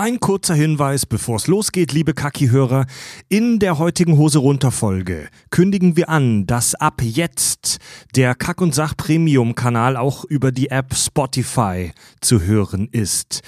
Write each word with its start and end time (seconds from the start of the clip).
Ein 0.00 0.18
kurzer 0.18 0.54
Hinweis, 0.54 1.04
bevor 1.04 1.36
es 1.36 1.46
losgeht, 1.46 1.92
liebe 1.92 2.14
Kaki-Hörer. 2.14 2.86
In 3.28 3.58
der 3.58 3.76
heutigen 3.76 4.16
Hose 4.16 4.38
runter 4.38 4.70
Folge 4.70 5.28
kündigen 5.50 5.94
wir 5.94 6.08
an, 6.08 6.46
dass 6.46 6.74
ab 6.74 7.02
jetzt 7.02 7.80
der 8.16 8.34
Kack 8.34 8.62
und 8.62 8.74
Sach 8.74 8.96
Premium 8.96 9.54
Kanal 9.54 9.98
auch 9.98 10.24
über 10.24 10.52
die 10.52 10.70
App 10.70 10.94
Spotify 10.94 11.92
zu 12.22 12.40
hören 12.40 12.88
ist. 12.90 13.42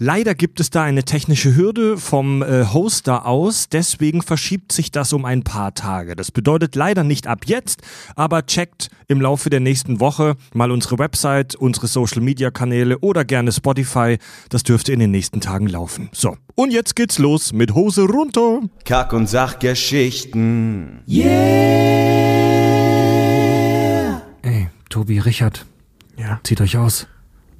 Leider 0.00 0.36
gibt 0.36 0.60
es 0.60 0.70
da 0.70 0.84
eine 0.84 1.02
technische 1.02 1.56
Hürde 1.56 1.98
vom 1.98 2.40
äh, 2.42 2.66
Hoster 2.72 3.26
aus, 3.26 3.68
deswegen 3.68 4.22
verschiebt 4.22 4.70
sich 4.70 4.92
das 4.92 5.12
um 5.12 5.24
ein 5.24 5.42
paar 5.42 5.74
Tage. 5.74 6.14
Das 6.14 6.30
bedeutet 6.30 6.76
leider 6.76 7.02
nicht 7.02 7.26
ab 7.26 7.46
jetzt, 7.46 7.82
aber 8.14 8.46
checkt 8.46 8.90
im 9.08 9.20
Laufe 9.20 9.50
der 9.50 9.58
nächsten 9.58 9.98
Woche 9.98 10.36
mal 10.54 10.70
unsere 10.70 11.00
Website, 11.00 11.56
unsere 11.56 11.88
Social 11.88 12.22
Media 12.22 12.52
Kanäle 12.52 13.00
oder 13.00 13.24
gerne 13.24 13.50
Spotify. 13.50 14.18
Das 14.50 14.62
dürfte 14.62 14.92
in 14.92 15.00
den 15.00 15.10
nächsten 15.10 15.40
Tagen 15.40 15.66
laufen. 15.66 16.10
So, 16.12 16.36
und 16.54 16.70
jetzt 16.72 16.94
geht's 16.94 17.18
los 17.18 17.52
mit 17.52 17.74
Hose 17.74 18.02
runter. 18.02 18.60
Kack- 18.84 19.12
und 19.12 19.28
Sachgeschichten. 19.28 21.00
Ey, 24.42 24.68
Tobi, 24.90 25.18
Richard. 25.18 25.66
Ja. 26.16 26.38
Zieht 26.44 26.60
euch 26.60 26.76
aus. 26.76 27.08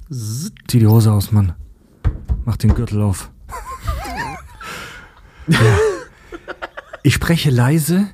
Zieh 0.09 0.79
die 0.79 0.87
Hose 0.87 1.11
aus, 1.11 1.33
Mann. 1.33 1.53
Macht 2.45 2.63
den 2.63 2.73
Gürtel 2.73 3.01
auf. 3.01 3.29
ja. 5.47 5.59
Ich 7.03 7.13
spreche 7.13 7.49
leise, 7.49 8.09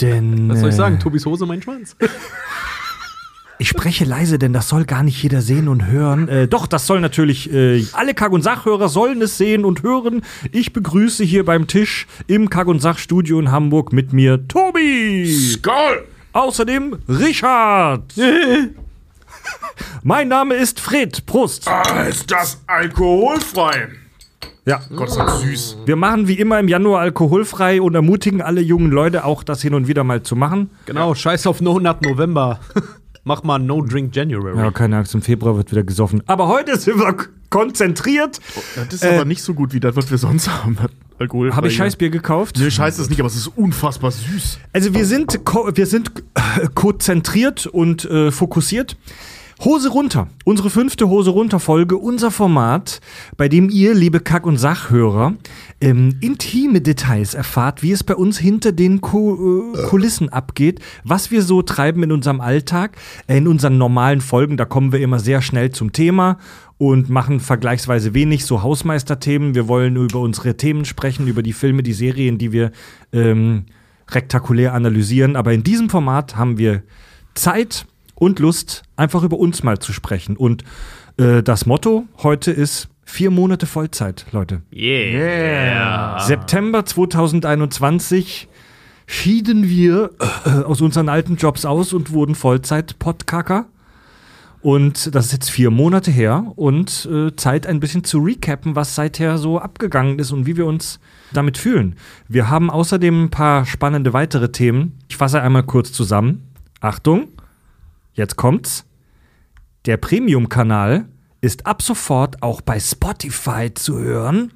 denn. 0.00 0.48
Was 0.48 0.60
soll 0.60 0.70
ich 0.70 0.74
äh, 0.74 0.78
sagen? 0.78 0.98
Tobis 0.98 1.26
Hose, 1.26 1.46
mein 1.46 1.60
Schwanz. 1.62 1.96
Ich 3.58 3.68
spreche 3.68 4.04
leise, 4.04 4.38
denn 4.38 4.52
das 4.52 4.68
soll 4.68 4.84
gar 4.84 5.04
nicht 5.04 5.22
jeder 5.22 5.40
sehen 5.40 5.68
und 5.68 5.86
hören. 5.86 6.28
Äh, 6.28 6.48
doch, 6.48 6.66
das 6.66 6.86
soll 6.86 7.00
natürlich, 7.00 7.52
äh, 7.52 7.84
alle 7.92 8.14
Kack- 8.14 8.32
und 8.32 8.42
Sachhörer 8.42 8.88
sollen 8.88 9.22
es 9.22 9.38
sehen 9.38 9.64
und 9.64 9.84
hören. 9.84 10.22
Ich 10.50 10.72
begrüße 10.72 11.22
hier 11.22 11.44
beim 11.44 11.68
Tisch 11.68 12.08
im 12.26 12.50
Kack- 12.50 12.66
und 12.66 12.80
Sach-Studio 12.80 13.38
in 13.38 13.52
Hamburg 13.52 13.92
mit 13.92 14.12
mir 14.12 14.48
Tobi. 14.48 15.32
Skoll! 15.32 16.06
Außerdem 16.32 16.98
Richard. 17.08 18.14
mein 20.02 20.28
Name 20.28 20.54
ist 20.54 20.80
Fred. 20.80 21.24
Prost. 21.26 21.68
Ah, 21.68 22.02
ist 22.02 22.30
das 22.30 22.60
alkoholfrei? 22.66 23.88
Ja. 24.64 24.80
Gott 24.94 25.10
sei 25.10 25.24
Dank 25.24 25.40
süß. 25.40 25.78
Wir 25.86 25.96
machen 25.96 26.28
wie 26.28 26.34
immer 26.34 26.60
im 26.60 26.68
Januar 26.68 27.00
alkoholfrei 27.00 27.82
und 27.82 27.94
ermutigen 27.94 28.40
alle 28.40 28.60
jungen 28.60 28.90
Leute 28.92 29.24
auch, 29.24 29.42
das 29.42 29.60
hin 29.62 29.74
und 29.74 29.88
wieder 29.88 30.04
mal 30.04 30.22
zu 30.22 30.36
machen. 30.36 30.70
Genau, 30.86 31.14
scheiß 31.14 31.46
auf 31.48 31.60
No 31.60 31.80
Nut 31.80 32.02
November. 32.02 32.60
Mach 33.24 33.42
mal 33.44 33.58
No 33.58 33.82
Drink 33.82 34.14
January. 34.14 34.56
Ja, 34.56 34.70
keine 34.72 34.96
Angst, 34.98 35.14
im 35.14 35.22
Februar 35.22 35.56
wird 35.56 35.70
wieder 35.70 35.84
gesoffen. 35.84 36.22
Aber 36.26 36.48
heute 36.48 36.76
sind 36.78 36.98
wir 36.98 37.16
konzentriert. 37.50 38.40
Das 38.74 38.94
ist 38.94 39.04
aber 39.04 39.24
nicht 39.24 39.42
so 39.42 39.54
gut 39.54 39.72
wie 39.72 39.80
das, 39.80 39.94
was 39.96 40.10
wir 40.10 40.18
sonst 40.18 40.48
haben. 40.48 40.76
das 40.80 40.90
Alkoholfrei. 41.18 41.56
Habe 41.56 41.68
ich 41.68 41.76
Scheißbier 41.76 42.10
gekauft? 42.10 42.56
Nee, 42.58 42.70
scheiße 42.70 43.00
ist 43.02 43.10
nicht, 43.10 43.20
aber 43.20 43.28
es 43.28 43.36
ist 43.36 43.46
unfassbar 43.48 44.10
süß. 44.10 44.58
Also 44.72 44.94
wir 44.94 45.06
sind, 45.06 45.44
ko- 45.44 45.70
wir 45.72 45.86
sind 45.86 46.10
äh, 46.34 46.66
konzentriert 46.74 47.66
und 47.66 48.04
äh, 48.06 48.32
fokussiert. 48.32 48.96
Hose 49.64 49.90
runter, 49.90 50.26
unsere 50.44 50.70
fünfte 50.70 51.08
Hose 51.08 51.30
runter 51.30 51.60
Folge, 51.60 51.96
unser 51.96 52.32
Format, 52.32 53.00
bei 53.36 53.48
dem 53.48 53.70
ihr, 53.70 53.94
liebe 53.94 54.18
Kack- 54.18 54.44
und 54.44 54.56
Sachhörer, 54.56 55.34
ähm, 55.80 56.16
intime 56.20 56.80
Details 56.80 57.34
erfahrt, 57.34 57.80
wie 57.80 57.92
es 57.92 58.02
bei 58.02 58.16
uns 58.16 58.38
hinter 58.38 58.72
den 58.72 59.00
Ku 59.00 59.72
äh, 59.76 59.82
Kulissen 59.86 60.30
abgeht, 60.30 60.80
was 61.04 61.30
wir 61.30 61.42
so 61.42 61.62
treiben 61.62 62.02
in 62.02 62.10
unserem 62.10 62.40
Alltag, 62.40 62.96
äh, 63.28 63.38
in 63.38 63.46
unseren 63.46 63.78
normalen 63.78 64.20
Folgen, 64.20 64.56
da 64.56 64.64
kommen 64.64 64.90
wir 64.90 64.98
immer 64.98 65.20
sehr 65.20 65.42
schnell 65.42 65.70
zum 65.70 65.92
Thema 65.92 66.38
und 66.76 67.08
machen 67.08 67.38
vergleichsweise 67.38 68.14
wenig 68.14 68.44
so 68.44 68.64
Hausmeisterthemen. 68.64 69.54
Wir 69.54 69.68
wollen 69.68 69.94
über 69.94 70.18
unsere 70.18 70.56
Themen 70.56 70.84
sprechen, 70.84 71.28
über 71.28 71.44
die 71.44 71.52
Filme, 71.52 71.84
die 71.84 71.92
Serien, 71.92 72.36
die 72.36 72.50
wir 72.50 72.72
ähm, 73.12 73.66
rektakulär 74.10 74.74
analysieren. 74.74 75.36
Aber 75.36 75.52
in 75.52 75.62
diesem 75.62 75.88
Format 75.88 76.34
haben 76.34 76.58
wir 76.58 76.82
Zeit 77.34 77.86
und 78.22 78.38
Lust, 78.38 78.84
einfach 78.94 79.24
über 79.24 79.36
uns 79.36 79.64
mal 79.64 79.80
zu 79.80 79.92
sprechen. 79.92 80.36
Und 80.36 80.62
äh, 81.16 81.42
das 81.42 81.66
Motto 81.66 82.04
heute 82.22 82.52
ist 82.52 82.88
vier 83.04 83.32
Monate 83.32 83.66
Vollzeit, 83.66 84.26
Leute. 84.30 84.62
Yeah. 84.72 86.20
September 86.20 86.84
2021 86.84 88.46
schieden 89.06 89.68
wir 89.68 90.10
äh, 90.46 90.50
aus 90.50 90.80
unseren 90.80 91.08
alten 91.08 91.34
Jobs 91.34 91.64
aus 91.64 91.92
und 91.92 92.12
wurden 92.12 92.36
Vollzeit-Podcacker. 92.36 93.66
Und 94.60 95.12
das 95.16 95.26
ist 95.26 95.32
jetzt 95.32 95.50
vier 95.50 95.72
Monate 95.72 96.12
her 96.12 96.52
und 96.54 97.08
äh, 97.12 97.34
Zeit 97.34 97.66
ein 97.66 97.80
bisschen 97.80 98.04
zu 98.04 98.20
recappen, 98.20 98.76
was 98.76 98.94
seither 98.94 99.36
so 99.36 99.58
abgegangen 99.58 100.20
ist 100.20 100.30
und 100.30 100.46
wie 100.46 100.56
wir 100.56 100.66
uns 100.66 101.00
damit 101.32 101.58
fühlen. 101.58 101.96
Wir 102.28 102.48
haben 102.48 102.70
außerdem 102.70 103.24
ein 103.24 103.30
paar 103.30 103.66
spannende 103.66 104.12
weitere 104.12 104.52
Themen. 104.52 105.00
Ich 105.08 105.16
fasse 105.16 105.42
einmal 105.42 105.64
kurz 105.64 105.90
zusammen. 105.90 106.44
Achtung, 106.80 107.26
jetzt 108.14 108.36
kommt's. 108.36 108.84
Der 109.86 109.96
Premium-Kanal 109.96 111.08
ist 111.40 111.66
ab 111.66 111.82
sofort 111.82 112.42
auch 112.42 112.60
bei 112.60 112.78
Spotify 112.78 113.72
zu 113.74 113.98
hören. 113.98 114.52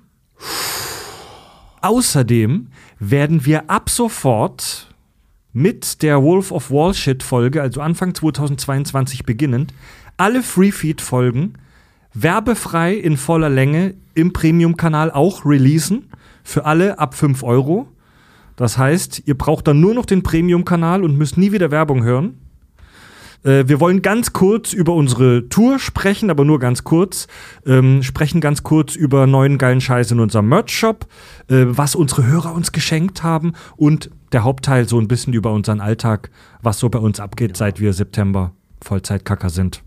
Außerdem 1.83 2.69
werden 2.99 3.45
wir 3.45 3.71
ab 3.71 3.91
sofort 3.91 4.95
mit 5.53 6.03
der 6.03 6.23
Wolf 6.23 6.53
of 6.53 6.71
Wall 6.71 6.95
Shit 6.95 7.23
Folge, 7.23 7.63
also 7.63 7.81
Anfang 7.81 8.15
2022 8.15 9.25
beginnend, 9.25 9.73
alle 10.17 10.43
Free-Feed-Folgen 10.43 11.55
werbefrei 12.17 12.95
in 12.95 13.17
voller 13.17 13.51
Länge 13.51 13.95
im 14.15 14.33
Premium-Kanal 14.33 15.11
auch 15.11 15.45
releasen. 15.45 16.11
Für 16.43 16.65
alle 16.65 16.99
ab 16.99 17.15
5 17.15 17.43
Euro. 17.43 17.89
Das 18.55 18.79
heißt, 18.79 19.23
ihr 19.27 19.37
braucht 19.37 19.67
dann 19.67 19.81
nur 19.81 19.95
noch 19.95 20.07
den 20.07 20.23
Premium-Kanal 20.23 21.05
und 21.05 21.19
müsst 21.19 21.37
nie 21.37 21.53
wieder 21.53 21.71
Werbung 21.71 22.05
hören. 22.05 22.39
Äh, 23.43 23.65
wir 23.67 23.81
wollen 23.81 24.03
ganz 24.03 24.33
kurz 24.33 24.73
über 24.73 24.95
unsere 24.95 25.49
Tour 25.49 25.79
sprechen, 25.79 26.31
aber 26.31 26.45
nur 26.45 26.59
ganz 26.59 26.85
kurz. 26.85 27.27
Ähm, 27.65 28.03
sprechen 28.03 28.41
ganz 28.41 28.63
kurz 28.63 28.97
über 28.97 29.27
neuen 29.27 29.59
geilen 29.59 29.81
Scheiß 29.81 30.11
in 30.11 30.21
unserem 30.21 30.49
Merch-Shop, 30.49 31.07
äh, 31.49 31.65
was 31.69 31.95
unsere 31.95 32.27
Hörer 32.27 32.55
uns 32.55 32.73
geschenkt 32.73 33.23
haben 33.23 33.53
und 33.77 34.11
der 34.33 34.45
Hauptteil 34.45 34.89
so 34.89 34.99
ein 34.99 35.09
bisschen 35.09 35.33
über 35.33 35.53
unseren 35.53 35.81
Alltag, 35.81 36.31
was 36.63 36.79
so 36.79 36.89
bei 36.89 36.99
uns 36.99 37.21
abgeht, 37.21 37.57
seit 37.57 37.81
wir 37.81 37.93
September 37.93 38.53
Vollzeitkacker 38.83 39.51
sind. 39.51 39.83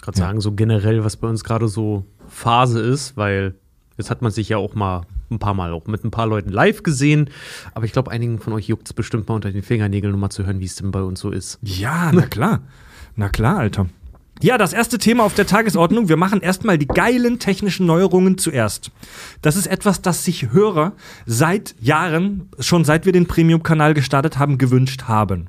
gerade 0.00 0.18
sagen, 0.18 0.40
so 0.40 0.52
generell, 0.52 1.04
was 1.04 1.16
bei 1.16 1.28
uns 1.28 1.44
gerade 1.44 1.68
so 1.68 2.04
Phase 2.28 2.80
ist, 2.80 3.16
weil 3.16 3.54
jetzt 3.96 4.10
hat 4.10 4.22
man 4.22 4.32
sich 4.32 4.48
ja 4.48 4.56
auch 4.58 4.74
mal 4.74 5.02
ein 5.30 5.38
paar 5.38 5.54
Mal 5.54 5.72
auch 5.72 5.86
mit 5.86 6.04
ein 6.04 6.10
paar 6.10 6.26
Leuten 6.26 6.50
live 6.50 6.82
gesehen. 6.82 7.30
Aber 7.74 7.84
ich 7.84 7.92
glaube, 7.92 8.10
einigen 8.10 8.38
von 8.38 8.52
euch 8.52 8.68
juckt 8.68 8.86
es 8.86 8.92
bestimmt 8.92 9.28
mal 9.28 9.34
unter 9.34 9.50
den 9.50 9.62
Fingernägeln, 9.62 10.14
um 10.14 10.20
mal 10.20 10.30
zu 10.30 10.44
hören, 10.46 10.60
wie 10.60 10.66
es 10.66 10.76
denn 10.76 10.90
bei 10.90 11.02
uns 11.02 11.20
so 11.20 11.30
ist. 11.30 11.58
Ja, 11.62 12.10
na 12.12 12.22
klar. 12.22 12.62
Na 13.16 13.28
klar, 13.28 13.58
Alter. 13.58 13.86
Ja, 14.42 14.58
das 14.58 14.72
erste 14.72 14.98
Thema 14.98 15.22
auf 15.22 15.34
der 15.34 15.46
Tagesordnung. 15.46 16.08
Wir 16.08 16.16
machen 16.16 16.40
erstmal 16.40 16.76
die 16.76 16.88
geilen 16.88 17.38
technischen 17.38 17.86
Neuerungen 17.86 18.36
zuerst. 18.36 18.90
Das 19.42 19.56
ist 19.56 19.66
etwas, 19.66 20.02
das 20.02 20.24
sich 20.24 20.50
Hörer 20.50 20.92
seit 21.24 21.76
Jahren, 21.80 22.48
schon 22.58 22.84
seit 22.84 23.06
wir 23.06 23.12
den 23.12 23.26
Premium-Kanal 23.26 23.94
gestartet 23.94 24.38
haben, 24.38 24.58
gewünscht 24.58 25.04
haben. 25.04 25.48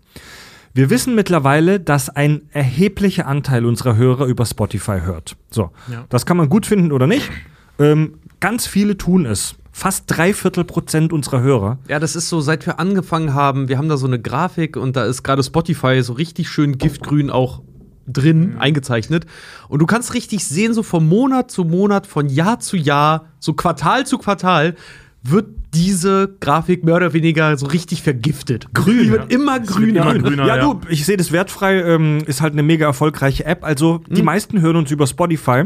Wir 0.73 0.89
wissen 0.89 1.15
mittlerweile, 1.15 1.79
dass 1.79 2.09
ein 2.09 2.41
erheblicher 2.51 3.27
Anteil 3.27 3.65
unserer 3.65 3.95
Hörer 3.95 4.25
über 4.25 4.45
Spotify 4.45 4.99
hört. 5.01 5.35
So, 5.49 5.71
das 6.09 6.25
kann 6.25 6.37
man 6.37 6.49
gut 6.49 6.65
finden 6.65 6.91
oder 6.91 7.07
nicht. 7.07 7.31
Ähm, 7.79 8.19
ganz 8.39 8.67
viele 8.67 8.97
tun 8.97 9.25
es. 9.25 9.55
Fast 9.77 10.05
drei 10.07 10.33
Viertel 10.33 10.63
Prozent 10.63 11.11
unserer 11.11 11.41
Hörer. 11.41 11.79
Ja, 11.89 11.99
das 11.99 12.15
ist 12.15 12.29
so, 12.29 12.39
seit 12.39 12.65
wir 12.65 12.79
angefangen 12.79 13.33
haben, 13.33 13.67
wir 13.67 13.77
haben 13.77 13.89
da 13.89 13.97
so 13.97 14.07
eine 14.07 14.17
Grafik 14.17 14.77
und 14.77 14.95
da 14.95 15.03
ist 15.03 15.21
gerade 15.21 15.43
Spotify 15.43 16.01
so 16.01 16.13
richtig 16.13 16.47
schön 16.47 16.77
giftgrün 16.77 17.29
auch 17.29 17.61
drin 18.07 18.55
eingezeichnet. 18.57 19.25
Und 19.67 19.79
du 19.79 19.85
kannst 19.85 20.13
richtig 20.13 20.47
sehen, 20.47 20.73
so 20.73 20.81
von 20.81 21.05
Monat 21.05 21.51
zu 21.51 21.65
Monat, 21.65 22.07
von 22.07 22.29
Jahr 22.29 22.61
zu 22.61 22.77
Jahr, 22.77 23.25
so 23.39 23.51
Quartal 23.51 24.05
zu 24.05 24.17
Quartal, 24.17 24.75
wird 25.23 25.47
diese 25.73 26.33
Grafik 26.39 26.85
mehr 26.85 26.95
oder 26.95 27.11
weniger 27.11 27.57
so 27.57 27.66
richtig 27.66 28.01
vergiftet. 28.01 28.73
Grün. 28.73 28.99
Die 28.99 29.11
wird 29.11 29.29
immer 29.29 29.59
grüner. 29.59 30.03
immer 30.03 30.19
grüner. 30.19 30.47
ja, 30.47 30.55
ja. 30.55 30.61
du, 30.61 30.79
ich 30.87 31.05
sehe 31.05 31.17
das 31.17 31.33
wertfrei, 31.33 31.81
ähm, 31.81 32.19
ist 32.25 32.39
halt 32.39 32.53
eine 32.53 32.63
mega 32.63 32.85
erfolgreiche 32.85 33.43
App. 33.43 33.66
Also 33.66 33.99
die 34.07 34.21
meisten 34.21 34.61
hören 34.61 34.78
uns 34.78 34.89
über 34.89 35.05
Spotify 35.05 35.63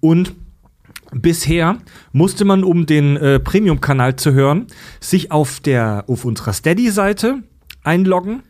und 0.00 0.34
Bisher 1.12 1.78
musste 2.12 2.44
man, 2.44 2.64
um 2.64 2.86
den 2.86 3.16
äh, 3.16 3.38
Premium-Kanal 3.38 4.16
zu 4.16 4.32
hören, 4.32 4.66
sich 5.00 5.30
auf 5.30 5.60
der 5.60 6.04
auf 6.08 6.24
unserer 6.24 6.52
Steady-Seite 6.52 7.42
einloggen, 7.82 8.42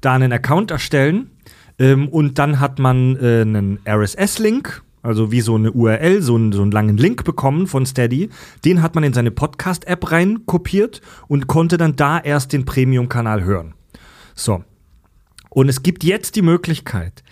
da 0.00 0.14
einen 0.14 0.32
Account 0.32 0.70
erstellen 0.70 1.30
ähm, 1.78 2.08
und 2.08 2.38
dann 2.38 2.60
hat 2.60 2.78
man 2.78 3.16
äh, 3.16 3.42
einen 3.42 3.78
RSS-Link, 3.86 4.82
also 5.02 5.30
wie 5.30 5.40
so 5.40 5.54
eine 5.54 5.72
URL, 5.72 6.22
so 6.22 6.34
einen, 6.34 6.52
so 6.52 6.62
einen 6.62 6.72
langen 6.72 6.96
Link 6.96 7.24
bekommen 7.24 7.66
von 7.66 7.86
Steady. 7.86 8.30
Den 8.64 8.82
hat 8.82 8.94
man 8.94 9.04
in 9.04 9.12
seine 9.12 9.30
Podcast-App 9.30 10.10
rein 10.10 10.46
kopiert 10.46 11.00
und 11.28 11.46
konnte 11.46 11.76
dann 11.76 11.96
da 11.96 12.18
erst 12.18 12.52
den 12.52 12.64
Premium-Kanal 12.64 13.44
hören. 13.44 13.74
So. 14.34 14.64
Und 15.50 15.68
es 15.68 15.82
gibt 15.82 16.04
jetzt 16.04 16.36
die 16.36 16.42
Möglichkeit, 16.42 17.22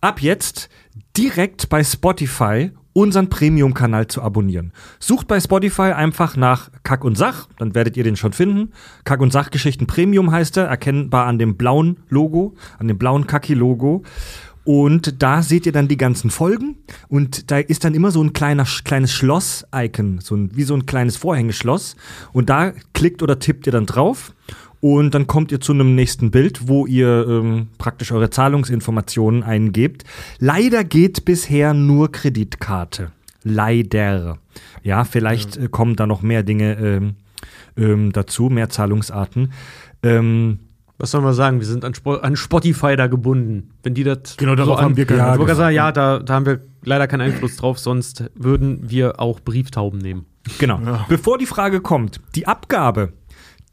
ab 0.00 0.20
jetzt 0.22 0.68
direkt 1.16 1.68
bei 1.68 1.84
Spotify 1.84 2.70
unseren 3.00 3.30
Premium-Kanal 3.30 4.08
zu 4.08 4.22
abonnieren. 4.22 4.72
Sucht 4.98 5.26
bei 5.26 5.40
Spotify 5.40 5.92
einfach 5.92 6.36
nach 6.36 6.70
Kack 6.82 7.02
und 7.04 7.16
Sach, 7.16 7.48
dann 7.58 7.74
werdet 7.74 7.96
ihr 7.96 8.04
den 8.04 8.16
schon 8.16 8.34
finden. 8.34 8.72
Kack 9.04 9.20
und 9.20 9.32
Sachgeschichten 9.32 9.86
Premium 9.86 10.30
heißt 10.30 10.58
er, 10.58 10.66
erkennbar 10.66 11.26
an 11.26 11.38
dem 11.38 11.56
blauen 11.56 11.96
Logo, 12.10 12.54
an 12.78 12.88
dem 12.88 12.98
blauen 12.98 13.26
Kaki-Logo. 13.26 14.02
Und 14.64 15.22
da 15.22 15.42
seht 15.42 15.64
ihr 15.64 15.72
dann 15.72 15.88
die 15.88 15.96
ganzen 15.96 16.30
Folgen 16.30 16.76
und 17.08 17.50
da 17.50 17.58
ist 17.58 17.82
dann 17.84 17.94
immer 17.94 18.10
so 18.10 18.22
ein 18.22 18.34
kleiner, 18.34 18.66
kleines 18.84 19.10
Schloss-Icon, 19.12 20.18
so 20.20 20.36
wie 20.54 20.64
so 20.64 20.74
ein 20.74 20.84
kleines 20.84 21.16
Vorhängeschloss. 21.16 21.96
Und 22.34 22.50
da 22.50 22.72
klickt 22.92 23.22
oder 23.22 23.38
tippt 23.38 23.66
ihr 23.66 23.72
dann 23.72 23.86
drauf 23.86 24.34
und 24.80 25.14
dann 25.14 25.26
kommt 25.26 25.52
ihr 25.52 25.60
zu 25.60 25.72
einem 25.72 25.94
nächsten 25.94 26.30
Bild, 26.30 26.68
wo 26.68 26.86
ihr 26.86 27.26
ähm, 27.28 27.68
praktisch 27.78 28.12
eure 28.12 28.30
Zahlungsinformationen 28.30 29.42
eingebt. 29.42 30.04
Leider 30.38 30.84
geht 30.84 31.24
bisher 31.24 31.74
nur 31.74 32.10
Kreditkarte. 32.12 33.12
Leider. 33.42 34.38
Ja, 34.82 35.04
vielleicht 35.04 35.56
äh, 35.56 35.68
kommen 35.68 35.96
da 35.96 36.06
noch 36.06 36.22
mehr 36.22 36.42
Dinge 36.42 36.74
ähm, 36.78 37.14
ähm, 37.76 38.12
dazu, 38.12 38.44
mehr 38.50 38.68
Zahlungsarten. 38.70 39.52
Ähm, 40.02 40.58
Was 40.98 41.10
soll 41.12 41.20
man 41.22 41.34
sagen? 41.34 41.58
Wir 41.60 41.66
sind 41.66 41.84
an, 41.84 41.94
Spo 41.94 42.14
an 42.14 42.36
Spotify 42.36 42.96
da 42.96 43.06
gebunden. 43.06 43.70
Wenn 43.82 43.94
die 43.94 44.04
das 44.04 44.36
Genau, 44.36 44.54
darauf 44.54 44.78
an- 44.78 44.84
haben 44.84 44.96
wir 44.96 45.06
keinen 45.06 45.18
ja, 45.18 45.30
Einfluss. 45.32 45.46
gerade 45.46 45.56
sagen, 45.58 45.74
ja, 45.76 45.92
da, 45.92 46.18
da 46.18 46.34
haben 46.34 46.46
wir 46.46 46.60
leider 46.84 47.06
keinen 47.06 47.22
Einfluss 47.22 47.56
drauf, 47.56 47.78
sonst 47.78 48.24
würden 48.34 48.90
wir 48.90 49.20
auch 49.20 49.40
Brieftauben 49.40 49.98
nehmen. 50.00 50.24
Genau. 50.58 50.80
Bevor 51.08 51.36
die 51.38 51.46
Frage 51.46 51.80
kommt, 51.82 52.20
die 52.34 52.46
Abgabe, 52.46 53.12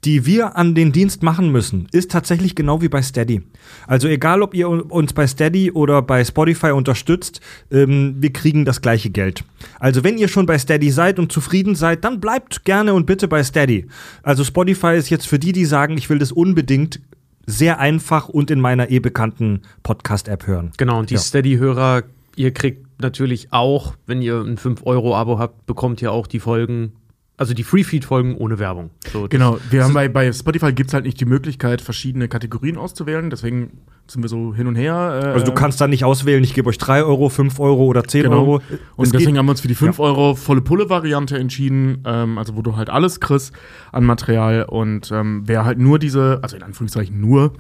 die 0.05 0.25
wir 0.25 0.55
an 0.55 0.75
den 0.75 0.91
Dienst 0.91 1.23
machen 1.23 1.51
müssen, 1.51 1.88
ist 1.91 2.11
tatsächlich 2.11 2.55
genau 2.55 2.81
wie 2.81 2.88
bei 2.88 3.01
Steady. 3.01 3.41
Also 3.88 4.07
egal, 4.07 4.41
ob 4.41 4.53
ihr 4.53 4.69
uns 4.69 5.11
bei 5.13 5.25
Steady 5.25 5.71
oder 5.71 6.01
bei 6.01 6.23
Spotify 6.23 6.71
unterstützt, 6.71 7.41
ähm, 7.71 8.15
wir 8.19 8.31
kriegen 8.31 8.63
das 8.63 8.81
gleiche 8.81 9.09
Geld. 9.09 9.44
Also 9.79 10.03
wenn 10.03 10.17
ihr 10.17 10.27
schon 10.27 10.45
bei 10.45 10.57
Steady 10.59 10.91
seid 10.91 11.17
und 11.19 11.31
zufrieden 11.31 11.75
seid, 11.75 12.03
dann 12.03 12.19
bleibt 12.19 12.63
gerne 12.63 12.94
und 12.94 13.05
bitte 13.05 13.27
bei 13.27 13.44
Steady. 13.44 13.88
Also 14.23 14.44
Spotify 14.44 14.95
ist 14.95 15.09
jetzt 15.09 15.27
für 15.27 15.39
die, 15.39 15.51
die 15.51 15.65
sagen, 15.65 15.97
ich 15.97 16.09
will 16.09 16.19
das 16.19 16.31
unbedingt 16.31 17.00
sehr 17.47 17.79
einfach 17.79 18.29
und 18.29 18.51
in 18.51 18.59
meiner 18.59 18.91
eh 18.91 19.00
bekannten 19.00 19.61
Podcast-App 19.81 20.45
hören. 20.47 20.71
Genau, 20.77 21.00
und 21.00 21.09
die 21.09 21.15
Ja. 21.15 21.19
Steady-Hörer, 21.21 22.03
ihr 22.35 22.53
kriegt 22.53 22.85
natürlich 23.01 23.47
auch, 23.51 23.95
wenn 24.05 24.21
ihr 24.21 24.41
ein 24.41 24.57
5-Euro-Abo 24.57 25.39
habt, 25.39 25.65
bekommt 25.65 26.01
ihr 26.01 26.11
auch 26.11 26.27
die 26.27 26.39
Folgen, 26.39 26.91
also 27.38 27.54
die 27.54 27.63
Free-Feed-Folgen 27.63 28.36
ohne 28.36 28.57
Werbung. 28.57 28.89
So, 29.13 29.28
Genau, 29.30 29.60
wir 29.69 29.84
haben 29.84 29.94
bei, 29.94 30.07
bei 30.10 30.34
Spotify 30.34 30.74
gibt 30.74 30.89
es 30.89 30.94
halt 30.95 31.06
nicht 31.06 31.19
die 31.19 31.25
Möglichkeit, 31.25 31.81
verschiedene 31.81 32.28
Kategorien 32.28 32.78
auszuwählen, 32.78 33.30
deswegen 33.30 33.78
sind 34.07 34.24
wir 34.24 34.30
so 34.30 34.56
hin 34.56 34.66
und 34.68 34.75
her. 34.75 35.22
Äh, 35.24 35.28
Also 35.28 35.45
du 35.45 35.51
kannst 35.54 35.80
da 35.80 35.88
nicht 35.88 36.04
auswählen, 36.04 36.44
ich 36.44 36.54
gebe 36.56 36.68
euch 36.69 36.78
3 36.80 37.04
Euro, 37.04 37.30
5 37.30 37.60
Euro 37.60 37.86
oder 37.86 38.04
10 38.06 38.24
Genau. 38.24 38.38
Euro. 38.39 38.56
Und 38.95 39.06
Es 39.06 39.12
deswegen 39.12 39.31
geht- 39.34 39.38
haben 39.38 39.45
wir 39.45 39.51
uns 39.51 39.62
für 39.62 39.68
die 39.68 39.75
5 39.75 40.00
Euro 40.00 40.34
volle 40.36 40.62
Pulle-Variante 40.62 41.38
entschieden, 41.38 42.00
ähm, 42.06 42.38
also 42.39 42.56
wo 42.56 42.62
du 42.63 42.75
halt 42.75 42.89
alles 42.89 43.19
kriegst 43.19 43.54
an 43.92 44.04
Material 44.04 44.63
und 44.63 45.12
ähm, 45.12 45.44
wer 45.45 45.63
halt 45.63 45.78
nur 45.78 46.00
diese, 46.00 46.39
also 46.42 46.56
in 46.56 46.63
Anführungszeichen 46.63 47.19
nur 47.22 47.54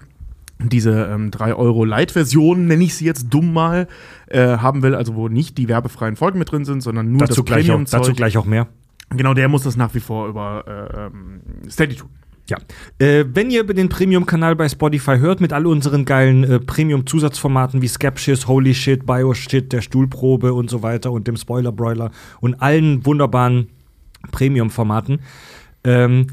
diese 0.59 1.05
ähm, 1.13 1.29
3 1.29 1.53
Euro 1.53 1.85
Light-Version, 1.85 2.65
nenne 2.65 2.83
ich 2.83 2.95
sie 2.95 3.05
jetzt 3.05 3.27
dumm 3.29 3.53
mal, 3.53 3.87
äh, 4.27 4.57
haben 4.57 4.81
will, 4.81 4.95
also 4.95 5.13
wo 5.13 5.27
nicht 5.27 5.57
die 5.59 5.67
werbefreien 5.67 6.15
Folgen 6.15 6.39
mit 6.39 6.51
drin 6.51 6.65
sind, 6.65 6.81
sondern 6.81 7.11
nur 7.11 7.19
dazu, 7.19 7.43
das 7.43 7.45
gleich 7.45 7.69
auch, 7.69 7.83
dazu 7.83 8.13
gleich 8.13 8.37
auch 8.37 8.45
mehr. 8.45 8.67
Genau, 9.09 9.33
der 9.33 9.47
muss 9.47 9.63
das 9.63 9.77
nach 9.77 9.93
wie 9.93 9.99
vor 9.99 10.27
über 10.27 10.63
äh, 10.67 11.05
ähm, 11.05 11.41
Steady 11.69 11.95
tun. 11.95 12.09
Ja. 12.49 12.57
Äh, 12.97 13.25
wenn 13.33 13.51
ihr 13.51 13.65
den 13.65 13.89
Premium-Kanal 13.89 14.55
bei 14.55 14.69
Spotify 14.69 15.17
hört, 15.17 15.41
mit 15.41 15.51
all 15.51 15.65
unseren 15.65 16.05
geilen 16.05 16.43
äh, 16.45 16.59
Premium-Zusatzformaten 16.59 17.81
wie 17.81 17.87
Skepsis, 17.87 18.47
Holy 18.47 18.73
Shit, 18.73 19.05
Bio-Shit, 19.05 19.73
der 19.73 19.81
Stuhlprobe 19.81 20.53
und 20.53 20.69
so 20.69 20.81
weiter 20.81 21.11
und 21.11 21.27
dem 21.27 21.35
Spoiler-Broiler 21.35 22.11
und 22.39 22.61
allen 22.61 23.05
wunderbaren 23.05 23.67
Premium-Formaten, 24.31 25.19
ähm, 25.83 26.27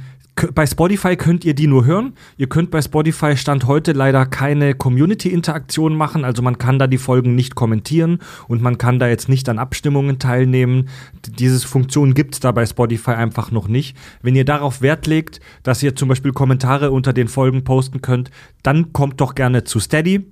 bei 0.52 0.66
Spotify 0.66 1.16
könnt 1.16 1.44
ihr 1.44 1.54
die 1.54 1.66
nur 1.66 1.84
hören. 1.84 2.14
Ihr 2.36 2.48
könnt 2.48 2.70
bei 2.70 2.82
Spotify 2.82 3.36
Stand 3.36 3.66
heute 3.66 3.92
leider 3.92 4.26
keine 4.26 4.74
Community-Interaktion 4.74 5.96
machen. 5.96 6.24
Also 6.24 6.42
man 6.42 6.58
kann 6.58 6.78
da 6.78 6.86
die 6.86 6.98
Folgen 6.98 7.34
nicht 7.34 7.54
kommentieren 7.54 8.18
und 8.48 8.60
man 8.60 8.76
kann 8.76 8.98
da 8.98 9.06
jetzt 9.06 9.28
nicht 9.28 9.48
an 9.48 9.58
Abstimmungen 9.58 10.18
teilnehmen. 10.18 10.88
Diese 11.26 11.66
Funktion 11.66 12.14
gibt 12.14 12.34
es 12.34 12.40
da 12.40 12.50
bei 12.50 12.66
Spotify 12.66 13.12
einfach 13.12 13.52
noch 13.52 13.68
nicht. 13.68 13.96
Wenn 14.22 14.34
ihr 14.34 14.44
darauf 14.44 14.82
Wert 14.82 15.06
legt, 15.06 15.40
dass 15.62 15.82
ihr 15.82 15.94
zum 15.94 16.08
Beispiel 16.08 16.32
Kommentare 16.32 16.90
unter 16.90 17.12
den 17.12 17.28
Folgen 17.28 17.62
posten 17.62 18.02
könnt, 18.02 18.30
dann 18.62 18.92
kommt 18.92 19.20
doch 19.20 19.34
gerne 19.34 19.64
zu 19.64 19.78
Steady. 19.78 20.26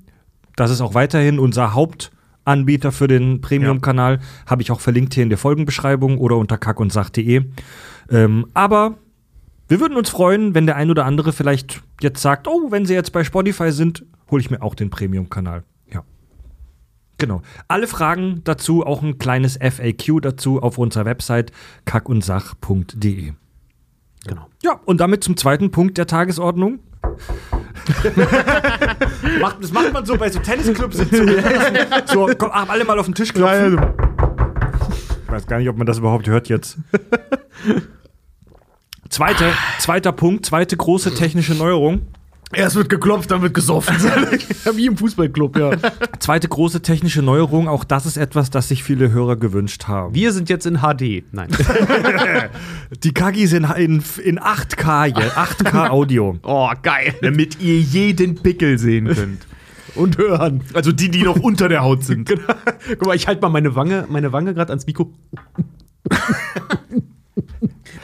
Das 0.57 0.71
ist 0.71 0.81
auch 0.81 0.95
weiterhin 0.95 1.39
unser 1.39 1.75
Hauptanbieter 1.75 2.91
für 2.91 3.07
den 3.07 3.41
Premium-Kanal. 3.41 4.19
Habe 4.47 4.63
ich 4.63 4.73
auch 4.73 4.81
verlinkt 4.81 5.15
hier 5.15 5.23
in 5.23 5.31
der 5.31 5.39
Folgenbeschreibung 5.39 6.19
oder 6.19 6.37
unter 6.37 6.59
kackundsach.de. 6.59 7.45
Ähm, 8.11 8.47
aber 8.53 8.99
wir 9.69 9.81
würden 9.81 9.97
uns 9.97 10.11
freuen, 10.11 10.55
wenn 10.55 10.67
der 10.67 10.77
ein 10.77 10.91
oder 10.91 11.05
andere 11.05 11.33
vielleicht 11.33 11.83
jetzt 12.01 12.21
sagt, 12.21 12.49
oh, 12.49 12.71
wenn 12.71 12.87
sie 12.87 12.95
jetzt 12.95 13.13
bei 13.13 13.25
Spotify 13.25 13.73
sind, 13.73 14.05
hole 14.31 14.41
ich 14.41 14.51
mir 14.51 14.63
auch 14.63 14.75
den 14.75 14.91
Premium-Kanal. 14.91 15.65
Ja. 15.93 16.03
Genau. 17.19 17.43
Alle 17.69 17.87
Fragen 17.87 18.43
dazu, 18.45 18.85
auch 18.85 19.03
ein 19.03 19.19
kleines 19.19 19.57
FAQ 19.57 20.21
dazu 20.21 20.63
auf 20.63 20.79
unserer 20.79 21.05
Website 21.05 21.53
kackundsach.de. 21.85 23.33
genau. 24.27 24.47
Ja, 24.63 24.81
und 24.85 25.01
damit 25.01 25.25
zum 25.25 25.37
zweiten 25.37 25.71
Punkt 25.71 25.99
der 25.99 26.07
Tagesordnung. 26.07 26.81
macht, 29.41 29.63
das 29.63 29.73
macht 29.73 29.93
man 29.93 30.07
so 30.07 30.17
bei 30.17 30.31
so 30.31 30.39
Tennisclubs. 30.39 30.97
so, 32.07 32.31
komm, 32.39 32.51
ach, 32.53 32.69
alle 32.69 32.85
mal 32.85 32.99
auf 32.99 33.07
den 33.07 33.15
Tisch 33.15 33.33
klopfen. 33.33 33.81
Ich 35.25 35.33
weiß 35.33 35.47
gar 35.47 35.59
nicht, 35.59 35.69
ob 35.69 35.77
man 35.77 35.87
das 35.87 35.99
überhaupt 35.99 36.29
hört 36.29 36.49
jetzt. 36.49 36.79
Zweite, 39.13 39.53
zweiter 39.79 40.11
Punkt, 40.11 40.47
zweite 40.47 40.75
große 40.75 41.15
technische 41.15 41.55
Neuerung. 41.55 42.01
Erst 42.51 42.77
wird 42.77 42.89
geklopft, 42.89 43.31
dann 43.31 43.43
wird 43.43 43.53
gesoffen. 43.53 43.95
Wie 44.75 44.87
im 44.87 44.97
Fußballclub, 44.97 45.59
ja. 45.59 45.73
Zweite 46.19 46.49
große 46.49 46.81
technische 46.81 47.21
Neuerung, 47.21 47.69
auch 47.69 47.85
das 47.85 48.07
ist 48.07 48.17
etwas, 48.17 48.49
das 48.49 48.69
sich 48.69 48.83
viele 48.83 49.13
Hörer 49.13 49.37
gewünscht 49.37 49.87
haben. 49.87 50.15
Wir 50.15 50.33
sind 50.33 50.49
jetzt 50.49 50.65
in 50.65 50.79
HD. 50.79 51.25
Nein. 51.31 51.51
Die 53.05 53.13
Kagis 53.13 53.51
sind 53.51 53.71
in, 53.77 54.03
in 54.25 54.41
8K, 54.41 55.05
hier, 55.15 55.33
8K 55.33 55.91
Audio. 55.91 56.39
Oh, 56.43 56.71
geil. 56.83 57.15
Damit 57.21 57.61
ihr 57.61 57.81
jeden 57.81 58.37
Pickel 58.37 58.79
sehen 58.79 59.09
könnt. 59.09 59.47
Und 59.95 60.17
hören. 60.17 60.63
Also 60.73 60.91
die, 60.91 61.11
die 61.11 61.23
noch 61.23 61.37
unter 61.37 61.69
der 61.69 61.83
Haut 61.83 62.03
sind. 62.03 62.31
Guck 62.89 63.07
mal, 63.07 63.15
ich 63.15 63.29
halte 63.29 63.43
mal 63.43 63.51
meine 63.51 63.75
Wange, 63.75 64.07
meine 64.09 64.33
Wange 64.33 64.55
gerade 64.55 64.71
ans 64.71 64.87
Mikro. 64.87 65.13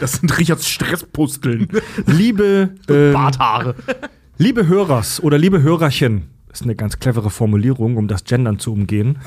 Das 0.01 0.13
sind 0.15 0.37
Richards 0.39 0.69
Stresspusteln. 0.69 1.69
Liebe, 2.07 2.71
ähm, 2.88 3.12
Barthaare. 3.12 3.75
liebe 4.38 4.67
Hörers 4.67 5.23
oder 5.23 5.38
liebe 5.38 5.62
Hörerchen, 5.62 6.25
ist 6.53 6.62
eine 6.62 6.75
ganz 6.75 6.99
clevere 6.99 7.31
Formulierung, 7.31 7.97
um 7.99 8.09
das 8.09 8.25
Gendern 8.25 8.59
zu 8.59 8.73
umgehen. 8.73 9.19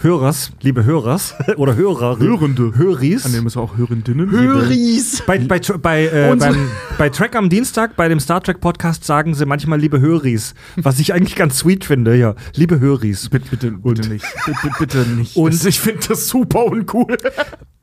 Hörers, 0.00 0.52
liebe 0.60 0.84
Hörers 0.84 1.34
oder 1.56 1.76
Hörer, 1.76 2.18
Hörende. 2.18 2.72
Höris. 2.76 3.24
An 3.24 3.32
dem 3.32 3.46
ist 3.46 3.56
auch 3.56 3.76
Hörendinnen. 3.76 4.30
Höris. 4.30 5.22
Bei, 5.26 5.38
bei, 5.38 5.60
bei, 5.80 6.06
äh, 6.06 6.34
beim, 6.36 6.68
bei 6.98 7.08
Track 7.10 7.36
am 7.36 7.48
Dienstag, 7.48 7.96
bei 7.96 8.08
dem 8.08 8.20
Star 8.20 8.42
Trek 8.42 8.60
Podcast, 8.60 9.04
sagen 9.04 9.34
sie 9.34 9.46
manchmal 9.46 9.80
liebe 9.80 10.00
Höris, 10.00 10.54
was 10.76 10.98
ich 10.98 11.14
eigentlich 11.14 11.36
ganz 11.36 11.58
sweet 11.58 11.84
finde, 11.84 12.16
ja. 12.16 12.34
Liebe 12.54 12.80
Höris. 12.80 13.28
Bitte, 13.28 13.48
bitte, 13.50 13.70
bitte 13.72 14.08
nicht. 14.08 14.24
Bitte, 14.46 14.70
bitte 14.78 14.98
nicht. 15.10 15.36
Und- 15.36 15.54
das, 15.54 15.64
ich 15.64 15.78
finde 15.80 16.00
das 16.08 16.28
super 16.28 16.64
uncool. 16.66 17.16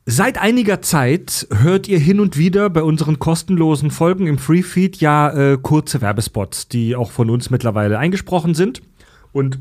Seit 0.06 0.36
einiger 0.36 0.82
Zeit 0.82 1.46
hört 1.50 1.88
ihr 1.88 1.98
hin 1.98 2.20
und 2.20 2.36
wieder 2.36 2.68
bei 2.68 2.82
unseren 2.82 3.18
kostenlosen 3.18 3.90
Folgen 3.90 4.26
im 4.26 4.36
Freefeed 4.36 4.98
ja 4.98 5.30
äh, 5.32 5.58
kurze 5.60 6.02
Werbespots, 6.02 6.68
die 6.68 6.94
auch 6.94 7.10
von 7.10 7.30
uns 7.30 7.48
mittlerweile 7.48 7.98
eingesprochen 7.98 8.54
sind. 8.54 8.82
Und 9.32 9.58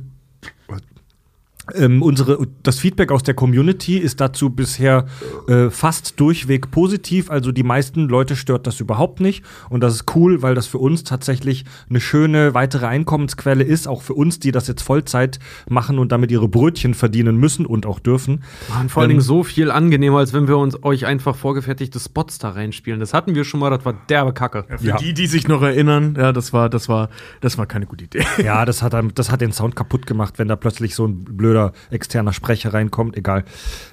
ähm, 1.75 2.01
unsere, 2.01 2.45
das 2.61 2.79
Feedback 2.79 3.11
aus 3.11 3.23
der 3.23 3.33
Community 3.35 3.97
ist 3.97 4.19
dazu 4.19 4.49
bisher 4.49 5.05
äh, 5.47 5.69
fast 5.69 6.19
durchweg 6.19 6.71
positiv. 6.71 7.29
Also 7.31 7.51
die 7.53 7.63
meisten 7.63 8.09
Leute 8.09 8.35
stört 8.35 8.67
das 8.67 8.81
überhaupt 8.81 9.21
nicht. 9.21 9.43
Und 9.69 9.81
das 9.81 9.95
ist 9.95 10.15
cool, 10.15 10.41
weil 10.41 10.55
das 10.55 10.67
für 10.67 10.77
uns 10.79 11.03
tatsächlich 11.05 11.63
eine 11.89 12.01
schöne 12.01 12.53
weitere 12.53 12.87
Einkommensquelle 12.87 13.63
ist. 13.63 13.87
Auch 13.87 14.01
für 14.01 14.13
uns, 14.13 14.39
die 14.39 14.51
das 14.51 14.67
jetzt 14.67 14.81
Vollzeit 14.81 15.39
machen 15.69 15.99
und 15.99 16.11
damit 16.11 16.31
ihre 16.31 16.49
Brötchen 16.49 16.93
verdienen 16.93 17.37
müssen 17.37 17.65
und 17.65 17.85
auch 17.85 17.99
dürfen. 17.99 18.43
Mann, 18.69 18.89
vor 18.89 19.01
allen 19.01 19.09
Dingen 19.09 19.21
so 19.21 19.43
viel 19.43 19.71
angenehmer, 19.71 20.17
als 20.17 20.33
wenn 20.33 20.49
wir 20.49 20.57
uns 20.57 20.83
euch 20.83 21.05
einfach 21.05 21.35
vorgefertigte 21.35 21.99
Spots 21.99 22.39
da 22.39 22.49
reinspielen. 22.49 22.99
Das 22.99 23.13
hatten 23.13 23.35
wir 23.35 23.45
schon 23.45 23.61
mal, 23.61 23.69
das 23.69 23.85
war 23.85 23.93
derbe 24.09 24.33
Kacke. 24.33 24.65
Für 24.67 24.85
Ja. 24.85 24.97
die, 24.97 25.13
die 25.13 25.27
sich 25.27 25.47
noch 25.47 25.61
erinnern, 25.61 26.15
ja, 26.17 26.33
das 26.33 26.51
war, 26.51 26.69
das 26.69 26.89
war, 26.89 27.09
das 27.39 27.57
war 27.57 27.67
keine 27.67 27.85
gute 27.85 28.03
Idee. 28.03 28.25
Ja, 28.43 28.65
das 28.65 28.81
hat, 28.81 28.93
das 29.15 29.31
hat 29.31 29.39
den 29.39 29.53
Sound 29.53 29.75
kaputt 29.77 30.05
gemacht, 30.05 30.39
wenn 30.39 30.49
da 30.49 30.57
plötzlich 30.57 30.93
so 30.95 31.05
ein 31.07 31.23
blöder 31.23 31.52
externer 31.91 32.33
Sprecher 32.33 32.73
reinkommt. 32.73 33.17
Egal. 33.17 33.43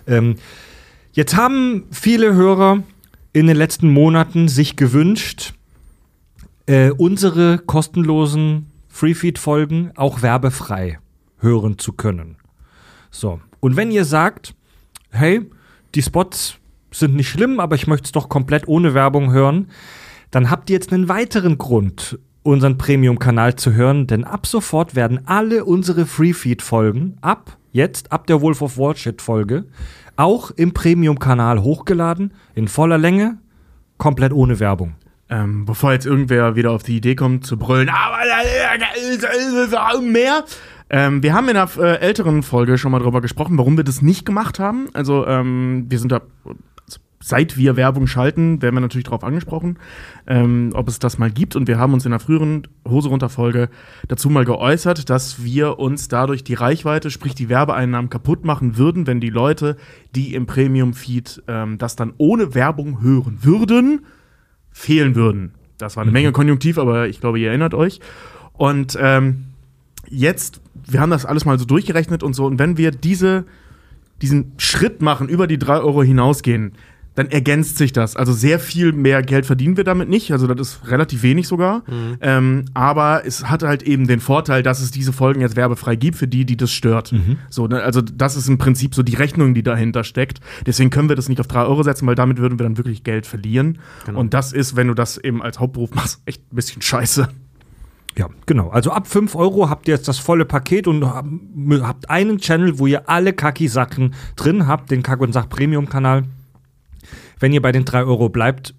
Ähm, 0.06 0.36
jetzt 1.12 1.36
haben 1.36 1.84
viele 1.90 2.34
Hörer 2.34 2.82
in 3.32 3.46
den 3.46 3.56
letzten 3.56 3.90
Monaten 3.90 4.48
sich 4.48 4.76
gewünscht, 4.76 5.54
äh, 6.66 6.90
unsere 6.90 7.58
kostenlosen 7.58 8.66
Freefeed-Folgen 8.88 9.92
auch 9.96 10.22
werbefrei 10.22 10.98
hören 11.38 11.78
zu 11.78 11.92
können. 11.92 12.36
So. 13.10 13.40
Und 13.60 13.76
wenn 13.76 13.90
ihr 13.90 14.04
sagt, 14.04 14.54
hey, 15.10 15.48
die 15.94 16.02
Spots 16.02 16.56
sind 16.90 17.14
nicht 17.14 17.28
schlimm, 17.28 17.60
aber 17.60 17.76
ich 17.76 17.86
möchte 17.86 18.06
es 18.06 18.12
doch 18.12 18.28
komplett 18.28 18.68
ohne 18.68 18.94
Werbung 18.94 19.32
hören, 19.32 19.68
dann 20.30 20.50
habt 20.50 20.70
ihr 20.70 20.74
jetzt 20.74 20.92
einen 20.92 21.08
weiteren 21.08 21.58
Grund, 21.58 22.18
unseren 22.42 22.78
Premium-Kanal 22.78 23.56
zu 23.56 23.72
hören, 23.72 24.06
denn 24.06 24.24
ab 24.24 24.46
sofort 24.46 24.94
werden 24.94 25.20
alle 25.26 25.64
unsere 25.64 26.06
Free-Feed-Folgen 26.06 27.16
ab 27.20 27.56
jetzt, 27.72 28.12
ab 28.12 28.26
der 28.26 28.40
Wolf 28.40 28.62
of 28.62 28.78
Wall 28.78 28.96
Street-Folge, 28.96 29.66
auch 30.16 30.50
im 30.50 30.72
Premium-Kanal 30.72 31.62
hochgeladen, 31.62 32.32
in 32.54 32.68
voller 32.68 32.98
Länge, 32.98 33.38
komplett 33.98 34.32
ohne 34.32 34.60
Werbung. 34.60 34.94
Ähm, 35.28 35.64
bevor 35.64 35.92
jetzt 35.92 36.06
irgendwer 36.06 36.56
wieder 36.56 36.72
auf 36.72 36.82
die 36.82 36.96
Idee 36.96 37.14
kommt 37.14 37.46
zu 37.46 37.56
brüllen, 37.56 37.88
aber 37.88 38.24
mehr. 40.00 40.44
Ähm, 40.88 41.22
wir 41.22 41.34
haben 41.34 41.48
in 41.48 41.56
einer 41.56 41.70
äh, 41.78 42.00
älteren 42.00 42.42
Folge 42.42 42.76
schon 42.76 42.90
mal 42.90 42.98
drüber 42.98 43.20
gesprochen, 43.20 43.56
warum 43.56 43.76
wir 43.76 43.84
das 43.84 44.02
nicht 44.02 44.26
gemacht 44.26 44.58
haben. 44.58 44.88
Also 44.92 45.24
ähm, 45.28 45.86
wir 45.88 46.00
sind 46.00 46.10
da, 46.10 46.20
seit 47.22 47.58
wir 47.58 47.76
Werbung 47.76 48.06
schalten, 48.06 48.62
werden 48.62 48.74
wir 48.74 48.80
natürlich 48.80 49.04
darauf 49.04 49.24
angesprochen, 49.24 49.78
ähm, 50.26 50.70
ob 50.74 50.88
es 50.88 50.98
das 50.98 51.18
mal 51.18 51.30
gibt. 51.30 51.54
Und 51.54 51.68
wir 51.68 51.78
haben 51.78 51.92
uns 51.92 52.06
in 52.06 52.12
einer 52.12 52.20
früheren 52.20 52.66
Hose 52.88 53.10
runter 53.10 53.28
Folge 53.28 53.68
dazu 54.08 54.30
mal 54.30 54.46
geäußert, 54.46 55.10
dass 55.10 55.44
wir 55.44 55.78
uns 55.78 56.08
dadurch 56.08 56.44
die 56.44 56.54
Reichweite, 56.54 57.10
sprich 57.10 57.34
die 57.34 57.50
Werbeeinnahmen 57.50 58.08
kaputt 58.08 58.44
machen 58.44 58.78
würden, 58.78 59.06
wenn 59.06 59.20
die 59.20 59.30
Leute, 59.30 59.76
die 60.14 60.34
im 60.34 60.46
Premium-Feed 60.46 61.42
ähm, 61.46 61.76
das 61.76 61.94
dann 61.94 62.14
ohne 62.16 62.54
Werbung 62.54 63.02
hören 63.02 63.38
würden, 63.42 64.06
fehlen 64.70 65.14
würden. 65.14 65.52
Das 65.76 65.96
war 65.96 66.02
eine 66.02 66.12
Menge 66.12 66.32
Konjunktiv, 66.32 66.78
aber 66.78 67.08
ich 67.08 67.20
glaube, 67.20 67.38
ihr 67.38 67.48
erinnert 67.48 67.74
euch. 67.74 68.00
Und 68.54 68.96
ähm, 69.00 69.44
jetzt, 70.08 70.60
wir 70.86 71.00
haben 71.00 71.10
das 71.10 71.26
alles 71.26 71.44
mal 71.44 71.58
so 71.58 71.66
durchgerechnet 71.66 72.22
und 72.22 72.32
so, 72.34 72.46
und 72.46 72.58
wenn 72.58 72.78
wir 72.78 72.90
diese, 72.90 73.44
diesen 74.22 74.52
Schritt 74.58 75.02
machen, 75.02 75.28
über 75.28 75.46
die 75.46 75.58
3 75.58 75.80
Euro 75.80 76.02
hinausgehen, 76.02 76.72
dann 77.16 77.28
ergänzt 77.28 77.76
sich 77.76 77.92
das. 77.92 78.14
Also 78.16 78.32
sehr 78.32 78.58
viel 78.60 78.92
mehr 78.92 79.22
Geld 79.22 79.44
verdienen 79.44 79.76
wir 79.76 79.84
damit 79.84 80.08
nicht. 80.08 80.30
Also 80.32 80.46
das 80.46 80.68
ist 80.68 80.88
relativ 80.90 81.22
wenig 81.22 81.48
sogar. 81.48 81.82
Ähm, 82.20 82.66
aber 82.72 83.22
es 83.26 83.44
hat 83.50 83.62
halt 83.62 83.82
eben 83.82 84.06
den 84.06 84.20
Vorteil, 84.20 84.62
dass 84.62 84.80
es 84.80 84.90
diese 84.90 85.12
Folgen 85.12 85.40
jetzt 85.40 85.56
werbefrei 85.56 85.96
gibt 85.96 86.16
für 86.16 86.28
die, 86.28 86.44
die 86.44 86.56
das 86.56 86.70
stört. 86.70 87.12
So, 87.50 87.66
ne? 87.66 87.82
Also 87.82 88.00
das 88.00 88.36
ist 88.36 88.48
im 88.48 88.58
Prinzip 88.58 88.94
so 88.94 89.02
die 89.02 89.16
Rechnung, 89.16 89.54
die 89.54 89.62
dahinter 89.62 90.04
steckt. 90.04 90.40
Deswegen 90.66 90.90
können 90.90 91.08
wir 91.08 91.16
das 91.16 91.28
nicht 91.28 91.40
auf 91.40 91.48
3 91.48 91.62
Euro 91.64 91.82
setzen, 91.82 92.06
weil 92.06 92.14
damit 92.14 92.38
würden 92.38 92.58
wir 92.58 92.64
dann 92.64 92.76
wirklich 92.78 93.02
Geld 93.04 93.26
verlieren. 93.26 93.78
Und 94.14 94.32
das 94.32 94.52
ist, 94.52 94.76
wenn 94.76 94.86
du 94.86 94.94
das 94.94 95.18
eben 95.18 95.42
als 95.42 95.58
Hauptberuf 95.58 95.92
machst, 95.94 96.20
echt 96.26 96.42
ein 96.52 96.56
bisschen 96.56 96.80
scheiße. 96.80 97.28
Ja, 98.18 98.28
genau. 98.46 98.68
Also 98.70 98.90
ab 98.92 99.06
5 99.06 99.34
Euro 99.36 99.68
habt 99.70 99.86
ihr 99.88 99.94
jetzt 99.94 100.08
das 100.08 100.18
volle 100.18 100.44
Paket 100.44 100.86
und 100.88 101.04
hab- 101.06 101.26
habt 101.82 102.10
einen 102.10 102.38
Channel, 102.38 102.78
wo 102.78 102.86
ihr 102.86 103.08
alle 103.08 103.32
Kaki-Sachen 103.32 104.14
drin 104.36 104.66
habt, 104.66 104.90
den 104.90 105.02
Kack- 105.02 105.20
und 105.20 105.32
Sach-Premium-Kanal. 105.32 106.24
Wenn 107.40 107.52
ihr 107.52 107.62
bei 107.62 107.72
den 107.72 107.84
3 107.84 108.04
Euro 108.04 108.28
bleibt, 108.28 108.74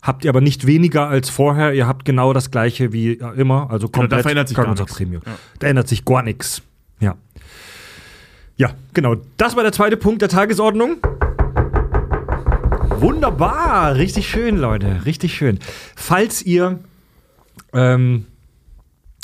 habt 0.00 0.24
ihr 0.24 0.30
aber 0.30 0.40
nicht 0.40 0.66
weniger 0.66 1.08
als 1.08 1.28
vorher. 1.28 1.74
Ihr 1.74 1.86
habt 1.86 2.04
genau 2.04 2.32
das 2.32 2.50
gleiche 2.50 2.92
wie 2.92 3.18
ja, 3.18 3.32
immer. 3.32 3.70
Also 3.70 3.88
Genau, 3.88 4.06
da 4.06 4.16
komplett 4.16 4.22
verändert 4.22 4.48
sich. 4.48 4.56
Sach-Premium. 4.56 5.22
Ja. 5.26 5.32
Da 5.58 5.66
ändert 5.66 5.88
sich 5.88 6.04
gar 6.04 6.22
nichts. 6.22 6.62
Ja. 7.00 7.16
Ja, 8.56 8.70
genau. 8.94 9.16
Das 9.36 9.56
war 9.56 9.64
der 9.64 9.72
zweite 9.72 9.96
Punkt 9.96 10.22
der 10.22 10.28
Tagesordnung. 10.28 10.98
Wunderbar, 12.98 13.96
richtig 13.96 14.28
schön, 14.28 14.56
Leute, 14.56 15.04
richtig 15.04 15.34
schön. 15.34 15.58
Falls 15.94 16.40
ihr, 16.42 16.78
ähm, 17.74 18.24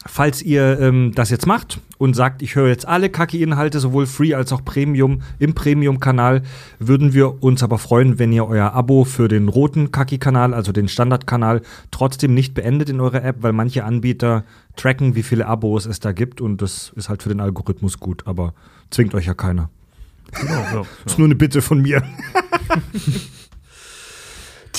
falls 0.07 0.43
ihr 0.43 0.81
ähm, 0.81 1.13
das 1.15 1.31
jetzt 1.31 1.47
macht 1.47 1.81
und 1.99 2.15
sagt, 2.15 2.43
ich 2.43 2.55
höre 2.55 2.69
jetzt 2.69 2.87
alle 2.87 3.11
Kacke-Inhalte, 3.11 3.81
sowohl 3.81 4.07
Free 4.07 4.35
als 4.35 4.53
auch 4.53 4.65
Premium 4.65 5.23
im 5.39 5.55
Premium-Kanal, 5.55 6.43
würden 6.79 7.13
wir 7.15 7.43
uns 7.43 7.63
aber 7.63 7.79
freuen, 7.79 8.19
wenn 8.19 8.33
ihr 8.33 8.47
euer 8.47 8.73
Abo 8.73 9.05
für 9.05 9.29
den 9.29 9.49
roten 9.49 9.93
Kacke-Kanal, 9.93 10.55
also 10.55 10.73
den 10.73 10.89
Standard-Kanal, 10.89 11.63
trotzdem 11.91 12.35
nicht 12.35 12.55
beendet 12.55 12.89
in 12.89 13.01
eurer 13.01 13.25
App, 13.25 13.37
weil 13.41 13.53
manche 13.53 13.85
Anbieter 13.85 14.45
tracken, 14.77 15.15
wie 15.15 15.23
viele 15.23 15.47
Abos 15.47 15.87
es 15.87 16.01
da 16.01 16.13
gibt 16.13 16.41
und 16.41 16.63
das 16.63 16.93
ist 16.97 17.09
halt 17.09 17.23
für 17.23 17.29
den 17.29 17.41
Algorithmus 17.41 18.01
gut, 18.01 18.27
aber 18.27 18.55
zwingt 18.91 19.15
euch 19.15 19.27
ja 19.27 19.35
keiner. 19.35 19.71
Genau, 20.33 20.87
Ist 21.05 21.19
nur 21.19 21.27
eine 21.27 21.35
Bitte 21.35 21.63
von 21.63 21.81
mir. 21.83 22.03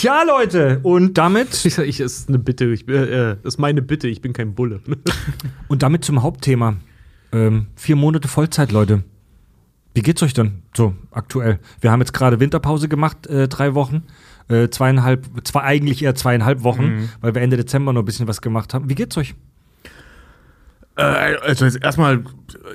Tja, 0.04 0.24
Leute, 0.24 0.82
und 0.84 1.18
damit 1.18 1.64
Ich, 1.66 1.78
ich 1.78 2.02
ist 2.02 2.28
eine 2.28 2.38
Bitte, 2.38 2.66
ich, 2.66 2.86
äh, 2.90 3.32
äh, 3.32 3.38
ist 3.44 3.58
meine 3.58 3.82
Bitte, 3.82 4.10
ich 4.10 4.20
bin 4.20 4.34
kein 4.34 4.54
Bulle. 4.54 4.82
und 5.70 5.82
damit 5.82 6.04
zum 6.04 6.22
Hauptthema. 6.22 6.76
Ähm, 7.32 7.68
vier 7.78 7.96
Monate 7.96 8.28
Vollzeit, 8.28 8.74
Leute. 8.74 9.06
Wie 9.94 10.02
geht's 10.02 10.22
euch 10.22 10.34
denn 10.34 10.64
so 10.76 10.94
aktuell? 11.10 11.62
Wir 11.80 11.90
haben 11.90 12.02
jetzt 12.02 12.14
gerade 12.14 12.42
Winterpause 12.42 12.90
gemacht, 12.90 13.28
äh, 13.28 13.48
drei 13.48 13.76
Wochen. 13.76 14.04
Äh, 14.50 14.68
zweieinhalb, 14.68 15.26
zwei, 15.46 15.62
eigentlich 15.62 16.04
eher 16.04 16.16
zweieinhalb 16.16 16.64
Wochen, 16.64 17.10
weil 17.22 17.34
wir 17.34 17.42
Ende 17.42 17.56
Dezember 17.56 17.94
noch 17.94 18.02
ein 18.02 18.06
bisschen 18.06 18.28
was 18.28 18.42
gemacht 18.42 18.74
haben. 18.74 18.90
Wie 18.90 18.96
geht's 18.96 19.18
euch? 19.18 19.36
Äh, 20.96 21.38
also 21.42 21.66
jetzt 21.66 21.84
erstmal 21.84 22.24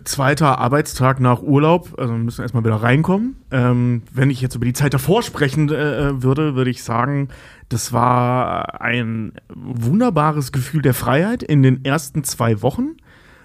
zweiter 0.04 0.58
Arbeitstag 0.58 1.20
nach 1.20 1.42
Urlaub, 1.42 1.94
also 1.98 2.12
wir 2.14 2.18
müssen 2.18 2.42
erstmal 2.42 2.64
wieder 2.64 2.76
reinkommen. 2.76 3.36
Ähm, 3.50 4.02
wenn 4.12 4.30
ich 4.30 4.40
jetzt 4.40 4.56
über 4.56 4.64
die 4.64 4.72
Zeit 4.72 4.92
davor 4.92 5.22
sprechen 5.22 5.68
äh, 5.70 6.22
würde, 6.22 6.56
würde 6.56 6.70
ich 6.70 6.82
sagen, 6.82 7.28
das 7.68 7.92
war 7.92 8.80
ein 8.80 9.32
wunderbares 9.54 10.52
Gefühl 10.52 10.82
der 10.82 10.94
Freiheit 10.94 11.42
in 11.42 11.62
den 11.62 11.84
ersten 11.84 12.24
zwei 12.24 12.62
Wochen. 12.62 12.96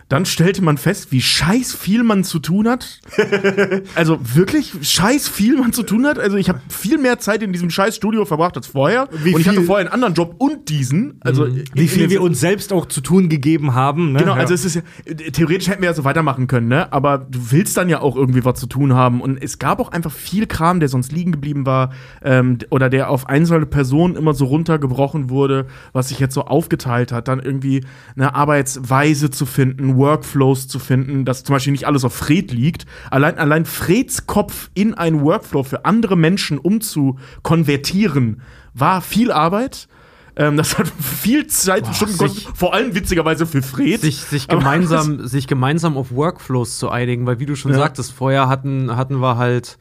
Dann 0.09 0.25
stellte 0.25 0.63
man 0.63 0.77
fest, 0.77 1.11
wie 1.11 1.21
scheiß 1.21 1.73
viel 1.73 2.03
man 2.03 2.23
zu 2.23 2.39
tun 2.39 2.67
hat. 2.67 2.99
also 3.95 4.19
wirklich 4.21 4.73
scheiß 4.81 5.27
viel 5.27 5.57
man 5.57 5.73
zu 5.73 5.83
tun 5.83 6.05
hat. 6.05 6.19
Also 6.19 6.37
ich 6.37 6.49
habe 6.49 6.59
viel 6.69 6.97
mehr 6.97 7.19
Zeit 7.19 7.41
in 7.41 7.51
diesem 7.53 7.69
scheiß 7.69 7.95
Studio 7.95 8.25
verbracht 8.25 8.55
als 8.57 8.67
vorher. 8.67 9.07
Wie 9.23 9.33
und 9.33 9.41
ich 9.41 9.47
hatte 9.47 9.61
vorher 9.63 9.85
einen 9.85 9.93
anderen 9.93 10.13
Job 10.13 10.35
und 10.37 10.69
diesen. 10.69 11.15
Also 11.21 11.45
in- 11.45 11.63
Wie 11.73 11.87
viel 11.87 12.09
wir 12.09 12.21
uns 12.21 12.39
selbst 12.39 12.71
auch 12.73 12.85
zu 12.85 13.01
tun 13.01 13.29
gegeben 13.29 13.73
haben. 13.73 14.11
Ne? 14.11 14.19
Genau, 14.19 14.35
Ja. 14.35 14.41
also 14.41 14.53
es 14.53 14.65
ist 14.65 14.75
ja, 14.75 14.81
theoretisch 15.31 15.67
hätten 15.69 15.81
wir 15.81 15.89
ja 15.89 15.95
so 15.95 16.03
weitermachen 16.03 16.47
können, 16.47 16.67
ne? 16.67 16.91
Aber 16.91 17.17
du 17.17 17.51
willst 17.51 17.77
dann 17.77 17.89
ja 17.89 18.01
auch 18.01 18.15
irgendwie 18.15 18.43
was 18.45 18.59
zu 18.59 18.67
tun 18.67 18.93
haben. 18.93 19.21
Und 19.21 19.41
es 19.41 19.57
gab 19.59 19.79
auch 19.79 19.91
einfach 19.91 20.11
viel 20.11 20.45
Kram, 20.47 20.79
der 20.79 20.89
sonst 20.89 21.11
liegen 21.11 21.31
geblieben 21.31 21.65
war, 21.65 21.91
ähm, 22.23 22.57
oder 22.69 22.89
der 22.89 23.09
auf 23.09 23.27
einzelne 23.29 23.65
Personen 23.65 24.15
immer 24.15 24.33
so 24.33 24.45
runtergebrochen 24.45 25.29
wurde, 25.29 25.65
was 25.93 26.09
sich 26.09 26.19
jetzt 26.19 26.33
so 26.33 26.43
aufgeteilt 26.43 27.11
hat, 27.11 27.27
dann 27.27 27.39
irgendwie 27.39 27.83
eine 28.15 28.35
Arbeitsweise 28.35 29.29
zu 29.31 29.45
finden, 29.45 29.92
Workflows 29.95 30.67
zu 30.67 30.79
finden, 30.79 31.25
dass 31.25 31.43
zum 31.43 31.55
Beispiel 31.55 31.71
nicht 31.71 31.85
alles 31.87 32.03
auf 32.03 32.13
Fred 32.13 32.51
liegt. 32.51 32.85
Allein, 33.11 33.37
allein 33.37 33.65
Freds 33.65 34.27
Kopf 34.27 34.69
in 34.73 34.93
einen 34.93 35.21
Workflow 35.21 35.63
für 35.63 35.85
andere 35.85 36.15
Menschen 36.17 36.57
umzukonvertieren, 36.57 38.41
war 38.73 39.01
viel 39.01 39.31
Arbeit. 39.31 39.87
Ähm, 40.35 40.57
das 40.57 40.77
hat 40.77 40.87
viel 40.99 41.45
Zeit 41.47 41.85
und 41.85 41.95
Stunden 41.95 42.17
gekostet, 42.17 42.47
vor 42.55 42.73
allem 42.73 42.95
witzigerweise 42.95 43.45
für 43.45 43.61
Fred. 43.61 44.01
sich, 44.01 44.17
sich, 44.21 44.47
gemeinsam, 44.47 45.27
sich 45.27 45.47
gemeinsam 45.47 45.95
auf 45.95 46.11
Workflows 46.11 46.79
zu 46.79 46.89
einigen, 46.89 47.25
weil 47.27 47.39
wie 47.39 47.45
du 47.45 47.55
schon 47.55 47.71
Ja. 47.71 47.77
sagtest, 47.77 48.11
vorher 48.13 48.47
hatten, 48.49 48.95
hatten 48.95 49.17
wir 49.21 49.37
halt, 49.37 49.77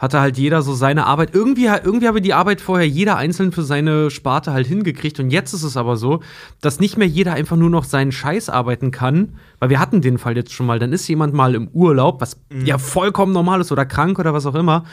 hatte 0.00 0.18
halt 0.18 0.38
jeder 0.38 0.62
so 0.62 0.72
seine 0.72 1.06
Arbeit. 1.06 1.34
Irgendwie, 1.34 1.66
irgendwie 1.66 2.08
habe 2.08 2.22
die 2.22 2.32
Arbeit 2.32 2.62
vorher 2.62 2.88
jeder 2.88 3.16
einzeln 3.16 3.52
für 3.52 3.62
seine 3.62 4.10
Sparte 4.10 4.52
halt 4.52 4.66
hingekriegt. 4.66 5.20
Und 5.20 5.30
jetzt 5.30 5.52
ist 5.52 5.62
es 5.62 5.76
aber 5.76 5.96
so, 5.98 6.20
dass 6.62 6.80
nicht 6.80 6.96
mehr 6.96 7.06
jeder 7.06 7.34
einfach 7.34 7.56
nur 7.56 7.68
noch 7.68 7.84
seinen 7.84 8.10
Scheiß 8.10 8.48
arbeiten 8.48 8.90
kann, 8.90 9.34
weil 9.58 9.68
wir 9.68 9.78
hatten 9.78 10.00
den 10.00 10.16
Fall 10.16 10.36
jetzt 10.36 10.52
schon 10.52 10.64
mal. 10.66 10.78
Dann 10.78 10.94
ist 10.94 11.06
jemand 11.06 11.34
mal 11.34 11.54
im 11.54 11.68
Urlaub, 11.68 12.22
was 12.22 12.40
Mhm. 12.48 12.64
ja 12.64 12.78
vollkommen 12.78 13.32
normal 13.34 13.60
ist 13.60 13.70
oder 13.70 13.84
krank 13.84 14.18
oder 14.18 14.32
was 14.32 14.46
auch 14.46 14.54
immer. 14.54 14.84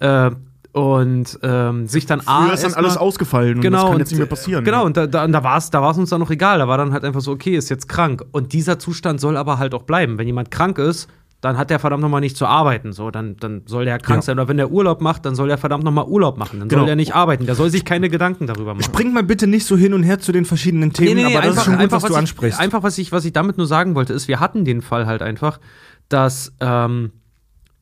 Äh, 0.00 0.32
und 0.72 1.38
ähm, 1.42 1.86
sich 1.86 2.04
dann 2.04 2.20
A, 2.26 2.42
Früher 2.42 2.54
ist 2.54 2.64
dann 2.64 2.74
alles 2.74 2.98
ausgefallen 2.98 3.56
und 3.64 3.72
das 3.72 3.82
kann 3.82 3.98
jetzt 3.98 4.10
nicht 4.10 4.18
mehr 4.18 4.26
passieren. 4.26 4.62
Genau, 4.64 4.80
ne? 4.80 4.84
und 4.84 4.96
da, 4.96 5.06
da, 5.06 5.26
da 5.26 5.42
war 5.42 5.56
es 5.56 5.70
da 5.70 5.80
war's 5.80 5.96
uns 5.96 6.10
dann 6.10 6.20
noch 6.20 6.30
egal. 6.30 6.58
Da 6.58 6.68
war 6.68 6.76
dann 6.76 6.92
halt 6.92 7.02
einfach 7.04 7.22
so, 7.22 7.30
okay, 7.32 7.56
ist 7.56 7.70
jetzt 7.70 7.88
krank. 7.88 8.22
Und 8.32 8.52
dieser 8.52 8.78
Zustand 8.78 9.20
soll 9.20 9.38
aber 9.38 9.58
halt 9.58 9.72
auch 9.72 9.84
bleiben. 9.84 10.18
Wenn 10.18 10.26
jemand 10.26 10.50
krank 10.50 10.76
ist, 10.78 11.08
dann 11.42 11.58
hat 11.58 11.70
der 11.70 11.78
verdammt 11.78 12.02
nochmal 12.02 12.20
nicht 12.22 12.36
zu 12.36 12.46
arbeiten. 12.46 12.92
So, 12.92 13.10
dann, 13.10 13.36
dann 13.36 13.62
soll 13.66 13.84
der 13.84 13.98
krank 13.98 14.18
Ja. 14.18 14.22
sein. 14.22 14.38
Oder 14.38 14.48
wenn 14.48 14.56
der 14.56 14.70
Urlaub 14.70 15.00
macht, 15.00 15.26
dann 15.26 15.34
soll 15.34 15.48
der 15.48 15.58
verdammt 15.58 15.84
nochmal 15.84 16.06
Urlaub 16.06 16.38
machen. 16.38 16.58
Dann 16.60 16.68
Genau. 16.68 16.80
soll 16.80 16.86
der 16.86 16.96
nicht 16.96 17.14
arbeiten. 17.14 17.46
Der 17.46 17.54
soll 17.54 17.70
sich 17.70 17.84
keine 17.84 18.08
Gedanken 18.08 18.46
darüber 18.46 18.72
machen. 18.74 18.82
Spring 18.84 19.12
mal 19.12 19.22
bitte 19.22 19.46
nicht 19.46 19.66
so 19.66 19.76
hin 19.76 19.92
und 19.94 20.02
her 20.02 20.18
zu 20.18 20.32
den 20.32 20.44
verschiedenen 20.46 20.92
Themen, 20.92 21.26
aber 21.26 21.42
das 21.46 21.56
ist 21.58 21.64
schon 21.64 21.78
gut, 21.78 21.92
was 21.92 22.02
du 22.04 22.12
ich, 22.12 22.18
ansprichst. 22.18 22.58
Einfach, 22.58 22.82
was 22.82 22.96
ich, 22.98 23.12
was 23.12 23.24
ich 23.24 23.32
damit 23.32 23.58
nur 23.58 23.66
sagen 23.66 23.94
wollte, 23.94 24.12
ist, 24.14 24.28
wir 24.28 24.40
hatten 24.40 24.64
den 24.64 24.80
Fall 24.80 25.06
halt 25.06 25.22
einfach, 25.22 25.60
dass 26.08 26.52
ähm, 26.60 27.12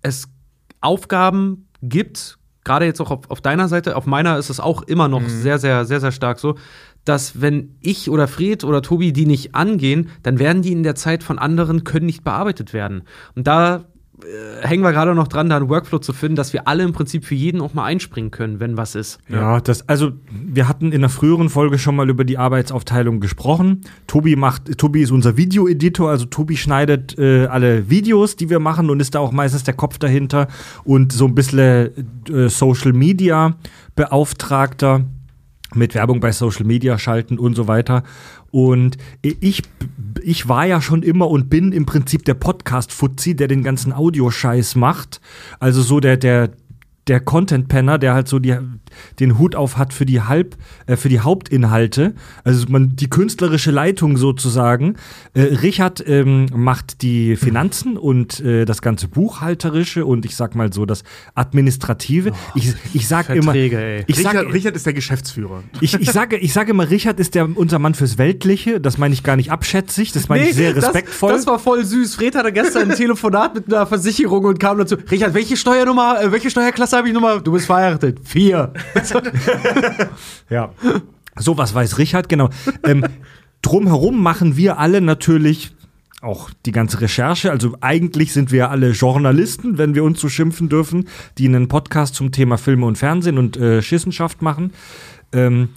es 0.03 0.29
Aufgaben 0.81 1.69
gibt, 1.83 2.39
gerade 2.65 2.85
jetzt 2.87 3.01
auch 3.01 3.11
auf, 3.11 3.31
auf 3.31 3.41
deiner 3.41 3.69
Seite, 3.69 3.97
auf 3.97 4.07
meiner 4.07 4.37
ist 4.39 4.51
es 4.51 4.61
auch 4.61 4.83
immer 4.83 5.09
noch 5.09 5.23
sehr, 5.29 5.59
sehr, 5.59 5.85
sehr, 5.85 6.01
sehr 6.01 6.13
stark 6.13 6.39
so, 6.39 6.57
dass 7.05 7.41
wenn 7.41 7.77
ich 7.81 8.11
oder 8.11 8.29
Fred 8.29 8.65
oder 8.65 8.83
Tobi 8.83 9.13
die 9.13 9.27
nicht 9.27 9.55
angehen, 9.55 10.09
dann 10.23 10.39
werden 10.39 10.63
die 10.63 10.73
in 10.73 10.83
der 10.83 10.95
Zeit 10.95 11.23
von 11.23 11.39
anderen, 11.39 11.85
können 11.85 12.07
nicht 12.07 12.25
bearbeitet 12.25 12.73
werden. 12.73 13.03
Und 13.35 13.47
da 13.47 13.85
äh, 14.23 14.67
hängen 14.67 14.85
wir 14.85 14.93
gerade 14.93 15.15
noch 15.15 15.27
dran, 15.27 15.49
da 15.49 15.57
einen 15.57 15.69
Workflow 15.69 15.99
zu 15.99 16.13
finden, 16.13 16.37
dass 16.37 16.53
wir 16.53 16.69
alle 16.69 16.85
im 16.85 16.93
Prinzip 16.93 17.25
für 17.25 17.35
jeden 17.35 17.61
auch 17.61 17.75
mal 17.75 17.85
einspringen 17.85 18.31
können, 18.31 18.61
wenn 18.61 18.77
was 18.77 18.95
ist. 18.95 19.19
Ja, 19.29 19.61
das, 19.61 19.89
also 19.89 20.13
wir 20.31 20.69
hatten 20.69 20.93
in 20.93 21.01
einer 21.01 21.09
früheren 21.09 21.49
Folge 21.49 21.79
schon 21.79 21.97
mal 21.97 22.09
über 22.09 22.25
die 22.25 22.39
Arbeitsaufteilung 22.39 23.19
gesprochen. 23.19 23.81
Tobi 24.07 24.37
macht, 24.37 24.79
Tobi 24.79 25.03
ist 25.03 25.11
unser 25.11 25.37
Videoeditor, 25.37 26.11
also 26.11 26.27
Tobi 26.27 26.57
schneidet 26.57 27.19
äh, 27.19 27.47
alle 27.47 27.91
Videos, 27.91 28.37
die 28.37 28.51
wir 28.51 28.61
machen 28.61 28.89
und 28.89 29.01
ist 29.01 29.17
da 29.17 29.19
auch 29.19 29.33
meistens 29.33 29.65
der 29.65 29.75
Kopf 29.75 29.99
dahinter 29.99 30.47
und 30.85 31.13
so 31.13 31.27
ein 31.27 31.35
bisschen 31.35 31.91
äh, 32.33 32.49
Social 32.49 32.93
Media 32.93 33.57
Beauftragter 33.97 35.05
mit 35.77 35.95
Werbung 35.95 36.21
bei 36.21 36.33
Social 36.33 36.65
Media 36.65 36.99
schalten 36.99 37.39
und 37.39 37.55
so 37.55 37.69
weiter. 37.69 38.03
Und 38.51 38.97
ich, 39.21 39.63
ich 40.23 40.49
war 40.49 40.65
ja 40.67 40.81
schon 40.81 41.03
immer 41.03 41.29
und 41.29 41.51
bin 41.51 41.73
im 41.73 41.87
Prinzip 41.87 42.25
der 42.25 42.35
Podcast-Fuzzi, 42.35 43.35
der 43.35 43.49
den 43.49 43.63
ganzen 43.63 43.93
Audioscheiß 43.93 44.77
macht. 44.77 45.21
Also 45.59 45.83
so 45.83 46.01
der, 46.01 46.17
der, 46.17 46.51
der 47.07 47.21
Content-Penner, 47.21 47.99
der 47.99 48.15
halt 48.15 48.29
so 48.29 48.39
die, 48.39 48.57
den 49.21 49.39
Hut 49.39 49.55
auf 49.55 49.77
hat 49.77 49.93
für 49.93 50.07
die 50.07 50.23
Halb, 50.23 50.57
äh, 50.87 50.97
für 50.97 51.09
die 51.09 51.21
Hauptinhalte, 51.21 52.15
also 52.45 52.67
man 52.69 52.97
die 52.97 53.11
künstlerische 53.11 53.71
Leitung 53.71 54.17
sozusagen. 54.17 54.97
Äh, 55.35 55.43
Richard 55.43 56.03
ähm, 56.07 56.47
macht 56.55 57.03
die 57.03 57.37
Finanzen 57.37 57.99
und 57.99 58.41
äh, 58.41 58.65
das 58.65 58.81
ganze 58.81 59.09
Buchhalterische 59.09 60.07
und 60.07 60.25
ich 60.25 60.35
sag 60.37 60.55
mal 60.55 60.73
so 60.73 60.87
das 60.87 61.05
Administrative. 61.35 62.33
ich, 62.55 62.75
ich 62.95 63.07
sag 63.07 63.29
immer, 63.31 63.55
ey. 63.55 64.05
ich 64.07 64.17
sag, 64.17 64.35
Richard, 64.35 64.55
Richard 64.55 64.77
ist 64.77 64.87
der 64.87 64.95
Geschäftsführer. 64.95 65.63
ich, 65.81 65.95
ich, 65.95 66.11
sage, 66.11 66.39
ich 66.39 66.53
sage 66.53 66.71
immer, 66.71 66.89
Richard 66.89 67.21
ist 67.21 67.35
der, 67.35 67.49
unser 67.55 67.79
Mann 67.79 67.95
fürs 67.95 68.17
Weltliche. 68.17 68.81
Das 68.81 68.97
meine 68.97 69.13
ich 69.13 69.23
gar 69.23 69.37
nicht 69.37 69.53
abschätzig, 69.53 70.13
das 70.13 70.29
meine 70.29 70.49
ich 70.49 70.55
sehr 70.55 70.75
respektvoll. 70.75 71.33
Das, 71.33 71.45
das 71.45 71.47
war 71.47 71.59
voll 71.59 71.85
süß. 71.85 72.15
Fred 72.15 72.35
hatte 72.35 72.53
gestern 72.53 72.91
ein 72.91 72.97
Telefonat 72.97 73.55
mit 73.55 73.73
einer 73.73 73.87
Versicherung 73.87 74.45
und 74.45 74.59
kam 74.59 74.79
dazu. 74.79 74.97
Richard, 75.11 75.35
welche 75.35 75.57
Steuernummer, 75.59 76.23
äh, 76.23 76.33
welche 76.33 76.49
Steuerklasse 76.49 76.94
habe 76.95 77.09
ich 77.09 77.15
Nummer? 77.15 77.41
Du 77.41 77.53
bist 77.53 77.67
verheiratet. 77.67 78.21
Vier. 78.25 78.73
ja. 80.51 80.73
So 81.37 81.59
was 81.59 81.75
weiß 81.75 81.99
Richard, 81.99 82.29
genau. 82.29 82.51
ähm, 82.85 83.05
drumherum 83.63 84.23
machen 84.23 84.57
wir 84.57 84.79
alle 84.79 85.01
natürlich 85.01 85.75
auch 86.21 86.51
die 86.65 86.73
ganze 86.73 87.01
Recherche. 87.01 87.51
Also 87.51 87.77
eigentlich 87.81 88.33
sind 88.33 88.51
wir 88.51 88.71
alle 88.71 88.91
Journalisten, 88.91 89.79
wenn 89.79 89.95
wir 89.95 90.05
uns 90.05 90.21
so 90.21 90.29
schimpfen 90.29 90.69
dürfen, 90.69 91.09
die 91.37 91.47
einen 91.47 91.69
Podcast 91.69 92.15
zum 92.15 92.33
Thema 92.33 92.57
Filme 92.57 92.87
und 92.87 92.97
Fernsehen 92.97 93.37
und 93.37 93.57
äh, 93.57 93.83
Schissenschaft 93.83 94.41
machen. 94.41 94.73
Ähm, 95.33 95.69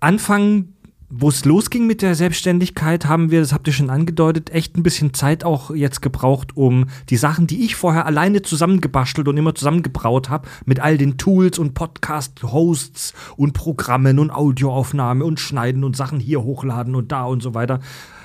Anfang 0.00 0.68
wo 1.10 1.30
es 1.30 1.44
losging 1.46 1.86
mit 1.86 2.02
der 2.02 2.14
Selbstständigkeit, 2.14 3.06
haben 3.06 3.30
wir, 3.30 3.40
das 3.40 3.54
habt 3.54 3.66
ihr 3.66 3.72
schon 3.72 3.88
angedeutet, 3.88 4.50
echt 4.50 4.76
ein 4.76 4.82
bisschen 4.82 5.14
Zeit 5.14 5.42
auch 5.42 5.70
jetzt 5.70 6.02
gebraucht, 6.02 6.54
um 6.54 6.86
die 7.08 7.16
Sachen, 7.16 7.46
die 7.46 7.64
ich 7.64 7.76
vorher 7.76 8.04
alleine 8.04 8.42
zusammengebastelt 8.42 9.26
und 9.26 9.36
immer 9.38 9.54
zusammengebraut 9.54 10.28
habe, 10.28 10.48
mit 10.66 10.80
all 10.80 10.98
den 10.98 11.16
Tools 11.16 11.58
und 11.58 11.72
Podcast-Hosts 11.72 13.14
und 13.36 13.54
Programmen 13.54 14.18
und 14.18 14.30
Audioaufnahme 14.30 15.24
und 15.24 15.40
Schneiden 15.40 15.82
und 15.82 15.96
Sachen 15.96 16.20
hier 16.20 16.42
hochladen 16.42 16.94
und 16.94 17.10
da 17.10 17.24
und 17.24 17.42
so 17.42 17.54
weiter, 17.54 17.80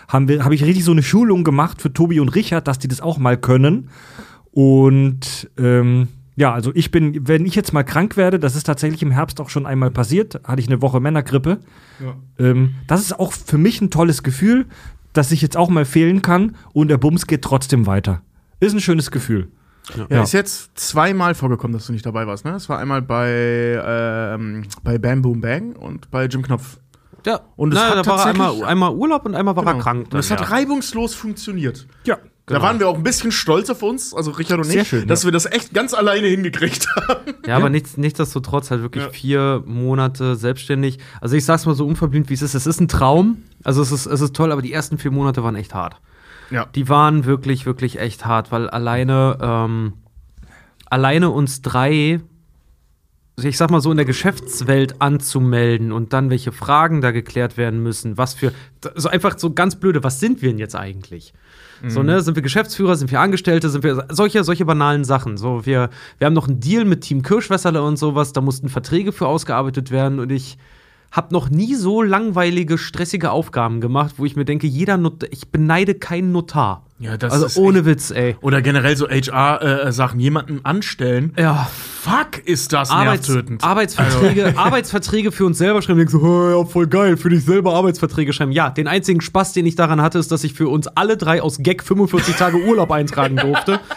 habe 0.10 0.54
ich 0.54 0.64
richtig 0.64 0.84
so 0.84 0.92
eine 0.92 1.04
Schulung 1.04 1.46
gemacht 1.46 1.82
für 1.82 1.94
Tobi 1.94 2.20
und 2.20 2.36
Richard, 2.36 2.68
dass 2.68 2.80
die 2.80 2.90
das 2.90 3.02
auch 3.02 3.18
mal 3.18 3.38
können. 3.38 3.90
Und 4.52 5.50
ähm, 5.58 6.10
ja, 6.36 6.54
also 6.54 6.72
ich 6.74 6.92
bin, 6.92 7.28
wenn 7.28 7.46
ich 7.46 7.56
jetzt 7.56 7.74
mal 7.74 7.84
krank 7.84 8.18
werde, 8.18 8.40
das 8.40 8.56
ist 8.56 8.64
tatsächlich 8.64 9.02
im 9.02 9.12
Herbst 9.12 9.40
auch 9.42 9.50
schon 9.50 9.66
einmal 9.66 9.92
passiert, 9.92 10.42
hatte 10.44 10.62
ich 10.62 10.68
eine 10.68 10.82
Woche 10.82 11.00
Männergrippe. 11.00 11.60
Ähm, 12.40 12.76
das 12.88 13.02
ist 13.02 13.20
auch 13.20 13.34
für 13.34 13.58
mich 13.58 13.82
ein 13.82 13.90
tolles 13.90 14.24
Gefühl, 14.24 14.66
dass 15.14 15.32
ich 15.32 15.42
jetzt 15.42 15.56
auch 15.58 15.70
mal 15.70 15.86
fehlen 15.86 16.22
kann 16.22 16.56
und 16.74 16.88
der 16.88 16.98
Bums 16.98 17.28
geht 17.28 17.44
trotzdem 17.44 17.86
weiter. 17.86 18.22
Ist 18.60 18.74
ein 18.74 18.80
schönes 18.82 19.12
Gefühl. 19.12 19.50
Ja. 20.10 20.24
Ist 20.24 20.32
jetzt 20.32 20.72
zweimal 20.80 21.36
vorgekommen, 21.36 21.74
dass 21.74 21.88
du 21.88 21.92
nicht 21.94 22.06
dabei 22.06 22.26
warst, 22.26 22.46
ne? 22.46 22.52
Es 22.52 22.70
war 22.70 22.80
einmal 22.80 23.02
bei, 23.02 23.82
ähm, 23.86 24.64
bei 24.82 24.98
Bam 24.98 25.22
Boom 25.22 25.42
Bang 25.42 25.76
und 25.76 26.10
bei 26.10 26.26
Jim 26.26 26.42
Knopf. 26.42 26.80
Ja. 27.26 27.42
Und 27.58 27.74
es 27.74 27.80
Na, 27.80 27.90
hat 27.98 28.06
da 28.06 28.10
war 28.10 28.20
er 28.20 28.24
tatsächlich- 28.34 28.42
einmal, 28.42 28.70
einmal 28.70 28.92
Urlaub 28.96 29.26
und 29.26 29.36
einmal 29.36 29.56
war 29.58 29.66
er 29.68 29.78
krank. 29.80 30.08
Und 30.14 30.20
es 30.20 30.30
dann, 30.30 30.40
hat 30.40 30.48
ja. 30.50 30.56
reibungslos 30.56 31.16
funktioniert. 31.16 31.86
Ja. 32.06 32.18
Da 32.46 32.62
waren 32.62 32.78
wir 32.80 32.90
auch 32.90 32.98
ein 32.98 33.04
bisschen 33.04 33.32
stolz 33.32 33.70
auf 33.70 33.82
uns, 33.84 34.14
also 34.14 34.32
Richard 34.32 34.60
und 34.60 34.70
ich, 34.74 34.86
schön, 34.86 35.08
dass 35.08 35.24
ja. 35.24 35.28
wir 35.28 35.32
das 35.32 35.46
echt 35.46 35.74
ganz 35.74 35.94
alleine 35.94 36.28
hingekriegt 36.28 36.88
haben. 36.96 37.36
Ja, 37.48 37.56
aber 37.56 37.70
nichts, 37.70 37.96
nichtsdestotrotz 37.96 38.70
halt 38.70 38.82
wirklich 38.82 39.06
Ja. 39.06 39.10
vier 39.12 39.64
Monate 39.66 40.36
selbstständig. 40.36 41.00
Also 41.22 41.38
ich 41.38 41.46
sag's 41.46 41.66
mal 41.66 41.74
so 41.74 41.88
unverblümt, 41.88 42.30
wie 42.30 42.34
es 42.34 42.42
ist. 42.42 42.54
Es 42.54 42.68
ist 42.68 42.82
ein 42.82 42.90
Traum. 42.90 43.44
Also 43.64 43.82
es 43.82 43.94
ist, 43.94 44.08
es 44.08 44.20
ist 44.20 44.36
toll, 44.36 44.52
aber 44.52 44.62
die 44.62 44.74
ersten 44.74 44.98
vier 44.98 45.12
Monate 45.12 45.42
waren 45.42 45.56
echt 45.56 45.74
hart. 45.74 46.02
Ja. 46.52 46.66
Die 46.76 46.90
waren 46.90 47.24
wirklich, 47.24 47.66
wirklich 47.66 47.98
echt 48.00 48.26
hart, 48.26 48.52
weil 48.52 48.70
alleine, 48.70 49.38
ähm, 49.42 49.94
alleine 50.90 51.30
uns 51.30 51.62
drei, 51.62 52.20
ich 53.42 53.58
sag 53.58 53.72
mal 53.72 53.80
so, 53.80 53.90
in 53.90 53.98
der 53.98 54.06
Geschäftswelt 54.06 55.02
anzumelden 55.02 55.94
und 55.94 56.12
dann 56.12 56.30
welche 56.30 56.52
Fragen 56.52 57.00
da 57.00 57.12
geklärt 57.12 57.56
werden 57.56 57.82
müssen, 57.82 58.18
was 58.18 58.34
für, 58.34 58.52
so 58.96 59.08
einfach 59.08 59.40
so 59.40 59.54
ganz 59.54 59.78
blöde, 59.78 60.04
was 60.04 60.20
sind 60.20 60.42
wir 60.42 60.50
denn 60.50 60.60
jetzt 60.60 60.76
eigentlich? 60.76 61.34
So, 61.90 62.02
ne, 62.02 62.22
sind 62.22 62.36
wir 62.36 62.44
Geschäftsführer, 62.44 62.96
sind 62.96 63.12
wir 63.12 63.20
Angestellte, 63.20 63.70
sind 63.70 63.84
wir 63.84 64.06
solche, 64.10 64.44
solche 64.44 64.66
banalen 64.66 65.04
Sachen. 65.04 65.38
So, 65.38 65.66
wir, 65.66 65.90
wir 66.18 66.26
haben 66.26 66.34
noch 66.34 66.48
einen 66.48 66.62
Deal 66.62 66.86
mit 66.86 67.02
Team 67.02 67.24
Kirschwässerle 67.24 67.82
und 67.82 67.98
sowas, 67.98 68.32
da 68.32 68.40
mussten 68.40 68.70
Verträge 68.70 69.12
für 69.12 69.28
ausgearbeitet 69.28 69.92
werden 69.92 70.20
und 70.20 70.32
ich 70.32 70.58
habe 71.14 71.32
noch 71.32 71.50
nie 71.52 71.76
so 71.76 72.02
langweilige, 72.02 72.78
stressige 72.80 73.30
Aufgaben 73.32 73.80
gemacht, 73.82 74.16
wo 74.18 74.26
ich 74.26 74.36
mir 74.36 74.46
denke, 74.46 74.66
jeder 74.68 74.98
Not 74.98 75.24
ich 75.30 75.50
beneide 75.52 75.94
keinen 75.94 76.32
Notar. 76.32 76.86
Ja, 76.98 77.18
das 77.18 77.32
also 77.34 77.46
ist 77.46 77.58
ohne 77.58 77.78
echt- 77.80 77.86
Witz, 77.86 78.12
ey. 78.12 78.36
Oder 78.42 78.62
generell 78.64 78.98
so 78.98 79.08
HR-Sachen, 79.08 80.20
jemanden 80.20 80.62
anstellen. 80.66 81.34
Ja, 81.38 81.70
Fuck, 82.02 82.40
ist 82.46 82.74
das 82.74 82.90
Arbeits 82.90 83.28
nervtötend. 83.30 83.64
Arbeitsverträge, 83.64 84.54
Arbeitsverträge 84.58 85.32
für 85.32 85.46
uns 85.46 85.58
selber 85.60 85.82
schreiben. 85.84 86.00
Denkst 86.00 86.14
so, 86.14 86.20
"Oh, 86.22 86.62
ja, 86.62 86.66
voll 86.66 86.88
geil, 86.88 87.16
für 87.16 87.30
dich 87.30 87.46
selber 87.46 87.76
Arbeitsverträge 87.76 88.34
schreiben. 88.34 88.52
Ja, 88.52 88.70
den 88.72 88.88
einzigen 88.88 89.22
Spaß, 89.22 89.54
den 89.54 89.66
ich 89.68 89.76
daran 89.76 90.02
hatte, 90.02 90.18
ist, 90.18 90.32
dass 90.32 90.44
ich 90.44 90.54
für 90.54 90.68
uns 90.68 90.88
alle 90.88 91.16
drei 91.16 91.42
aus 91.44 91.60
Gag 91.60 91.84
45 91.84 92.36
Tage 92.36 92.58
Urlaub 92.58 92.92
eintragen 92.92 93.36
durfte. 93.38 93.80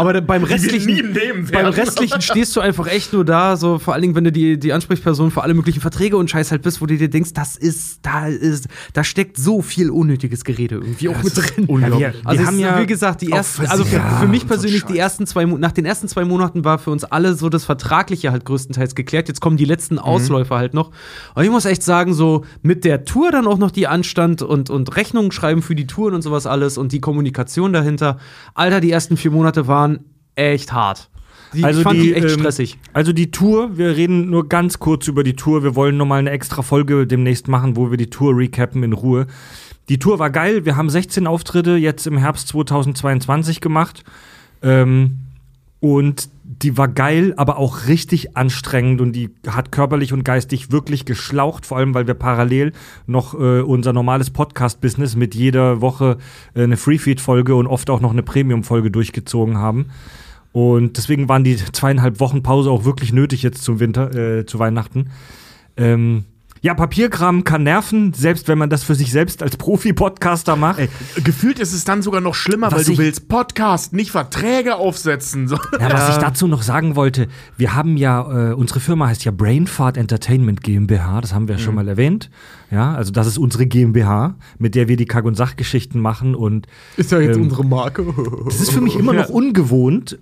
Aber 0.00 0.20
beim 0.20 0.42
wir 0.42 0.50
restlichen, 0.50 1.14
beim 1.52 1.66
restlichen 1.66 2.20
stehst 2.20 2.56
du 2.56 2.60
einfach 2.60 2.86
echt 2.86 3.12
nur 3.12 3.24
da, 3.24 3.56
so 3.56 3.78
vor 3.78 3.94
allen 3.94 4.02
Dingen, 4.02 4.14
wenn 4.14 4.24
du 4.24 4.32
die, 4.32 4.58
die 4.58 4.72
Ansprechperson 4.72 5.30
für 5.30 5.42
alle 5.42 5.54
möglichen 5.54 5.80
Verträge 5.80 6.16
und 6.16 6.30
Scheiß 6.30 6.50
halt 6.50 6.62
bist, 6.62 6.80
wo 6.80 6.86
du 6.86 6.96
dir 6.96 7.08
denkst, 7.10 7.32
das 7.34 7.56
ist, 7.56 8.00
da 8.02 8.26
ist, 8.26 8.68
da 8.92 9.04
steckt 9.04 9.36
so 9.38 9.62
viel 9.62 9.90
unnötiges 9.90 10.44
Gerede 10.44 10.76
irgendwie 10.76 11.08
auch 11.08 11.22
mit 11.22 11.36
drin. 11.36 11.66
unglaublich. 11.66 12.00
Ja, 12.00 12.12
wir- 12.14 12.20
Also, 12.28 12.46
haben 12.46 12.54
es, 12.56 12.60
ja 12.60 12.80
wie 12.80 12.86
gesagt, 12.86 13.20
die 13.22 13.30
ersten, 13.30 13.66
also 13.66 13.84
für, 13.84 14.00
für 14.20 14.26
mich 14.28 14.42
so 14.42 14.48
persönlich, 14.48 14.84
die 14.84 14.98
ersten 14.98 15.26
zwei, 15.26 15.44
nach 15.44 15.72
den 15.72 15.84
ersten 15.84 16.08
zwei 16.08 16.24
Monaten 16.24 16.64
war 16.64 16.78
für 16.78 16.90
uns 16.90 17.04
alle 17.04 17.34
so 17.34 17.48
das 17.48 17.64
Vertragliche 17.64 18.30
halt 18.32 18.44
größtenteils 18.44 18.94
geklärt. 18.94 19.28
Jetzt 19.28 19.40
kommen 19.40 19.56
die 19.56 19.64
letzten 19.64 19.98
Ausläufer 19.98 20.56
halt 20.56 20.74
noch. 20.74 20.90
Und 21.34 21.44
ich 21.44 21.50
muss 21.50 21.64
echt 21.64 21.82
sagen, 21.82 22.14
so 22.14 22.44
mit 22.62 22.84
der 22.84 23.04
Tour 23.04 23.30
dann 23.30 23.46
auch 23.46 23.58
noch 23.58 23.70
die 23.70 23.86
Anstand 23.86 24.42
und, 24.42 24.70
und 24.70 24.96
Rechnungen 24.96 25.32
schreiben 25.32 25.62
für 25.62 25.74
die 25.74 25.86
Touren 25.86 26.14
und 26.14 26.22
sowas 26.22 26.46
alles 26.46 26.78
und 26.78 26.92
die 26.92 27.00
Kommunikation 27.00 27.72
dahinter. 27.72 28.18
Alter, 28.54 28.80
die 28.80 28.90
ersten 28.90 29.16
vier 29.16 29.30
Monate 29.30 29.66
waren 29.66 29.89
echt 30.48 30.72
hart. 30.72 31.10
Die, 31.52 31.66
ich 31.66 31.82
fand 31.82 32.00
die, 32.00 32.14
echt 32.14 32.30
ähm, 32.30 32.38
stressig. 32.38 32.78
Also 32.92 33.12
die 33.12 33.30
Tour, 33.30 33.76
wir 33.76 33.96
reden 33.96 34.30
nur 34.30 34.48
ganz 34.48 34.78
kurz 34.78 35.08
über 35.08 35.24
die 35.24 35.34
Tour. 35.34 35.62
Wir 35.64 35.74
wollen 35.74 35.96
nochmal 35.96 36.20
eine 36.20 36.30
extra 36.30 36.62
Folge 36.62 37.06
demnächst 37.06 37.48
machen, 37.48 37.76
wo 37.76 37.90
wir 37.90 37.96
die 37.96 38.08
Tour 38.08 38.36
recappen 38.36 38.82
in 38.82 38.92
Ruhe. 38.92 39.26
Die 39.88 39.98
Tour 39.98 40.20
war 40.20 40.30
geil. 40.30 40.64
Wir 40.64 40.76
haben 40.76 40.88
16 40.88 41.26
Auftritte 41.26 41.72
jetzt 41.72 42.06
im 42.06 42.18
Herbst 42.18 42.48
2022 42.48 43.60
gemacht. 43.60 44.04
Ähm, 44.62 45.18
und 45.80 46.28
die 46.44 46.76
war 46.76 46.88
geil, 46.88 47.32
aber 47.36 47.56
auch 47.56 47.86
richtig 47.86 48.36
anstrengend 48.36 49.00
und 49.00 49.12
die 49.12 49.30
hat 49.46 49.72
körperlich 49.72 50.12
und 50.12 50.24
geistig 50.24 50.70
wirklich 50.70 51.06
geschlaucht, 51.06 51.64
vor 51.64 51.78
allem 51.78 51.94
weil 51.94 52.06
wir 52.06 52.14
parallel 52.14 52.72
noch 53.06 53.34
äh, 53.34 53.60
unser 53.60 53.92
normales 53.92 54.30
Podcast-Business 54.30 55.16
mit 55.16 55.34
jeder 55.34 55.80
Woche 55.80 56.18
äh, 56.54 56.64
eine 56.64 56.76
Freefeed-Folge 56.76 57.54
und 57.54 57.66
oft 57.66 57.88
auch 57.88 58.00
noch 58.00 58.10
eine 58.10 58.22
Premium-Folge 58.22 58.90
durchgezogen 58.90 59.56
haben. 59.56 59.86
Und 60.52 60.96
deswegen 60.96 61.28
waren 61.28 61.44
die 61.44 61.56
zweieinhalb 61.56 62.20
Wochen 62.20 62.42
Pause 62.42 62.70
auch 62.70 62.84
wirklich 62.84 63.12
nötig 63.12 63.42
jetzt 63.42 63.62
zum 63.62 63.78
Winter, 63.80 64.14
äh, 64.14 64.46
zu 64.46 64.58
Weihnachten. 64.58 65.10
Ähm, 65.76 66.24
ja, 66.62 66.74
Papierkram 66.74 67.42
kann 67.42 67.62
nerven, 67.62 68.12
selbst 68.12 68.46
wenn 68.46 68.58
man 68.58 68.68
das 68.68 68.84
für 68.84 68.94
sich 68.94 69.12
selbst 69.12 69.42
als 69.42 69.56
Profi-Podcaster 69.56 70.56
macht. 70.56 70.78
Ey, 70.78 70.90
gefühlt 71.24 71.58
ist 71.58 71.72
es 71.72 71.84
dann 71.84 72.02
sogar 72.02 72.20
noch 72.20 72.34
schlimmer, 72.34 72.66
Was 72.70 72.86
weil 72.86 72.96
du 72.96 72.98
willst 72.98 73.28
Podcast, 73.28 73.94
nicht 73.94 74.10
Verträge 74.10 74.76
aufsetzen. 74.76 75.48
So. 75.48 75.56
Ja, 75.80 75.90
was 75.90 76.10
ich 76.10 76.16
dazu 76.16 76.46
noch 76.48 76.60
sagen 76.60 76.96
wollte, 76.96 77.28
wir 77.56 77.74
haben 77.74 77.96
ja, 77.96 78.50
äh, 78.50 78.52
unsere 78.52 78.80
Firma 78.80 79.06
heißt 79.06 79.24
ja 79.24 79.32
Brainfart 79.32 79.96
Entertainment 79.96 80.62
GmbH, 80.62 81.22
das 81.22 81.32
haben 81.32 81.48
wir 81.48 81.54
ja 81.54 81.60
schon 81.62 81.74
mal 81.76 81.88
erwähnt. 81.88 82.28
Ja, 82.70 82.94
also 82.94 83.10
das 83.10 83.26
ist 83.26 83.38
unsere 83.38 83.64
GmbH, 83.66 84.34
mit 84.58 84.74
der 84.74 84.86
wir 84.86 84.98
die 84.98 85.06
Kack- 85.06 85.24
und 85.24 85.36
Sachgeschichten 85.36 85.98
machen 85.98 86.34
und 86.34 86.66
Ist 86.98 87.10
ja 87.10 87.20
jetzt 87.20 87.38
unsere 87.38 87.64
Marke. 87.64 88.04
das 88.44 88.60
ist 88.60 88.72
für 88.72 88.82
mich 88.82 88.96
immer 88.96 89.12
noch 89.14 89.30
ungewohnt, 89.30 90.18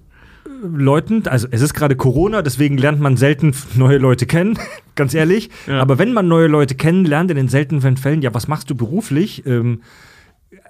Leuten, 0.63 1.27
also 1.29 1.47
es 1.51 1.63
ist 1.63 1.75
gerade 1.75 1.97
Corona, 1.97 2.43
deswegen 2.43 2.79
lernt 2.79 3.01
man 3.01 3.17
selten 3.17 3.55
neue 3.75 3.99
Leute 3.99 4.27
kennen, 4.27 4.59
ganz 4.95 5.15
ehrlich. 5.15 5.51
Ja. 5.67 5.81
Aber 5.81 5.99
wenn 5.99 6.13
man 6.13 6.29
neue 6.29 6.49
Leute 6.49 6.75
kennenlernt, 6.75 7.31
in 7.31 7.37
den 7.37 7.49
seltenen 7.49 7.97
Fällen, 7.97 8.23
ja, 8.23 8.35
was 8.35 8.49
machst 8.49 8.71
du 8.71 8.75
beruflich? 8.75 9.47
Ähm, 9.47 9.83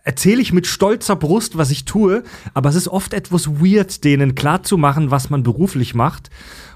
erzähle 0.05 0.41
ich 0.41 0.53
mit 0.53 0.67
stolzer 0.67 1.17
Brust, 1.17 1.57
was 1.59 1.71
ich 1.71 1.85
tue, 1.85 2.23
aber 2.55 2.69
es 2.69 2.75
ist 2.77 2.89
oft 2.89 3.15
etwas 3.15 3.49
weird, 3.63 4.05
denen 4.05 4.35
klarzumachen, 4.35 5.11
was 5.11 5.31
man 5.31 5.43
beruflich 5.43 5.95
macht. 5.95 6.31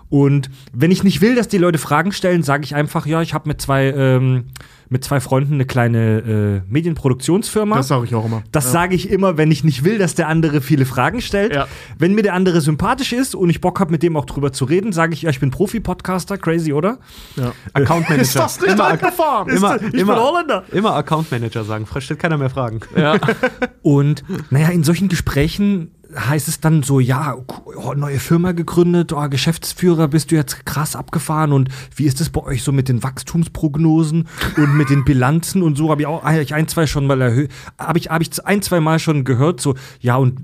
Und 0.09 0.51
wenn 0.75 0.91
ich 0.91 1.05
nicht 1.05 1.23
will, 1.23 1.35
dass 1.35 1.49
die 1.49 1.59
Leute 1.59 1.79
Fragen 1.79 2.13
stellen, 2.13 2.43
sage 2.43 2.65
ich 2.65 2.75
einfach, 2.75 3.07
ja, 3.07 3.23
ich 3.23 3.33
habe 3.33 3.49
mit 3.49 3.63
zwei 3.63 3.91
ähm, 3.97 4.45
mit 4.93 5.03
zwei 5.03 5.21
Freunden 5.21 5.55
eine 5.55 5.65
kleine 5.65 6.63
äh, 6.67 6.71
Medienproduktionsfirma. 6.71 7.77
Das 7.77 7.89
sage 7.89 8.05
ich 8.05 8.15
auch 8.15 8.27
immer. 8.27 8.43
Das 8.53 8.71
sage 8.73 8.95
ich 8.95 9.11
immer, 9.11 9.39
wenn 9.39 9.51
ich 9.51 9.65
nicht 9.65 9.85
will, 9.85 9.97
dass 9.97 10.15
der 10.15 10.29
andere 10.29 10.61
viele 10.61 10.85
Fragen 10.85 11.23
stellt. 11.23 11.55
Ja. 11.55 11.67
Wenn 11.99 12.15
mir 12.15 12.23
der 12.23 12.35
andere 12.35 12.61
sympathisch 12.61 13.15
ist 13.15 13.35
und 13.35 13.49
ich 13.49 13.63
Bock 13.63 13.81
habe, 13.81 13.91
mit 13.91 14.03
dem 14.03 14.17
auch 14.19 14.27
drüber 14.27 14.53
zu 14.53 14.67
reden, 14.67 14.93
sage 14.93 15.15
ich, 15.15 15.23
ja, 15.23 15.31
ich 15.31 15.41
bin 15.41 15.51
Profi-Podcaster, 15.51 16.37
crazy, 16.37 16.75
oder? 16.75 16.99
Ja. 17.37 17.53
Account 17.73 18.09
Manager. 18.11 18.23
Ist 18.23 18.37
das 18.37 18.61
nicht 18.61 18.79
eingefahren? 18.79 19.49
immer, 19.49 19.77
Ich 19.77 19.91
bin 19.93 20.01
immer, 20.01 20.23
Holländer. 20.23 20.65
immer 20.73 20.95
Account 20.95 21.31
Manager 21.31 21.65
sagen. 21.65 21.87
Fresh 21.87 22.05
stellt 22.05 22.21
keiner 22.21 22.37
mehr 22.37 22.51
Fragen. 22.51 22.81
Ja. 22.95 23.17
Und 23.83 24.25
naja, 24.51 24.69
in 24.69 24.85
solchen 24.85 25.09
Gesprächen 25.09 25.91
heißt 26.17 26.49
es 26.49 26.61
dann 26.61 26.83
so, 26.83 27.01
ja, 27.01 27.37
oh, 27.65 27.95
neue 27.95 28.19
Firma 28.19 28.53
gegründet, 28.53 29.13
oh, 29.13 29.29
Geschäftsführer, 29.29 30.09
bist 30.09 30.31
du 30.31 30.35
jetzt 30.35 30.67
krass 30.67 30.97
abgefahren 30.97 31.53
und 31.53 31.69
wie 31.97 32.05
ist 32.05 32.21
es 32.21 32.31
bei 32.31 32.43
euch 32.43 32.63
so 32.63 32.73
mit 32.73 32.89
den 32.89 33.03
Wachstumsprognosen 33.03 34.29
und 34.57 34.77
mit 34.77 34.91
den 34.91 35.05
Bilanzen 35.05 35.63
und 35.63 35.77
so, 35.77 35.91
habe 35.91 36.03
ich 36.03 36.07
auch 36.07 36.25
eigentlich 36.25 36.55
ein, 36.55 36.69
zwei 36.69 36.87
schon 36.87 37.07
mal 37.07 37.21
erhöht, 37.21 37.51
habe 37.79 37.99
ich, 37.99 38.09
hab 38.09 38.23
ich 38.23 38.45
ein, 38.45 38.63
zwei 38.63 38.81
Mal 38.81 38.99
schon 38.99 39.25
gehört, 39.25 39.61
so, 39.61 39.75
ja, 40.01 40.17
und 40.17 40.41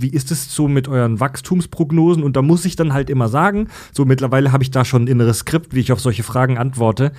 wie 0.00 0.08
ist 0.08 0.30
es 0.30 0.54
so 0.54 0.68
mit 0.68 0.86
euren 0.88 1.18
Wachstumsprognosen? 1.18 2.22
Und 2.22 2.36
da 2.36 2.42
muss 2.42 2.64
ich 2.64 2.76
dann 2.76 2.92
halt 2.92 3.10
immer 3.10 3.28
sagen, 3.28 3.68
so 3.92 4.04
mittlerweile 4.04 4.52
habe 4.52 4.62
ich 4.62 4.70
da 4.70 4.84
schon 4.84 5.04
ein 5.04 5.08
inneres 5.08 5.40
Skript, 5.40 5.74
wie 5.74 5.80
ich 5.80 5.92
auf 5.92 6.00
solche 6.00 6.22
Fragen 6.22 6.56
antworte. 6.56 7.12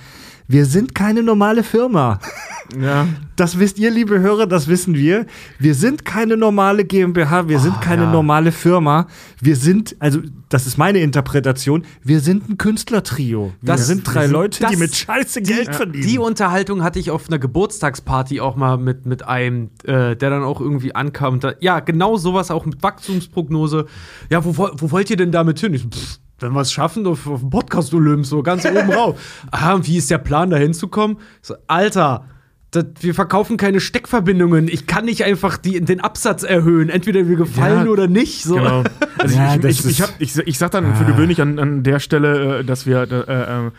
Wir 0.50 0.66
sind 0.66 0.96
keine 0.96 1.22
normale 1.22 1.62
Firma. 1.62 2.18
ja. 2.80 3.06
Das 3.36 3.60
wisst 3.60 3.78
ihr, 3.78 3.88
liebe 3.92 4.18
Hörer, 4.18 4.48
das 4.48 4.66
wissen 4.66 4.94
wir. 4.96 5.26
Wir 5.60 5.76
sind 5.76 6.04
keine 6.04 6.36
normale 6.36 6.84
GmbH, 6.84 7.48
wir 7.48 7.60
sind 7.60 7.80
keine 7.80 8.02
ja. 8.02 8.10
normale 8.12 8.50
Firma. 8.50 9.06
Wir 9.40 9.54
sind, 9.54 9.94
also 10.00 10.18
das 10.48 10.66
ist 10.66 10.76
meine 10.76 10.98
Interpretation, 10.98 11.84
wir 12.02 12.18
sind 12.18 12.48
ein 12.50 12.58
Künstlertrio. 12.58 13.52
Wir 13.60 13.74
Das- 13.74 13.86
sind 13.86 14.02
drei 14.04 14.14
wir 14.14 14.22
sind- 14.22 14.32
Leute, 14.32 14.66
die 14.72 14.76
mit 14.76 14.94
Scheiße 14.96 15.42
Geld 15.42 15.72
verdienen. 15.72 16.04
Die 16.08 16.18
Unterhaltung 16.18 16.82
hatte 16.82 16.98
ich 16.98 17.12
auf 17.12 17.28
einer 17.28 17.38
Geburtstagsparty 17.38 18.40
auch 18.40 18.56
mal 18.56 18.76
mit, 18.76 19.06
mit 19.06 19.26
einem, 19.28 19.70
äh, 19.84 20.16
der 20.16 20.30
dann 20.30 20.42
auch 20.42 20.60
irgendwie 20.60 20.96
ankam. 20.96 21.38
Da, 21.38 21.54
ja, 21.60 21.78
genau 21.78 22.16
sowas 22.16 22.50
auch 22.50 22.66
mit 22.66 22.82
Wachstumsprognose. 22.82 23.86
Ja, 24.30 24.44
wo, 24.44 24.56
wo 24.56 24.68
wo 24.74 24.90
wollt 24.90 25.10
ihr 25.10 25.16
denn 25.16 25.30
damit 25.30 25.60
hin? 25.60 25.74
Ich 25.74 25.84
pff, 25.84 26.18
wenn 26.42 26.52
wir 26.52 26.60
es 26.60 26.72
schaffen, 26.72 27.06
auf, 27.06 27.26
auf 27.26 27.40
dem 27.40 27.50
Podcast 27.50 27.92
Olymp, 27.94 28.26
so 28.26 28.42
ganz 28.42 28.64
oben 28.64 28.92
rauf. 28.92 29.20
Ah, 29.50 29.74
und 29.74 29.86
wie 29.86 29.96
ist 29.96 30.10
der 30.10 30.18
Plan, 30.18 30.50
da 30.50 30.56
hinzukommen? 30.56 31.18
So, 31.42 31.54
Alter. 31.66 32.26
Das, 32.72 32.84
wir 33.00 33.14
verkaufen 33.14 33.56
keine 33.56 33.80
Steckverbindungen. 33.80 34.68
Ich 34.68 34.86
kann 34.86 35.04
nicht 35.04 35.24
einfach 35.24 35.56
die, 35.56 35.80
den 35.80 36.00
Absatz 36.00 36.44
erhöhen. 36.44 36.88
Entweder 36.88 37.26
wir 37.26 37.34
gefallen 37.34 37.86
Ja, 37.86 37.90
oder 37.90 38.06
nicht. 38.06 38.44
So. 38.44 38.54
Genau. 38.54 38.84
Also 39.18 39.36
Ja, 39.36 39.56
ich, 39.56 39.64
ich, 39.64 39.86
ich, 39.86 40.02
hab, 40.02 40.14
ich, 40.18 40.56
sag 40.56 40.70
dann 40.70 40.94
für 40.94 41.04
gewöhnlich 41.04 41.42
an, 41.42 41.58
an 41.58 41.82
der 41.82 41.98
Stelle, 41.98 42.60
äh, 42.60 42.64
dass 42.64 42.86
wir, 42.86 43.02
äh, 43.02 43.66
äh, 43.66 43.70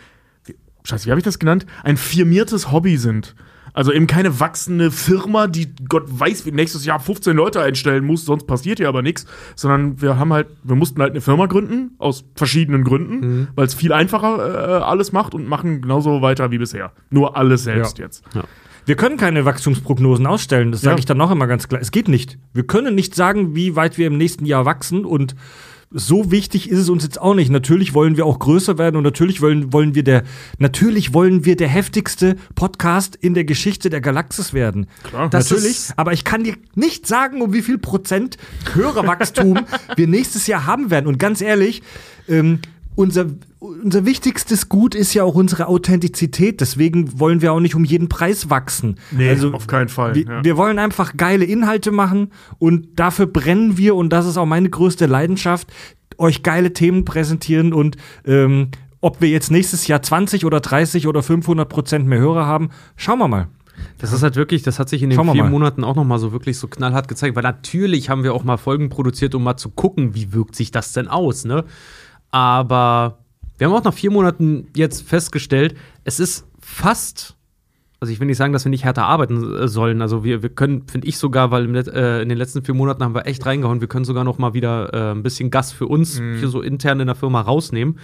Scheiße, 0.84 1.08
wie 1.08 1.10
habe 1.10 1.19
ich 1.19 1.24
das 1.24 1.39
genannt? 1.39 1.65
Ein 1.84 1.97
firmiertes 1.97 2.71
Hobby 2.71 2.97
sind. 2.97 3.34
Also 3.74 3.92
eben 3.94 4.08
keine 4.08 4.40
wachsende 4.40 4.92
Firma, 4.92 5.48
die 5.48 5.74
Gott 5.88 6.04
weiß, 6.08 6.46
wie 6.46 6.52
nächstes 6.52 6.86
Jahr 6.86 7.00
15 7.00 7.36
Leute 7.36 7.62
einstellen 7.62 8.04
muss, 8.06 8.26
sonst 8.26 8.46
passiert 8.48 8.80
hier 8.80 8.90
aber 8.90 9.02
nichts. 9.02 9.26
Sondern 9.56 10.02
wir 10.02 10.18
haben 10.18 10.34
halt, 10.34 10.48
wir 10.64 10.76
mussten 10.76 11.02
halt 11.02 11.12
eine 11.12 11.22
Firma 11.22 11.46
gründen, 11.46 11.92
aus 11.98 12.26
verschiedenen 12.36 12.84
Gründen, 12.84 13.48
weil 13.56 13.66
es 13.66 13.74
viel 13.74 13.94
einfacher 13.94 14.80
äh, 14.80 14.84
alles 14.84 15.12
macht 15.12 15.34
und 15.34 15.48
machen 15.48 15.82
genauso 15.82 16.22
weiter 16.22 16.52
wie 16.52 16.58
bisher. 16.58 16.92
Nur 17.10 17.38
alles 17.38 17.64
selbst 17.64 17.98
Ja. 18.00 18.06
jetzt. 18.06 18.24
Wir 18.86 18.96
können 18.96 19.16
keine 19.18 19.46
Wachstumsprognosen 19.46 20.26
ausstellen, 20.26 20.72
das 20.72 20.82
sage 20.82 20.96
Ja. 20.96 21.00
ich 21.00 21.06
dann 21.06 21.18
noch 21.18 21.30
immer 21.32 21.46
ganz 21.46 21.68
klar. 21.68 21.80
Es 21.80 21.92
geht 21.92 22.08
nicht. 22.08 22.40
Wir 22.54 22.64
können 22.64 22.96
nicht 22.96 23.14
sagen, 23.14 23.56
wie 23.56 23.76
weit 23.76 23.98
wir 24.00 24.08
im 24.08 24.18
nächsten 24.18 24.46
Jahr 24.46 24.66
wachsen 24.66 25.06
und 25.06 25.36
so 25.91 26.32
wichtig 26.32 26.69
ist 26.69 26.80
es 26.80 26.89
uns 26.89 27.04
jetzt 27.04 27.19
auch 27.19 27.34
nicht. 27.34 27.51
Natürlich 27.51 27.93
wollen 27.93 28.15
wir 28.15 28.25
auch 28.25 28.39
größer 28.39 28.77
werden 28.77 28.95
und 28.95 29.04
natürlich 29.04 29.41
wollen, 29.41 29.73
wollen 29.73 29.93
wir 29.93 30.04
der, 30.04 30.23
natürlich 30.58 31.13
wollen 31.13 31.43
wir 31.43 31.56
der 31.56 31.67
heftigste 31.67 32.38
Podcast 32.56 33.15
in 33.15 33.34
der 33.34 33.43
Geschichte 33.43 33.89
der 33.89 34.01
Galaxis 34.01 34.54
werden. 34.54 34.88
Klar. 35.04 35.30
Das 35.30 35.49
natürlich. 35.49 35.89
aber 35.97 36.13
ich 36.13 36.23
kann 36.23 36.43
dir 36.43 36.56
nicht 36.75 37.08
sagen, 37.08 37.41
um 37.41 37.54
wie 37.54 37.62
viel 37.62 37.77
Prozent 37.77 38.38
Hörerwachstum 38.73 39.60
wir 39.95 40.08
nächstes 40.08 40.47
Jahr 40.47 40.65
haben 40.65 40.89
werden. 40.89 41.08
Und 41.08 41.19
ganz 41.19 41.41
ehrlich, 41.41 41.82
ähm, 42.30 42.60
unser, 42.95 43.25
unser 43.60 44.06
wichtigstes 44.06 44.69
Gut 44.69 44.95
ist 44.95 45.13
ja 45.13 45.23
auch 45.23 45.36
unsere 45.36 45.67
Authentizität. 45.67 46.62
Deswegen 46.62 47.19
wollen 47.19 47.41
wir 47.41 47.54
auch 47.54 47.60
nicht 47.60 47.75
um 47.75 47.84
jeden 47.84 48.10
Preis 48.10 48.49
wachsen. 48.49 48.97
Also 49.17 49.49
Nee, 49.49 49.56
auf 49.56 49.67
keinen 49.67 49.89
Fall. 49.89 50.15
Wir, 50.15 50.25
ja. 50.25 50.43
wir 50.43 50.58
wollen 50.58 50.80
einfach 50.80 51.15
geile 51.15 51.45
Inhalte 51.45 51.91
machen 51.91 52.32
und 52.60 52.99
dafür 52.99 53.27
brennen 53.27 53.77
wir 53.77 53.95
und 53.95 54.10
das 54.10 54.25
ist 54.25 54.38
auch 54.38 54.45
meine 54.45 54.69
größte 54.69 55.06
Leidenschaft, 55.06 55.71
euch 56.17 56.43
geile 56.43 56.73
Themen 56.73 57.06
präsentieren 57.06 57.73
und 57.73 57.97
ähm, 58.25 58.69
ob 58.99 59.19
wir 59.19 59.30
jetzt 59.30 59.49
nächstes 59.49 59.88
Jahr 59.88 60.01
20 60.01 60.45
oder 60.45 60.60
30 60.60 61.08
oder 61.08 61.23
500 61.23 61.67
Prozent 61.67 62.08
mehr 62.08 62.19
Hörer 62.19 62.45
haben, 62.45 62.69
schauen 62.95 63.17
wir 63.19 63.27
mal. 63.27 63.47
Das 63.97 64.13
ist 64.13 64.21
halt 64.21 64.36
wirklich, 64.36 64.62
das 64.62 64.77
hat 64.77 64.89
sich 64.89 65.01
in 65.01 65.10
den 65.10 65.19
vier 65.19 65.43
mal. 65.43 65.49
Monaten 65.49 65.84
auch 65.84 65.95
noch 65.95 66.04
mal 66.04 66.19
so 66.19 66.32
wirklich 66.32 66.58
so 66.58 66.67
knallhart 66.67 67.08
gezeigt, 67.08 67.36
weil 67.36 67.43
natürlich 67.43 68.10
haben 68.10 68.23
wir 68.23 68.34
auch 68.36 68.43
mal 68.43 68.58
Folgen 68.58 68.89
produziert, 68.89 69.34
um 69.34 69.43
mal 69.43 69.58
zu 69.58 69.69
gucken, 69.69 70.13
wie 70.13 70.34
wirkt 70.34 70.56
sich 70.56 70.69
das 70.69 70.93
denn 70.93 71.08
aus, 71.08 71.45
ne? 71.45 71.63
Aber 72.32 73.20
wir 73.58 73.67
haben 73.67 73.76
auch 73.76 73.84
nach 73.84 73.94
vier 73.94 74.12
Monaten 74.12 74.67
jetzt 74.76 75.08
festgestellt, 75.08 75.76
es 76.04 76.20
ist 76.20 76.48
fast, 76.60 77.36
also 78.00 78.12
ich 78.12 78.20
will 78.20 78.28
nicht 78.28 78.38
sagen, 78.38 78.54
dass 78.54 78.65
wir 78.65 78.70
nicht 78.70 78.86
härter 78.86 79.06
arbeiten 79.06 79.54
äh, 79.54 79.67
sollen, 79.67 80.02
also 80.02 80.24
wir, 80.24 80.41
wir 80.41 80.50
können, 80.50 80.88
finde 80.88 81.08
ich 81.08 81.17
sogar, 81.17 81.52
weil 81.52 81.65
im, 81.65 81.76
äh, 81.76 82.22
in 82.22 82.30
den 82.30 82.38
letzten 82.38 82.63
vier 82.63 82.74
Monaten 82.74 83.04
haben 83.04 83.13
wir 83.13 83.28
echt 83.28 83.46
reingehauen, 83.46 83.82
wir 83.82 83.88
können 83.88 84.06
sogar 84.06 84.24
noch 84.24 84.38
mal 84.38 84.54
wieder 84.54 84.94
äh, 84.94 85.12
ein 85.12 85.24
bisschen 85.24 85.52
Gas 85.52 85.72
für 85.72 85.88
uns 85.88 86.17
hier 86.17 86.48
so 86.48 86.62
intern 86.62 87.00
in 87.02 87.08
der 87.08 87.15
Firma 87.15 87.41
rausnehmen, 87.41 88.00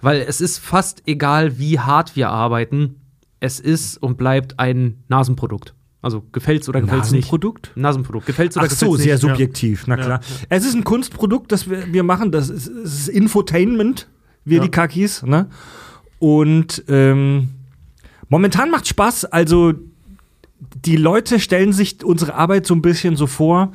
weil 0.00 0.22
es 0.22 0.40
ist 0.40 0.58
fast 0.58 1.02
egal, 1.06 1.58
wie 1.58 1.78
hart 1.78 2.16
wir 2.16 2.30
arbeiten, 2.30 2.96
es 3.38 3.60
ist 3.60 3.98
und 3.98 4.16
bleibt 4.16 4.58
ein 4.58 5.04
Nasenprodukt. 5.08 5.74
Also 6.06 6.22
gefällt's 6.30 6.68
oder 6.68 6.80
gefällt's 6.80 7.10
nicht. 7.10 7.22
Nasenprodukt? 7.24 7.72
Nasenprodukt. 7.74 8.26
Gefällt's 8.26 8.56
oder 8.56 8.66
Ach 8.66 8.70
so, 8.70 8.92
gefällt's 8.92 9.02
sehr 9.02 9.14
nicht? 9.14 9.22
subjektiv, 9.22 9.86
na 9.88 9.96
klar. 9.96 10.20
Es 10.48 10.64
ist 10.64 10.74
ein 10.74 10.84
Kunstprodukt, 10.84 11.50
das 11.50 11.68
wir, 11.68 11.92
wir 11.92 12.04
machen, 12.04 12.30
das 12.30 12.48
ist, 12.48 12.68
ist 12.68 13.08
Infotainment, 13.08 14.08
wir 14.44 14.58
Ja. 14.58 14.62
die 14.62 14.70
Kakis, 14.70 15.24
ne? 15.24 15.48
Und 16.20 16.84
ähm, 16.88 17.48
momentan 18.28 18.70
macht 18.70 18.86
Spaß, 18.86 19.24
also 19.26 19.74
die 20.84 20.96
Leute 20.96 21.40
stellen 21.40 21.72
sich 21.72 22.04
unsere 22.04 22.34
Arbeit 22.34 22.66
so 22.66 22.74
ein 22.74 22.82
bisschen 22.82 23.16
so 23.16 23.26
vor, 23.26 23.72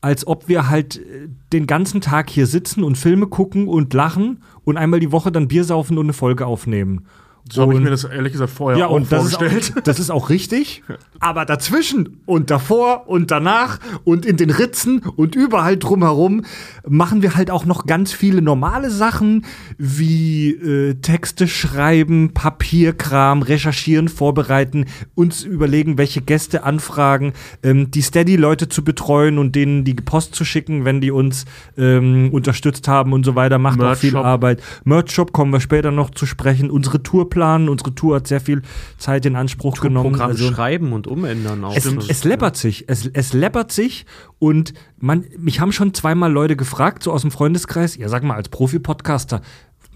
als 0.00 0.26
ob 0.26 0.48
wir 0.48 0.68
halt 0.68 0.98
äh, 0.98 1.28
den 1.52 1.66
ganzen 1.66 2.00
Tag 2.00 2.30
hier 2.30 2.46
sitzen 2.46 2.84
und 2.84 2.96
Filme 2.96 3.26
gucken 3.26 3.66
und 3.66 3.92
lachen 3.92 4.42
und 4.64 4.76
einmal 4.76 5.00
die 5.00 5.10
Woche 5.10 5.32
dann 5.32 5.48
Bier 5.48 5.64
saufen 5.64 5.98
und 5.98 6.06
eine 6.06 6.12
Folge 6.12 6.46
aufnehmen. 6.46 7.06
So 7.50 7.62
habe 7.62 7.74
ich 7.74 7.80
mir 7.80 7.90
das 7.90 8.04
ehrlich 8.04 8.32
gesagt 8.32 8.52
vorher 8.52 8.78
ja, 8.78 8.86
auch 8.86 8.94
und 8.94 9.10
das 9.10 9.26
ist, 9.26 9.36
auch, 9.36 9.42
das 9.84 9.98
ist 9.98 10.10
auch 10.10 10.30
richtig. 10.30 10.82
Aber 11.18 11.44
dazwischen 11.44 12.20
und 12.24 12.50
davor 12.50 13.08
und 13.08 13.30
danach 13.30 13.78
und 14.04 14.24
in 14.24 14.36
den 14.36 14.50
Ritzen 14.50 15.00
und 15.16 15.34
überall 15.34 15.76
drumherum 15.76 16.44
machen 16.88 17.20
wir 17.22 17.34
halt 17.34 17.50
auch 17.50 17.64
noch 17.64 17.86
ganz 17.86 18.12
viele 18.12 18.42
normale 18.42 18.90
Sachen 18.90 19.44
wie 19.76 20.50
äh, 20.50 20.94
Texte 20.94 21.48
schreiben, 21.48 22.32
Papierkram, 22.32 23.42
recherchieren, 23.42 24.08
vorbereiten, 24.08 24.86
uns 25.14 25.42
überlegen, 25.42 25.98
welche 25.98 26.22
Gäste 26.22 26.62
anfragen, 26.62 27.32
ähm, 27.62 27.90
die 27.90 28.02
Steady-Leute 28.02 28.68
zu 28.68 28.84
betreuen 28.84 29.38
und 29.38 29.56
denen 29.56 29.84
die 29.84 29.94
Post 29.94 30.36
zu 30.36 30.44
schicken, 30.44 30.84
wenn 30.84 31.00
die 31.00 31.10
uns 31.10 31.44
ähm, 31.76 32.30
unterstützt 32.32 32.86
haben 32.86 33.12
und 33.12 33.24
so 33.24 33.34
weiter. 33.34 33.58
Macht 33.58 33.80
auch 33.82 33.96
viel. 33.96 34.16
Arbeit. 34.16 34.62
Merch-Shop 34.84 35.32
kommen 35.32 35.52
wir 35.52 35.60
später 35.60 35.90
noch 35.90 36.10
zu 36.10 36.26
sprechen. 36.26 36.70
Unsere 36.70 37.02
Tour 37.02 37.28
planen. 37.32 37.68
Unsere 37.68 37.94
Tour 37.94 38.16
hat 38.16 38.28
sehr 38.28 38.40
viel 38.40 38.62
Zeit 38.98 39.24
in 39.26 39.34
Anspruch 39.34 39.80
genommen. 39.80 40.12
Programm 40.12 40.30
Also, 40.30 40.52
schreiben 40.52 40.92
und 40.92 41.06
umändern 41.06 41.64
auch. 41.64 41.74
es, 41.74 41.86
es 41.86 42.24
läppert 42.24 42.56
sich. 42.56 42.84
Es, 42.88 43.06
es 43.06 43.32
läppert 43.32 43.72
sich. 43.72 44.04
Und 44.38 44.74
man, 44.98 45.24
mich 45.38 45.60
haben 45.60 45.72
schon 45.72 45.94
zweimal 45.94 46.30
Leute 46.30 46.56
gefragt, 46.56 47.02
so 47.02 47.10
aus 47.10 47.22
dem 47.22 47.30
Freundeskreis, 47.30 47.96
ja, 47.96 48.08
sag 48.08 48.22
mal, 48.22 48.34
als 48.34 48.50
Profi-Podcaster, 48.50 49.40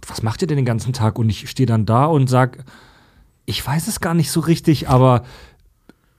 was 0.08 0.22
macht 0.22 0.40
ihr 0.42 0.48
denn 0.48 0.56
den 0.56 0.64
ganzen 0.64 0.92
Tag? 0.92 1.18
Und 1.18 1.28
ich 1.28 1.50
stehe 1.50 1.66
dann 1.66 1.84
da 1.84 2.06
und 2.06 2.28
sag, 2.28 2.64
ich 3.44 3.64
weiß 3.64 3.86
es 3.86 4.00
gar 4.00 4.14
nicht 4.14 4.30
so 4.30 4.40
richtig, 4.40 4.88
aber 4.88 5.22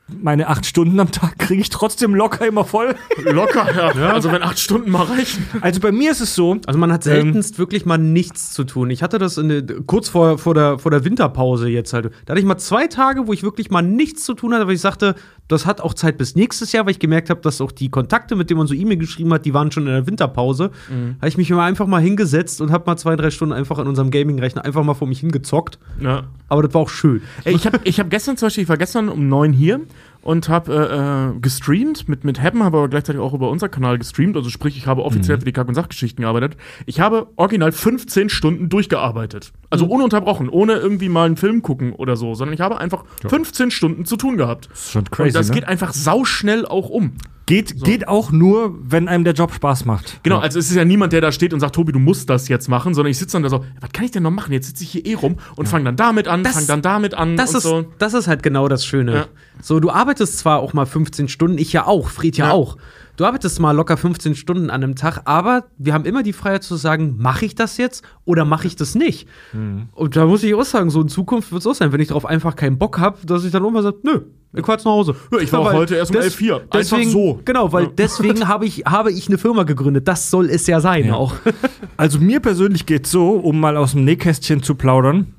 meine 0.07 0.47
acht 0.47 0.65
Stunden 0.65 0.99
am 0.99 1.11
Tag 1.11 1.37
kriege 1.37 1.59
ich 1.61 1.69
trotzdem 1.69 2.15
locker 2.15 2.47
immer 2.47 2.63
voll. 2.63 2.95
Locker, 3.23 3.67
ja. 3.75 4.13
Also 4.13 4.31
wenn 4.31 4.41
acht 4.41 4.57
Stunden 4.57 4.89
mal 4.89 5.03
reichen. 5.03 5.45
Also 5.59 5.81
bei 5.81 5.91
mir 5.91 6.11
ist 6.11 6.21
es 6.21 6.33
so, 6.33 6.57
Also 6.65 6.79
man 6.79 6.93
hat 6.93 7.03
seltenst 7.03 7.59
wirklich 7.59 7.85
mal 7.85 7.97
nichts 7.97 8.51
zu 8.51 8.63
tun. 8.63 8.89
Ich 8.89 9.03
hatte 9.03 9.17
das 9.17 9.37
in 9.37 9.49
der, 9.49 9.63
kurz 9.85 10.07
vor, 10.07 10.37
vor, 10.37 10.53
der, 10.53 10.79
vor 10.79 10.91
der 10.91 11.03
Winterpause 11.03 11.67
jetzt 11.67 11.91
halt. 11.91 12.11
Da 12.25 12.31
hatte 12.31 12.39
ich 12.39 12.45
mal 12.45 12.57
zwei 12.57 12.87
Tage, 12.87 13.27
wo 13.27 13.33
ich 13.33 13.43
wirklich 13.43 13.69
mal 13.69 13.81
nichts 13.81 14.23
zu 14.23 14.33
tun 14.33 14.53
hatte, 14.53 14.67
weil 14.67 14.75
ich 14.75 14.81
sagte, 14.81 15.15
das 15.49 15.65
hat 15.65 15.81
auch 15.81 15.93
Zeit 15.93 16.17
bis 16.17 16.35
nächstes 16.35 16.71
Jahr, 16.71 16.85
weil 16.85 16.91
ich 16.91 16.99
gemerkt 16.99 17.29
habe, 17.29 17.41
dass 17.41 17.59
auch 17.59 17.71
die 17.71 17.89
Kontakte, 17.89 18.35
mit 18.35 18.49
denen 18.49 18.59
man 18.59 18.67
so 18.67 18.73
E-Mail 18.73 18.97
geschrieben 18.97 19.33
hat, 19.33 19.45
die 19.45 19.53
waren 19.53 19.71
schon 19.71 19.87
in 19.87 19.93
der 19.93 20.07
Winterpause. 20.07 20.71
Habe 21.19 21.27
ich 21.27 21.37
mich 21.37 21.49
immer 21.49 21.63
einfach 21.63 21.87
mal 21.87 22.01
hingesetzt 22.01 22.61
und 22.61 22.71
habe 22.71 22.85
mal 22.85 22.97
zwei, 22.97 23.15
drei 23.15 23.29
Stunden 23.29 23.53
einfach 23.53 23.77
an 23.77 23.87
unserem 23.87 24.11
Gaming-Rechner 24.11 24.63
einfach 24.63 24.83
mal 24.83 24.93
vor 24.93 25.07
mich 25.07 25.19
hingezockt. 25.19 25.79
Ja. 25.99 26.23
Aber 26.49 26.63
das 26.63 26.73
war 26.73 26.81
auch 26.81 26.89
schön. 26.89 27.21
Ey, 27.43 27.55
ich 27.55 27.65
habe 27.65 27.79
ich 27.83 27.99
hab 27.99 28.09
gestern 28.09 28.37
zum 28.37 28.47
Beispiel, 28.47 28.63
ich 28.63 28.69
war 28.69 28.77
gestern 28.77 29.09
um 29.09 29.27
neun 29.27 29.51
hier 29.53 29.81
und 30.27 30.49
habe 30.49 30.73
äh, 30.73 31.37
äh, 31.37 31.39
gestreamt. 31.39 32.09
Mit, 32.09 32.25
mit 32.25 32.41
Happen 32.41 32.61
habe 32.61 32.79
aber 32.79 32.89
gleichzeitig 32.89 33.21
auch 33.21 33.33
über 33.33 33.49
unseren 33.49 33.71
Kanal 33.71 33.97
gestreamt. 33.97 34.35
Also 34.35 34.49
sprich, 34.49 34.75
ich 34.75 34.85
habe 34.85 35.05
offiziell 35.05 35.39
für 35.39 35.45
die 35.45 35.53
Kack- 35.53 35.69
und 35.69 35.75
Sachgeschichten 35.75 36.21
gearbeitet. 36.21 36.57
Ich 36.85 36.99
habe 36.99 37.27
original 37.37 37.71
15 37.71 38.27
Stunden 38.27 38.67
durchgearbeitet. 38.67 39.53
Also 39.69 39.85
ununterbrochen, 39.85 40.49
ohne 40.49 40.73
irgendwie 40.73 41.07
mal 41.07 41.27
einen 41.27 41.37
Film 41.37 41.61
gucken 41.61 41.93
oder 41.93 42.17
so, 42.17 42.33
sondern 42.33 42.53
ich 42.53 42.59
habe 42.59 42.77
einfach 42.77 43.05
15 43.25 43.71
Stunden 43.71 44.03
zu 44.03 44.17
tun 44.17 44.35
gehabt. 44.35 44.67
ist 44.73 44.91
schon 44.91 45.05
crazy, 45.05 45.29
und 45.29 45.35
das 45.35 45.47
ne? 45.47 45.55
geht 45.55 45.63
einfach 45.63 45.93
sauschnell 45.93 46.65
auch 46.65 46.89
um. 46.89 47.13
Geht, 47.47 47.83
geht 47.83 48.07
auch 48.09 48.31
nur, 48.31 48.75
wenn 48.83 49.07
einem 49.07 49.23
der 49.23 49.33
Job 49.33 49.53
Spaß 49.53 49.85
macht. 49.85 50.19
Genau, 50.21 50.35
Ja. 50.35 50.41
also 50.41 50.59
es 50.59 50.69
ist 50.69 50.75
ja 50.75 50.83
niemand, 50.85 51.13
der 51.13 51.21
da 51.21 51.31
steht 51.31 51.53
und 51.53 51.61
sagt, 51.61 51.73
Tobi, 51.75 51.93
du 51.93 51.99
musst 51.99 52.29
das 52.29 52.49
jetzt 52.49 52.67
machen, 52.67 52.93
sondern 52.93 53.09
ich 53.09 53.17
sitze 53.17 53.33
dann 53.33 53.43
da 53.43 53.49
so, 53.49 53.63
was 53.79 53.89
kann 53.93 54.03
ich 54.03 54.11
denn 54.11 54.23
noch 54.23 54.31
machen? 54.31 54.51
Jetzt 54.51 54.67
sitze 54.67 54.83
ich 54.83 54.91
hier 54.91 55.05
eh 55.05 55.13
rum 55.13 55.37
und 55.55 55.67
fange 55.69 55.85
dann 55.85 55.95
damit 55.95 56.27
an, 56.27 56.43
fange 56.45 56.67
dann 56.67 56.81
damit 56.81 57.13
an 57.13 57.37
Das 57.37 57.51
und 57.51 57.57
ist, 57.57 57.63
so. 57.63 57.85
das 57.99 58.13
ist 58.13 58.27
halt 58.27 58.43
genau 58.43 58.67
das 58.67 58.85
Schöne. 58.85 59.13
Ja. 59.15 59.25
So, 59.61 59.79
du 59.79 59.89
arbeitest 59.89 60.37
zwar 60.37 60.59
auch 60.59 60.73
mal 60.73 60.85
15 60.85 61.29
Stunden, 61.29 61.57
ich 61.57 61.71
ja 61.71 61.87
auch, 61.87 62.09
Fried 62.09 62.35
ja, 62.37 62.47
Ja. 62.47 62.51
auch. 62.51 62.77
Du 63.17 63.25
arbeitest 63.25 63.59
mal 63.59 63.71
locker 63.71 63.97
15 63.97 64.35
Stunden 64.35 64.69
an 64.69 64.83
einem 64.83 64.95
Tag, 64.95 65.21
aber 65.25 65.65
wir 65.79 65.93
haben 65.95 66.05
immer 66.05 66.21
die 66.21 66.33
Freiheit 66.33 66.61
zu 66.63 66.75
sagen, 66.75 67.15
mache 67.17 67.45
ich 67.45 67.55
das 67.55 67.77
jetzt 67.77 68.03
oder 68.25 68.45
mache 68.45 68.67
ich 68.67 68.75
das 68.75 68.93
nicht? 68.93 69.27
Mhm. 69.53 69.89
Und 69.93 70.15
da 70.15 70.27
muss 70.27 70.43
ich 70.43 70.53
auch 70.53 70.63
sagen, 70.63 70.91
so 70.91 71.01
in 71.01 71.07
Zukunft 71.07 71.51
wird 71.51 71.61
es 71.61 71.67
auch 71.67 71.73
sein, 71.73 71.91
wenn 71.91 71.99
ich 71.99 72.09
darauf 72.09 72.27
einfach 72.27 72.55
keinen 72.55 72.77
Bock 72.77 72.99
habe, 72.99 73.17
dass 73.25 73.43
ich 73.43 73.51
dann 73.51 73.63
irgendwann 73.63 73.81
sage, 73.83 73.97
nö, 74.03 74.21
ich 74.53 74.63
fahr 74.63 74.75
jetzt 74.75 74.85
nach 74.85 74.91
Hause. 74.91 75.15
Ja, 75.31 75.39
ich 75.39 75.51
war 75.51 75.65
Weil 75.65 75.73
heute 75.73 75.95
erst 75.95 76.15
um 76.15 76.21
11 76.21 76.37
hier. 76.37 76.55
Einfach 76.57 76.69
Deswegen, 76.73 77.09
so. 77.09 77.41
Genau, 77.43 77.73
weil 77.73 77.85
Ja. 77.85 77.91
deswegen 77.97 78.47
habe 78.47 78.67
ich, 78.67 78.83
habe 78.85 79.11
ich 79.11 79.27
eine 79.27 79.39
Firma 79.39 79.63
gegründet. 79.63 80.07
Das 80.07 80.29
soll 80.29 80.51
es 80.51 80.67
ja 80.67 80.79
sein 80.79 81.11
auch. 81.11 81.33
Also 81.97 82.19
mir 82.19 82.39
persönlich 82.39 82.85
geht 82.85 83.07
so, 83.07 83.31
um 83.31 83.59
mal 83.59 83.77
aus 83.77 83.93
dem 83.93 84.05
Nähkästchen 84.05 84.61
zu 84.61 84.75
plaudern. 84.75 85.33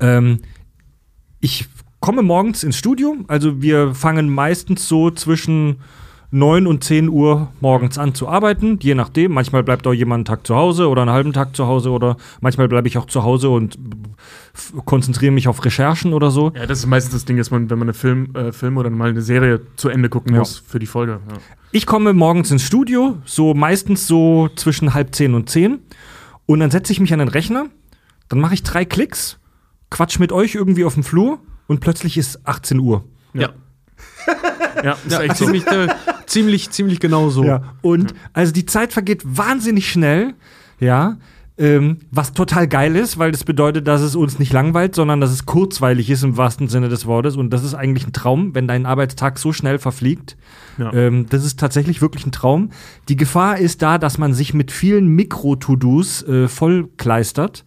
Ähm, 0.00 0.40
ich 1.40 1.66
komme 2.00 2.22
morgens 2.22 2.64
ins 2.64 2.78
Studio. 2.78 3.16
Also 3.28 3.60
wir 3.60 3.94
fangen 3.94 4.30
meistens 4.30 4.88
so 4.88 5.10
zwischen 5.10 5.76
9 6.34 6.66
und 6.66 6.82
10 6.82 7.08
Uhr 7.10 7.48
morgens 7.60 7.96
an 7.96 8.12
zu 8.14 8.28
arbeiten, 8.28 8.78
je 8.82 8.94
nachdem. 8.96 9.32
Manchmal 9.32 9.62
bleibt 9.62 9.86
auch 9.86 9.92
jemand 9.92 10.18
einen 10.28 10.36
Tag 10.36 10.46
zu 10.46 10.56
Hause 10.56 10.88
oder 10.88 11.02
einen 11.02 11.12
halben 11.12 11.32
Tag 11.32 11.54
zu 11.54 11.66
Hause 11.66 11.90
oder 11.90 12.16
manchmal 12.40 12.66
bleibe 12.66 12.88
ich 12.88 12.98
auch 12.98 13.06
zu 13.06 13.22
Hause 13.22 13.50
und 13.50 13.78
konzentriere 14.84 15.30
mich 15.32 15.46
auf 15.46 15.64
Recherchen 15.64 16.12
oder 16.12 16.30
so. 16.32 16.50
Ja, 16.56 16.66
das 16.66 16.80
ist 16.80 16.86
meistens 16.86 17.12
das 17.14 17.24
Ding, 17.24 17.36
dass 17.36 17.50
man, 17.52 17.70
wenn 17.70 17.78
man 17.78 17.86
eine 17.86 17.94
Film, 17.94 18.34
äh, 18.34 18.50
Film 18.52 18.76
oder 18.78 18.90
mal 18.90 19.10
eine 19.10 19.22
Serie 19.22 19.60
zu 19.76 19.88
Ende 19.88 20.08
gucken 20.08 20.32
Ja. 20.34 20.40
muss 20.40 20.58
für 20.66 20.78
die 20.80 20.86
Folge. 20.86 21.20
Ja. 21.28 21.34
Ich 21.70 21.86
komme 21.86 22.12
morgens 22.12 22.50
ins 22.50 22.62
Studio, 22.64 23.16
so 23.24 23.54
meistens 23.54 24.06
so 24.08 24.48
zwischen 24.56 24.92
halb 24.92 25.14
zehn 25.14 25.34
und 25.34 25.48
zehn. 25.50 25.78
Und 26.46 26.60
dann 26.60 26.70
setze 26.72 26.92
ich 26.92 26.98
mich 27.00 27.12
an 27.12 27.20
den 27.20 27.28
Rechner, 27.28 27.66
dann 28.28 28.40
mache 28.40 28.54
ich 28.54 28.62
drei 28.64 28.84
Klicks, 28.84 29.38
quatsch 29.90 30.18
mit 30.18 30.32
euch 30.32 30.54
irgendwie 30.56 30.84
auf 30.84 30.94
dem 30.94 31.04
Flur 31.04 31.38
und 31.68 31.80
plötzlich 31.80 32.16
ist 32.18 32.46
18 32.46 32.80
Uhr. 32.80 33.04
Ja, 33.34 33.50
Ja, 34.82 34.92
ist 35.06 35.12
ja 35.12 35.20
echt 35.22 35.36
so. 35.36 35.44
ziemlich, 35.44 35.66
äh, 35.66 35.88
ziemlich, 36.34 36.70
ziemlich 36.70 37.00
genau 37.00 37.30
so. 37.30 37.44
Und 37.80 38.12
also 38.32 38.52
die 38.52 38.66
Zeit 38.66 38.92
vergeht 38.92 39.22
wahnsinnig 39.24 39.90
schnell, 39.90 40.34
ja. 40.80 41.16
Ähm, 41.56 41.98
was 42.10 42.32
total 42.32 42.66
geil 42.66 42.96
ist, 42.96 43.16
weil 43.16 43.30
das 43.30 43.44
bedeutet, 43.44 43.86
dass 43.86 44.00
es 44.00 44.16
uns 44.16 44.40
nicht 44.40 44.52
langweilt, 44.52 44.96
sondern 44.96 45.20
dass 45.20 45.30
es 45.30 45.46
kurzweilig 45.46 46.10
ist 46.10 46.24
im 46.24 46.36
wahrsten 46.36 46.66
Sinne 46.66 46.88
des 46.88 47.06
Wortes. 47.06 47.36
Und 47.36 47.50
das 47.50 47.62
ist 47.62 47.74
eigentlich 47.74 48.08
ein 48.08 48.12
Traum, 48.12 48.56
wenn 48.56 48.66
dein 48.66 48.86
Arbeitstag 48.86 49.38
so 49.38 49.52
schnell 49.52 49.78
verfliegt. 49.78 50.36
Ja. 50.78 50.92
Ähm, 50.92 51.26
das 51.28 51.44
ist 51.44 51.60
tatsächlich 51.60 52.02
wirklich 52.02 52.26
ein 52.26 52.32
Traum. 52.32 52.70
Die 53.08 53.14
Gefahr 53.14 53.58
ist 53.58 53.82
da, 53.82 53.98
dass 53.98 54.18
man 54.18 54.34
sich 54.34 54.52
mit 54.52 54.72
vielen 54.72 55.06
Mikro-To-Dos 55.06 56.24
äh, 56.24 56.48
vollkleistert. 56.48 57.62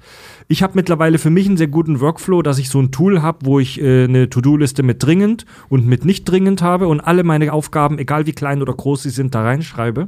Ich 0.50 0.64
habe 0.64 0.74
mittlerweile 0.76 1.18
für 1.18 1.30
mich 1.30 1.46
einen 1.46 1.58
sehr 1.58 1.68
guten 1.68 2.00
Workflow, 2.00 2.42
dass 2.42 2.58
ich 2.58 2.70
so 2.70 2.80
ein 2.80 2.92
Tool 2.92 3.22
habe, 3.22 3.46
wo 3.46 3.60
ich 3.60 3.82
äh, 3.82 4.06
eine 4.06 4.30
To-Do-Liste 4.30 4.82
mit 4.82 5.04
dringend 5.04 5.46
und 5.68 5.86
mit 5.86 6.06
nicht 6.06 6.24
dringend 6.24 6.62
habe 6.62 6.88
und 6.88 7.02
alle 7.02 7.24
meine 7.24 7.52
Aufgaben, 7.52 8.00
egal 8.00 8.28
wie 8.28 8.32
klein 8.32 8.62
oder 8.62 8.74
groß 8.74 9.04
sie 9.04 9.10
sind, 9.10 9.36
da 9.36 9.44
reinschreibe. 9.44 10.08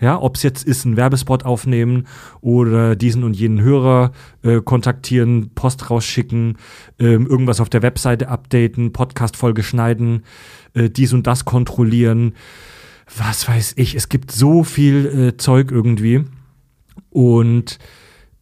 Ja, 0.00 0.20
ob 0.20 0.36
es 0.36 0.42
jetzt 0.42 0.64
ist, 0.64 0.86
einen 0.86 0.96
Werbespot 0.96 1.44
aufnehmen 1.44 2.06
oder 2.40 2.96
diesen 2.96 3.24
und 3.24 3.34
jenen 3.34 3.60
Hörer 3.60 4.12
äh, 4.42 4.62
kontaktieren, 4.62 5.50
Post 5.54 5.90
rausschicken, 5.90 6.56
ähm, 6.98 7.26
irgendwas 7.26 7.60
auf 7.60 7.68
der 7.68 7.82
Webseite 7.82 8.28
updaten, 8.28 8.94
Podcast-Folge 8.94 9.62
schneiden, 9.62 10.22
äh, 10.72 10.88
dies 10.88 11.12
und 11.12 11.26
das 11.26 11.44
kontrollieren. 11.44 12.32
Was 13.18 13.46
weiß 13.46 13.74
ich, 13.76 13.94
es 13.94 14.08
gibt 14.08 14.32
so 14.32 14.64
viel 14.64 15.06
äh, 15.06 15.36
Zeug 15.36 15.70
irgendwie. 15.70 16.24
Und 17.10 17.78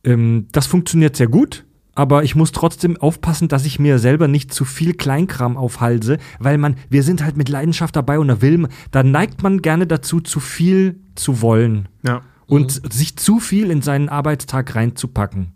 ähm, 0.06 0.46
das 0.52 0.66
funktioniert 0.66 1.16
sehr 1.16 1.28
gut. 1.28 1.64
Aber 1.94 2.24
ich 2.24 2.34
muss 2.34 2.52
trotzdem 2.52 2.98
aufpassen, 2.98 3.48
dass 3.48 3.64
ich 3.64 3.78
mir 3.78 3.98
selber 3.98 4.28
nicht 4.28 4.52
zu 4.52 4.66
viel 4.66 4.92
Kleinkram 4.92 5.56
aufhalse, 5.56 6.18
weil 6.38 6.58
man, 6.58 6.76
wir 6.90 7.02
sind 7.02 7.24
halt 7.24 7.38
mit 7.38 7.48
Leidenschaft 7.48 7.96
dabei 7.96 8.18
und 8.18 8.28
da 8.28 8.42
will 8.42 8.58
man, 8.58 8.70
da 8.90 9.02
neigt 9.02 9.42
man 9.42 9.62
gerne 9.62 9.86
dazu, 9.86 10.20
zu 10.20 10.38
viel 10.38 11.00
zu 11.14 11.40
wollen 11.40 11.88
Ja. 12.06 12.20
und 12.46 12.92
sich 12.92 13.16
zu 13.16 13.40
viel 13.40 13.70
in 13.70 13.80
seinen 13.80 14.10
Arbeitstag 14.10 14.74
reinzupacken. 14.74 15.52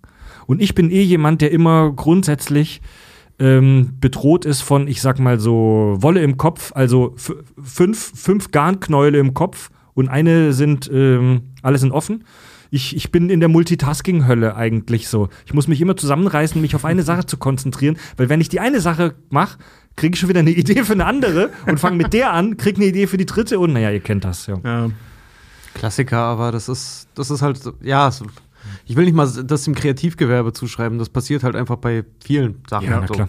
Und 0.47 0.63
ich 0.63 0.75
bin 0.75 0.91
eh 0.91 1.03
jemand, 1.03 1.43
der 1.43 1.53
immer 1.53 1.93
grundsätzlich 1.93 2.81
ähm, 3.39 3.91
bedroht 4.01 4.47
ist 4.47 4.63
von, 4.63 4.89
ich 4.89 5.03
sag 5.03 5.19
mal 5.19 5.39
so, 5.39 5.99
Wolle 6.01 6.23
im 6.23 6.39
Kopf, 6.39 6.73
also 6.75 7.15
fünf, 7.17 8.13
fünf 8.15 8.51
Garnknäule 8.51 9.19
im 9.19 9.35
Kopf 9.35 9.71
und 9.93 10.09
eine 10.09 10.55
sind, 10.55 10.91
ähm, 10.91 11.43
alle 11.61 11.77
sind 11.77 11.93
offen. 11.93 12.25
Ich, 12.71 12.95
ich 12.95 13.11
bin 13.11 13.31
in 13.31 13.41
der 13.41 13.49
Multitasking-Hölle 13.49 14.55
eigentlich 14.55 15.09
so. 15.09 15.29
Ich 15.45 15.55
muss 15.55 15.69
mich 15.69 15.81
immer 15.81 15.97
zusammenreißen, 15.97 16.61
mich 16.61 16.75
auf 16.77 16.85
eine 16.85 17.03
Sache 17.03 17.27
zu 17.27 17.37
konzentrieren, 17.37 17.97
weil 18.17 18.29
wenn 18.29 18.41
ich 18.41 18.49
die 18.49 18.61
eine 18.61 18.81
Sache 18.81 19.15
mache, 19.29 19.59
kriege 19.97 20.15
ich 20.15 20.21
schon 20.21 20.29
wieder 20.29 20.41
eine 20.41 20.51
Idee 20.51 20.85
für 20.85 20.93
eine 20.93 21.07
andere 21.07 21.51
und 21.67 21.81
fange 21.81 21.97
mit 21.97 22.13
der 22.13 22.33
an, 22.33 22.57
kriege 22.57 22.77
eine 22.77 22.87
Idee 22.87 23.07
für 23.07 23.17
die 23.17 23.27
dritte 23.27 23.59
und 23.59 23.73
naja, 23.73 23.91
ihr 23.91 24.01
kennt 24.01 24.25
das, 24.25 24.47
ja. 24.47 24.59
Ja. 24.65 24.91
Klassiker, 25.75 26.19
aber 26.19 26.53
das 26.53 26.69
ist, 26.69 27.09
das 27.15 27.31
ist 27.31 27.43
halt, 27.43 27.61
ja, 27.81 28.11
ich 28.91 28.97
will 28.97 29.05
nicht 29.05 29.15
mal 29.15 29.29
das 29.45 29.63
dem 29.63 29.77
Kreativgewerbe 29.77 30.53
zuschreiben, 30.53 30.99
das 30.99 31.11
passiert 31.11 31.45
halt 31.45 31.55
einfach 31.55 31.77
bei 31.77 32.05
vielen 32.25 32.57
Sachen. 32.69 32.89
Ja, 32.89 32.99
na 33.01 33.07
so. 33.07 33.15
klar. 33.15 33.29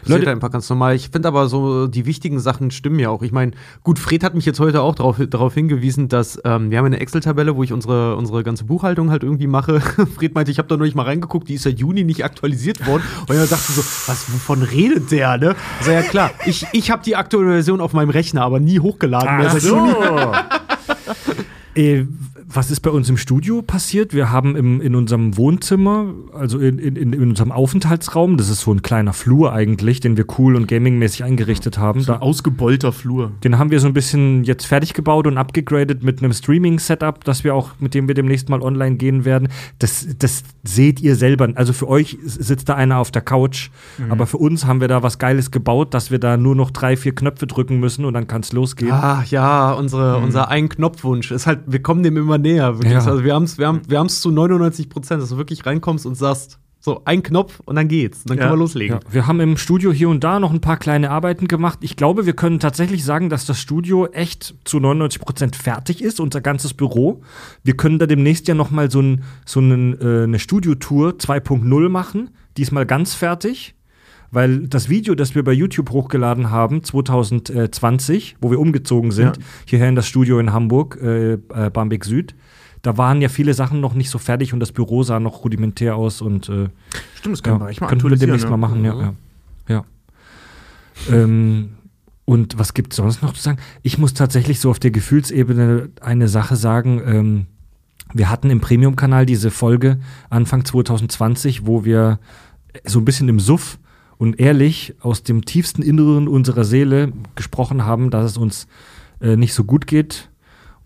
Passiert 0.00 0.20
Leute- 0.20 0.30
einfach 0.30 0.50
ganz 0.50 0.66
normal. 0.70 0.94
Ich 0.94 1.10
finde 1.10 1.28
aber 1.28 1.46
so, 1.46 1.88
die 1.88 2.06
wichtigen 2.06 2.40
Sachen 2.40 2.70
stimmen 2.70 2.98
ja 2.98 3.10
auch. 3.10 3.20
Ich 3.20 3.30
meine, 3.30 3.52
gut, 3.82 3.98
Fred 3.98 4.24
hat 4.24 4.34
mich 4.34 4.46
jetzt 4.46 4.60
heute 4.60 4.80
auch 4.80 4.94
darauf, 4.94 5.18
darauf 5.28 5.52
hingewiesen, 5.52 6.08
dass 6.08 6.40
ähm, 6.46 6.70
wir 6.70 6.78
haben 6.78 6.86
eine 6.86 7.00
Excel-Tabelle, 7.00 7.54
wo 7.54 7.62
ich 7.62 7.74
unsere, 7.74 8.16
unsere 8.16 8.42
ganze 8.44 8.64
Buchhaltung 8.64 9.10
halt 9.10 9.22
irgendwie 9.22 9.46
mache. 9.46 9.80
Fred 10.16 10.34
meinte, 10.34 10.50
ich 10.50 10.56
habe 10.56 10.68
da 10.68 10.78
noch 10.78 10.86
nicht 10.86 10.96
mal 10.96 11.02
reingeguckt, 11.02 11.50
die 11.50 11.54
ist 11.56 11.64
seit 11.64 11.78
Juni 11.78 12.02
nicht 12.02 12.24
aktualisiert 12.24 12.86
worden. 12.86 13.02
Und 13.28 13.36
er 13.36 13.46
dachte 13.46 13.72
so, 13.72 13.82
was, 13.82 14.32
wovon 14.32 14.62
redet 14.62 15.10
der, 15.10 15.36
ne? 15.36 15.54
Also 15.80 15.90
ja 15.90 16.00
klar, 16.00 16.30
ich, 16.46 16.66
ich 16.72 16.90
habe 16.90 17.02
die 17.04 17.14
aktuelle 17.14 17.50
Version 17.50 17.82
auf 17.82 17.92
meinem 17.92 18.08
Rechner, 18.08 18.40
aber 18.40 18.58
nie 18.58 18.78
hochgeladen. 18.80 19.36
mehr 19.36 19.48
Ach 19.48 19.52
seit 19.52 19.62
so. 19.62 19.76
Juni. 19.76 19.94
was 22.54 22.70
ist 22.70 22.80
bei 22.80 22.90
uns 22.90 23.08
im 23.08 23.16
Studio 23.16 23.62
passiert? 23.62 24.14
Wir 24.14 24.30
haben 24.30 24.54
im, 24.54 24.80
in 24.80 24.94
unserem 24.94 25.36
Wohnzimmer, 25.36 26.14
also 26.32 26.58
in, 26.58 26.78
in, 26.78 27.12
in 27.12 27.20
unserem 27.30 27.50
Aufenthaltsraum, 27.50 28.36
das 28.36 28.48
ist 28.48 28.60
so 28.60 28.72
ein 28.72 28.82
kleiner 28.82 29.12
Flur 29.12 29.52
eigentlich, 29.52 29.98
den 30.00 30.16
wir 30.16 30.24
cool 30.38 30.54
und 30.54 30.68
gamingmäßig 30.68 31.24
eingerichtet 31.24 31.78
haben. 31.78 32.00
So 32.00 32.12
Da, 32.12 32.14
ein 32.18 32.22
ausgebeulter 32.22 32.92
Flur. 32.92 33.32
den 33.42 33.58
haben 33.58 33.70
wir 33.72 33.80
so 33.80 33.88
ein 33.88 33.92
bisschen 33.92 34.44
jetzt 34.44 34.66
fertig 34.66 34.94
gebaut 34.94 35.26
und 35.26 35.36
abgegradet 35.36 36.04
mit 36.04 36.22
einem 36.22 36.32
Streaming-Setup, 36.32 37.24
das 37.24 37.42
wir 37.42 37.54
auch, 37.54 37.70
mit 37.80 37.92
dem 37.94 38.06
wir 38.06 38.14
demnächst 38.14 38.48
mal 38.48 38.62
online 38.62 38.96
gehen 38.96 39.24
werden. 39.24 39.48
Das, 39.80 40.06
das 40.18 40.44
seht 40.62 41.00
ihr 41.00 41.16
selber. 41.16 41.48
Also 41.56 41.72
für 41.72 41.88
euch 41.88 42.18
sitzt 42.24 42.68
da 42.68 42.74
einer 42.74 42.98
auf 42.98 43.10
der 43.10 43.22
Couch, 43.22 43.70
aber 44.08 44.26
für 44.26 44.38
uns 44.38 44.64
haben 44.64 44.80
wir 44.80 44.88
da 44.88 45.02
was 45.02 45.18
Geiles 45.18 45.50
gebaut, 45.50 45.92
dass 45.92 46.12
wir 46.12 46.20
da 46.20 46.36
nur 46.36 46.54
noch 46.54 46.70
drei, 46.70 46.96
vier 46.96 47.14
Knöpfe 47.14 47.46
drücken 47.48 47.80
müssen 47.80 48.04
und 48.04 48.14
dann 48.14 48.28
kann 48.28 48.42
es 48.42 48.52
losgehen. 48.52 48.92
Ach 48.92 49.24
ja, 49.26 49.72
unsere, 49.72 50.18
unser 50.18 50.48
Ein-Knopfwunsch 50.48 51.32
ist 51.32 51.46
halt, 51.48 51.60
wir 51.66 51.82
kommen 51.82 52.02
dem 52.04 52.16
immer 52.16 52.38
näher. 52.44 52.74
Wirklich. 52.76 52.92
Ja. 52.92 53.04
Also 53.04 53.24
wir 53.24 53.34
haben 53.34 53.44
es 53.44 53.58
wir 53.58 53.66
haben, 53.66 53.82
wir 53.88 53.98
haben's 53.98 54.20
zu 54.20 54.30
99 54.30 54.88
Prozent, 54.88 55.20
dass 55.22 55.30
du 55.30 55.36
wirklich 55.36 55.66
reinkommst 55.66 56.06
und 56.06 56.14
sagst, 56.14 56.58
so 56.80 57.00
ein 57.06 57.22
Knopf 57.22 57.60
und 57.64 57.76
dann 57.76 57.88
geht's. 57.88 58.24
Dann 58.24 58.36
Ja. 58.36 58.42
können 58.44 58.52
wir 58.54 58.58
loslegen. 58.58 58.98
Ja, 59.02 59.12
wir 59.12 59.26
haben 59.26 59.40
im 59.40 59.56
Studio 59.56 59.90
hier 59.90 60.10
und 60.10 60.22
da 60.22 60.38
noch 60.38 60.52
ein 60.52 60.60
paar 60.60 60.76
kleine 60.76 61.10
Arbeiten 61.10 61.48
gemacht. 61.48 61.78
Ich 61.80 61.96
glaube, 61.96 62.26
wir 62.26 62.34
können 62.34 62.60
tatsächlich 62.60 63.02
sagen, 63.04 63.30
dass 63.30 63.46
das 63.46 63.58
Studio 63.58 64.06
echt 64.08 64.54
zu 64.64 64.80
99 64.80 65.20
Prozent 65.22 65.56
fertig 65.56 66.02
ist, 66.02 66.20
unser 66.20 66.42
ganzes 66.42 66.74
Büro. 66.74 67.22
Wir 67.62 67.74
können 67.76 67.98
da 67.98 68.04
demnächst 68.06 68.48
ja 68.48 68.54
noch 68.54 68.70
mal 68.70 68.90
so, 68.90 69.00
ein, 69.00 69.22
so 69.46 69.60
einen, 69.60 69.98
äh, 69.98 70.24
eine 70.24 70.38
Studiotour 70.38 71.12
2.0 71.18 71.88
machen. 71.88 72.30
Diesmal 72.58 72.84
ganz 72.84 73.14
fertig. 73.14 73.73
Weil 74.34 74.66
das 74.66 74.88
Video, 74.88 75.14
das 75.14 75.36
wir 75.36 75.44
bei 75.44 75.52
YouTube 75.52 75.90
hochgeladen 75.90 76.50
haben, 76.50 76.82
2020, 76.82 78.36
wo 78.40 78.50
wir 78.50 78.58
umgezogen 78.58 79.12
sind, 79.12 79.36
Ja. 79.36 79.42
hierher 79.66 79.88
in 79.88 79.94
das 79.94 80.08
Studio 80.08 80.40
in 80.40 80.52
Hamburg, 80.52 80.98
äh, 81.00 81.34
äh, 81.34 81.38
Barmbek 81.72 82.04
Süd, 82.04 82.34
da 82.82 82.98
waren 82.98 83.22
ja 83.22 83.28
viele 83.28 83.54
Sachen 83.54 83.80
noch 83.80 83.94
nicht 83.94 84.10
so 84.10 84.18
fertig 84.18 84.52
und 84.52 84.58
das 84.58 84.72
Büro 84.72 85.04
sah 85.04 85.20
noch 85.20 85.44
rudimentär 85.44 85.94
aus 85.94 86.20
und 86.20 86.48
äh, 86.48 86.68
Stimmt, 87.14 87.32
das 87.32 87.42
können 87.44 87.60
wir 87.60 87.66
ja, 87.66 87.70
echt 87.70 87.80
mal 87.80 87.86
könnten 87.86 88.10
wir 88.10 88.16
demnächst 88.16 88.44
ja. 88.44 88.50
mal 88.50 88.56
machen, 88.56 88.84
ja. 88.84 89.00
ja. 89.00 89.14
ja. 89.68 89.84
ähm, 91.12 91.70
und 92.24 92.58
was 92.58 92.74
gibt 92.74 92.92
es 92.92 92.96
sonst 92.96 93.22
noch 93.22 93.34
zu 93.34 93.40
sagen? 93.40 93.58
Ich 93.82 93.98
muss 93.98 94.14
tatsächlich 94.14 94.58
so 94.58 94.68
auf 94.68 94.80
der 94.80 94.90
Gefühlsebene 94.90 95.90
eine 96.00 96.26
Sache 96.26 96.56
sagen. 96.56 97.00
Ähm, 97.06 97.46
wir 98.12 98.30
hatten 98.30 98.50
im 98.50 98.60
Premium-Kanal 98.60 99.26
diese 99.26 99.52
Folge 99.52 100.00
Anfang 100.28 100.64
2020, 100.64 101.66
wo 101.66 101.84
wir 101.84 102.18
so 102.84 102.98
ein 102.98 103.04
bisschen 103.04 103.28
im 103.28 103.38
Suff 103.38 103.78
und 104.24 104.40
ehrlich 104.40 104.94
aus 105.00 105.22
dem 105.22 105.44
tiefsten 105.44 105.82
Inneren 105.82 106.28
unserer 106.28 106.64
Seele 106.64 107.12
gesprochen 107.34 107.84
haben, 107.84 108.08
dass 108.08 108.30
es 108.30 108.36
uns 108.38 108.66
äh, 109.20 109.36
nicht 109.36 109.52
so 109.52 109.64
gut 109.64 109.86
geht 109.86 110.30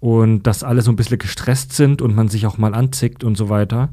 und 0.00 0.42
dass 0.42 0.64
alle 0.64 0.82
so 0.82 0.90
ein 0.90 0.96
bisschen 0.96 1.18
gestresst 1.18 1.72
sind 1.72 2.02
und 2.02 2.16
man 2.16 2.26
sich 2.26 2.46
auch 2.46 2.58
mal 2.58 2.74
anzickt 2.74 3.22
und 3.22 3.36
so 3.36 3.48
weiter. 3.48 3.90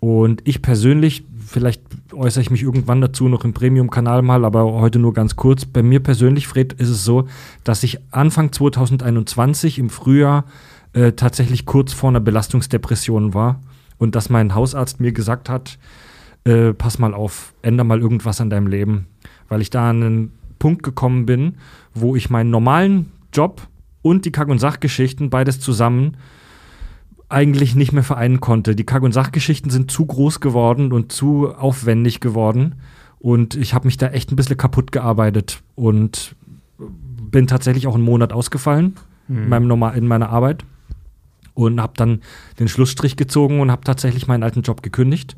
Und 0.00 0.42
ich 0.48 0.62
persönlich, 0.62 1.24
vielleicht 1.46 1.82
äußere 2.12 2.42
ich 2.42 2.50
mich 2.50 2.62
irgendwann 2.62 3.00
dazu 3.00 3.28
noch 3.28 3.44
im 3.44 3.52
Premium-Kanal 3.52 4.22
mal, 4.22 4.44
aber 4.44 4.64
heute 4.64 4.98
nur 4.98 5.14
ganz 5.14 5.36
kurz. 5.36 5.64
Bei 5.64 5.84
mir 5.84 6.00
persönlich, 6.00 6.48
Fred, 6.48 6.72
ist 6.72 6.88
es 6.88 7.04
so, 7.04 7.28
dass 7.62 7.84
ich 7.84 8.00
Anfang 8.10 8.50
2021 8.50 9.78
im 9.78 9.90
Frühjahr 9.90 10.44
äh, 10.92 11.12
tatsächlich 11.12 11.66
kurz 11.66 11.92
vor 11.92 12.08
einer 12.08 12.18
Belastungsdepression 12.18 13.32
war 13.32 13.60
und 13.98 14.16
dass 14.16 14.28
mein 14.28 14.56
Hausarzt 14.56 14.98
mir 14.98 15.12
gesagt 15.12 15.48
hat, 15.48 15.78
äh, 16.44 16.72
pass 16.72 16.98
mal 16.98 17.14
auf, 17.14 17.54
änder 17.62 17.84
mal 17.84 18.00
irgendwas 18.00 18.40
an 18.40 18.50
deinem 18.50 18.66
Leben, 18.66 19.06
weil 19.48 19.60
ich 19.60 19.70
da 19.70 19.90
an 19.90 20.02
einen 20.02 20.32
Punkt 20.58 20.82
gekommen 20.82 21.26
bin, 21.26 21.56
wo 21.94 22.16
ich 22.16 22.30
meinen 22.30 22.50
normalen 22.50 23.12
Job 23.32 23.66
und 24.02 24.24
die 24.24 24.32
Kack- 24.32 24.48
und 24.48 24.58
Sachgeschichten 24.58 25.30
beides 25.30 25.60
zusammen 25.60 26.16
eigentlich 27.28 27.74
nicht 27.76 27.92
mehr 27.92 28.02
vereinen 28.02 28.40
konnte. 28.40 28.74
Die 28.74 28.84
Kack- 28.84 29.02
und 29.02 29.12
Sachgeschichten 29.12 29.70
sind 29.70 29.90
zu 29.90 30.04
groß 30.04 30.40
geworden 30.40 30.92
und 30.92 31.12
zu 31.12 31.54
aufwendig 31.54 32.20
geworden. 32.20 32.76
Und 33.20 33.54
ich 33.54 33.72
habe 33.72 33.86
mich 33.86 33.96
da 33.96 34.08
echt 34.08 34.32
ein 34.32 34.36
bisschen 34.36 34.56
kaputt 34.56 34.92
gearbeitet 34.92 35.62
und 35.76 36.34
bin 36.78 37.46
tatsächlich 37.46 37.86
auch 37.86 37.94
einen 37.94 38.04
Monat 38.04 38.32
ausgefallen 38.32 38.96
in, 39.28 39.48
meinem 39.48 39.68
Normal 39.68 39.96
in 39.96 40.08
meiner 40.08 40.30
Arbeit 40.30 40.64
und 41.54 41.80
habe 41.80 41.92
dann 41.96 42.22
den 42.58 42.66
Schlussstrich 42.66 43.16
gezogen 43.16 43.60
und 43.60 43.70
habe 43.70 43.84
tatsächlich 43.84 44.26
meinen 44.26 44.42
alten 44.42 44.62
Job 44.62 44.82
gekündigt. 44.82 45.36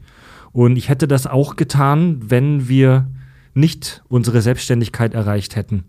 Und 0.53 0.77
ich 0.77 0.89
hätte 0.89 1.09
das 1.09 1.27
auch 1.27 1.57
getan, 1.57 2.21
wenn 2.29 2.69
wir 2.69 3.09
nicht 3.55 4.03
unsere 4.09 4.43
Selbstständigkeit 4.43 5.15
erreicht 5.15 5.57
hätten. 5.57 5.85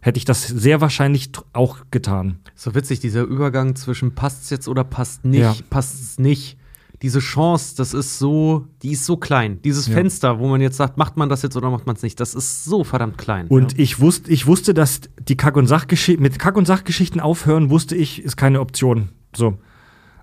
Hätte 0.00 0.18
ich 0.18 0.24
das 0.24 0.46
sehr 0.46 0.80
wahrscheinlich 0.80 1.30
auch 1.52 1.78
getan. 1.90 2.38
So 2.54 2.74
witzig, 2.74 3.00
dieser 3.00 3.22
Übergang 3.22 3.74
zwischen 3.74 4.14
passt's 4.14 4.50
jetzt 4.50 4.68
oder 4.68 4.84
passt 4.84 5.24
nicht, 5.24 5.40
Ja. 5.40 5.54
passt's 5.70 6.18
nicht. 6.18 6.56
Diese 7.02 7.20
Chance, 7.20 7.74
das 7.76 7.94
ist 7.94 8.18
so, 8.18 8.66
die 8.82 8.92
ist 8.92 9.04
so 9.06 9.16
klein. 9.16 9.60
Dieses 9.62 9.86
Ja. 9.86 9.94
Fenster, 9.94 10.38
wo 10.40 10.48
man 10.48 10.60
jetzt 10.60 10.76
sagt, 10.76 10.98
macht 10.98 11.16
man 11.16 11.28
das 11.28 11.42
jetzt 11.42 11.56
oder 11.56 11.70
macht 11.70 11.86
man 11.86 11.94
es 11.96 12.02
nicht, 12.02 12.18
das 12.18 12.34
ist 12.34 12.64
so 12.64 12.82
verdammt 12.84 13.18
klein. 13.18 13.46
Und 13.48 13.78
ich 13.78 14.00
wusste, 14.00 14.30
ich 14.32 14.46
wusste, 14.46 14.74
dass 14.74 15.02
die 15.28 15.36
Kack- 15.36 15.56
und 15.56 15.66
Sachgeschichten, 15.66 16.22
mit 16.22 16.38
Kack- 16.40 16.56
und 16.56 16.66
Sachgeschichten 16.66 17.20
aufhören, 17.20 17.70
wusste 17.70 17.94
ich, 17.96 18.22
ist 18.24 18.36
keine 18.36 18.60
Option. 18.60 19.10
So. 19.34 19.58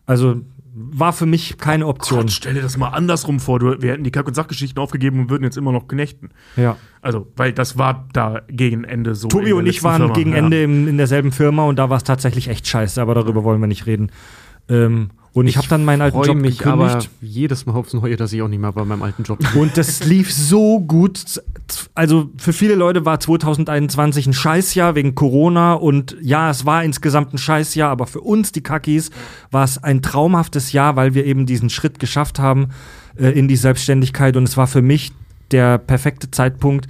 Also 0.06 0.42
war 0.78 1.14
für 1.14 1.26
mich 1.26 1.58
keine 1.58 1.88
Option. 1.88 2.22
Gott, 2.22 2.32
stell 2.32 2.54
dir 2.54 2.62
das 2.62 2.76
mal 2.78 2.90
andersrum 2.90 3.40
vor. 3.40 3.60
Du, 3.60 3.82
wir 3.82 3.94
hätten 3.94 4.04
die 4.04 4.12
Kack- 4.12 4.28
und 4.28 4.34
Sachgeschichten 4.34 4.78
aufgegeben 4.82 5.22
und 5.22 5.30
würden 5.30 5.44
jetzt 5.46 5.56
immer 5.56 5.72
noch 5.72 5.88
knechten. 5.88 6.32
Ja. 6.58 6.76
Also, 7.02 7.28
weil 7.38 7.54
das 7.54 7.78
war 7.78 8.08
da 8.12 8.42
gegen 8.50 8.84
Ende 8.84 9.16
so. 9.16 9.28
in 9.28 9.30
Tobi 9.30 9.54
und 9.54 9.66
ich 9.68 9.84
waren 9.84 10.02
Firma. 10.02 10.14
gegen 10.14 10.32
Ja. 10.32 10.38
Ende 10.38 10.64
im, 10.64 10.88
in 10.88 10.98
derselben 10.98 11.32
Firma 11.32 11.64
und 11.64 11.80
da 11.80 11.90
war 11.90 11.98
es 11.98 12.04
tatsächlich 12.04 12.50
echt 12.50 12.68
scheiße, 12.68 13.02
aber 13.02 13.16
darüber 13.16 13.46
wollen 13.46 13.62
wir 13.62 13.68
nicht 13.68 13.86
reden. 13.86 14.12
Ähm, 14.68 15.12
und 15.32 15.48
ich, 15.48 15.58
habe 15.58 15.68
dann 15.68 15.84
meinen 15.86 16.02
alten 16.02 16.16
freue 16.18 16.28
Job 16.28 16.38
mich 16.38 16.58
gekündigt. 16.58 16.92
aber 16.92 17.06
jedes 17.22 17.66
Mal 17.66 17.74
aufs 17.74 17.94
Neue, 17.94 18.16
dass 18.16 18.32
ich 18.34 18.42
auch 18.42 18.48
nicht 18.48 18.60
mehr 18.60 18.72
bei 18.72 18.84
meinem 18.86 19.02
alten 19.02 19.24
Job 19.24 19.40
bin. 19.54 19.62
Und 19.62 19.78
das 19.78 20.04
lief 20.06 20.34
so 20.34 20.80
gut. 20.80 21.42
Also 21.96 22.30
für 22.38 22.54
viele 22.54 22.76
Leute 22.76 23.06
war 23.06 23.20
2021 23.20 24.28
ein 24.28 24.34
Scheißjahr 24.34 24.96
wegen 24.96 25.16
Corona 25.16 25.74
und 25.74 26.16
ja, 26.22 26.50
es 26.50 26.66
war 26.66 26.84
insgesamt 26.84 27.34
ein 27.34 27.38
Scheißjahr, 27.38 27.90
aber 27.90 28.08
für 28.08 28.22
uns, 28.22 28.52
die 28.52 28.62
Kakis, 28.62 29.10
war 29.52 29.64
es 29.64 29.84
ein 29.84 30.02
traumhaftes 30.02 30.72
Jahr, 30.74 30.96
weil 30.96 31.14
wir 31.14 31.26
eben 31.26 31.46
diesen 31.46 31.70
Schritt 31.70 32.00
geschafft 32.00 32.40
haben 32.40 32.70
äh, 33.18 33.30
in 33.30 33.48
die 33.48 33.56
Selbstständigkeit 33.56 34.38
und 34.38 34.44
es 34.44 34.58
war 34.58 34.68
für 34.68 34.82
mich 34.82 35.12
der 35.52 35.78
perfekte 35.78 36.32
Zeitpunkt. 36.32 36.88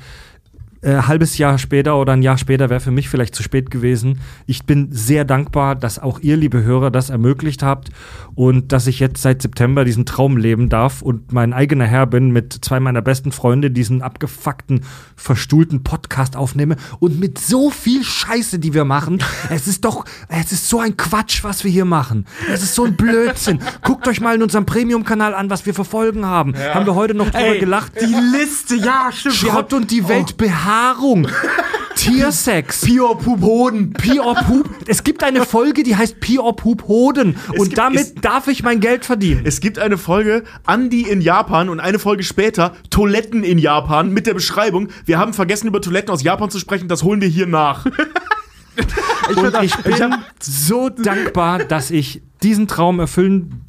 Äh, 0.85 1.01
halbes 1.07 1.39
Jahr 1.39 1.57
später 1.57 1.97
oder 1.97 2.13
ein 2.13 2.21
Jahr 2.21 2.37
später 2.37 2.69
wäre 2.69 2.79
für 2.79 2.91
mich 2.91 3.09
vielleicht 3.09 3.33
zu 3.33 3.41
spät 3.41 3.71
gewesen. 3.71 4.19
Ich 4.45 4.65
bin 4.65 4.89
sehr 4.91 5.25
dankbar, 5.25 5.75
dass 5.75 5.97
auch 5.97 6.19
ihr, 6.19 6.37
liebe 6.37 6.61
Hörer, 6.61 6.91
das 6.91 7.09
ermöglicht 7.09 7.63
habt 7.63 7.89
und 8.35 8.71
dass 8.71 8.85
ich 8.85 8.99
jetzt 8.99 9.23
seit 9.23 9.41
September 9.41 9.83
diesen 9.83 10.05
Traum 10.05 10.37
leben 10.37 10.69
darf 10.69 11.01
und 11.01 11.33
mein 11.33 11.53
eigener 11.53 11.85
Herr 11.85 12.05
bin, 12.05 12.29
mit 12.29 12.53
zwei 12.61 12.79
meiner 12.79 13.01
besten 13.01 13.31
Freunde 13.31 13.71
diesen 13.71 14.03
abgefuckten, 14.03 14.81
verstuhlten 15.15 15.81
Podcast 15.81 16.35
aufnehme 16.35 16.75
und 16.99 17.19
mit 17.19 17.39
so 17.39 17.71
viel 17.71 18.03
Scheiße, 18.03 18.59
die 18.59 18.75
wir 18.75 18.85
machen. 18.85 19.23
es 19.49 19.65
ist 19.65 19.85
doch, 19.85 20.05
es 20.29 20.51
ist 20.51 20.69
so 20.69 20.79
ein 20.79 20.97
Quatsch, 20.97 21.43
was 21.43 21.63
wir 21.63 21.71
hier 21.71 21.85
machen. 21.85 22.27
Es 22.47 22.61
ist 22.61 22.75
so 22.75 22.85
ein 22.85 22.95
Blödsinn. 22.95 23.59
Guckt 23.81 24.07
euch 24.07 24.21
mal 24.21 24.35
in 24.35 24.43
unserem 24.43 24.67
Premium-Kanal 24.67 25.33
an, 25.33 25.49
was 25.49 25.65
wir 25.65 25.73
für 25.73 25.85
Folgen 25.85 26.27
haben. 26.27 26.53
Haben 26.55 26.85
wir 26.85 26.93
heute 26.93 27.15
noch 27.15 27.31
drüber 27.31 27.55
gelacht. 27.55 27.93
die 27.99 28.37
Liste, 28.37 28.75
ja, 28.75 29.09
stimmt. 29.11 29.33
Schrott 29.33 29.73
und 29.73 29.89
die 29.89 30.07
Welt 30.07 30.37
Behaarung. 30.75 31.27
Tiersex. 31.95 32.81
Pior 32.81 33.17
Pup 33.17 33.41
Hoden. 33.41 33.93
Pior 33.93 34.35
Pup. 34.35 34.69
Es 34.87 35.03
gibt 35.05 35.23
eine 35.23 35.45
Folge, 35.45 35.83
die 35.83 35.95
heißt 35.95 36.19
Pior 36.19 36.53
Pup 36.55 36.83
Hoden. 36.89 37.37
Und 37.57 37.69
gibt- 37.69 37.77
damit 37.77 38.01
es- 38.01 38.15
darf 38.15 38.47
ich 38.49 38.61
mein 38.63 38.81
Geld 38.81 39.05
verdienen. 39.05 39.41
Es 39.45 39.61
gibt 39.61 39.79
eine 39.79 39.97
Folge 39.97 40.43
Andi 40.65 41.03
in 41.03 41.21
Japan 41.21 41.69
und 41.69 41.79
eine 41.79 41.97
Folge 41.97 42.23
später 42.23 42.73
Toiletten 42.89 43.43
in 43.45 43.57
Japan 43.57 44.11
mit 44.11 44.27
der 44.27 44.33
Beschreibung, 44.33 44.89
wir 45.05 45.17
haben 45.17 45.33
vergessen 45.33 45.67
über 45.67 45.81
Toiletten 45.81 46.09
aus 46.11 46.21
Japan 46.23 46.49
zu 46.49 46.59
sprechen, 46.59 46.89
das 46.89 47.03
holen 47.03 47.21
wir 47.21 47.29
hier 47.29 47.47
nach. 47.47 47.85
und 49.35 49.63
ich 49.63 49.75
bin 49.77 50.15
so 50.41 50.89
dankbar, 50.89 51.59
dass 51.59 51.89
ich 51.91 52.21
diesen 52.43 52.67
Traum 52.67 52.99
erfüllen 52.99 53.61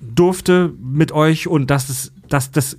durfte 0.00 0.72
mit 0.82 1.12
euch 1.12 1.46
und 1.46 1.68
dass, 1.70 1.90
es, 1.90 2.12
dass 2.30 2.50
das 2.50 2.78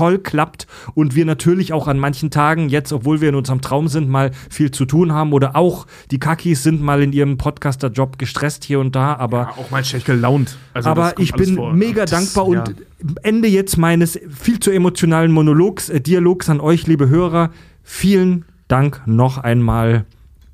toll 0.00 0.18
klappt 0.18 0.66
und 0.94 1.14
wir 1.14 1.26
natürlich 1.26 1.74
auch 1.74 1.86
an 1.86 1.98
manchen 1.98 2.30
Tagen, 2.30 2.70
jetzt, 2.70 2.90
obwohl 2.90 3.20
wir 3.20 3.28
in 3.28 3.34
unserem 3.34 3.60
Traum 3.60 3.86
sind, 3.86 4.08
mal 4.08 4.30
viel 4.48 4.70
zu 4.70 4.86
tun 4.86 5.12
haben 5.12 5.34
oder 5.34 5.56
auch 5.56 5.86
die 6.10 6.18
Kakis 6.18 6.62
sind 6.62 6.80
mal 6.80 7.02
in 7.02 7.12
ihrem 7.12 7.36
Podcaster-Job 7.36 8.18
gestresst 8.18 8.64
hier 8.64 8.80
und 8.80 8.96
da, 8.96 9.14
aber 9.16 9.50
auch 9.58 9.70
mal 9.70 9.84
schlecht 9.84 10.06
gelaunt. 10.06 10.56
Also 10.72 10.88
Aber 10.88 11.18
ich 11.18 11.34
bin 11.34 11.56
vor. 11.56 11.74
mega 11.74 12.06
Das- 12.06 12.10
dankbar 12.12 12.46
und 12.46 12.56
ja. 12.56 12.74
Ende 13.22 13.48
jetzt 13.48 13.76
meines 13.76 14.18
viel 14.30 14.58
zu 14.58 14.70
emotionalen 14.70 15.32
Monologs, 15.32 15.90
äh, 15.90 16.00
Dialogs 16.00 16.48
an 16.48 16.60
euch, 16.60 16.86
liebe 16.86 17.10
Hörer. 17.10 17.50
Vielen 17.82 18.46
Dank 18.68 19.02
noch 19.04 19.36
einmal. 19.36 20.06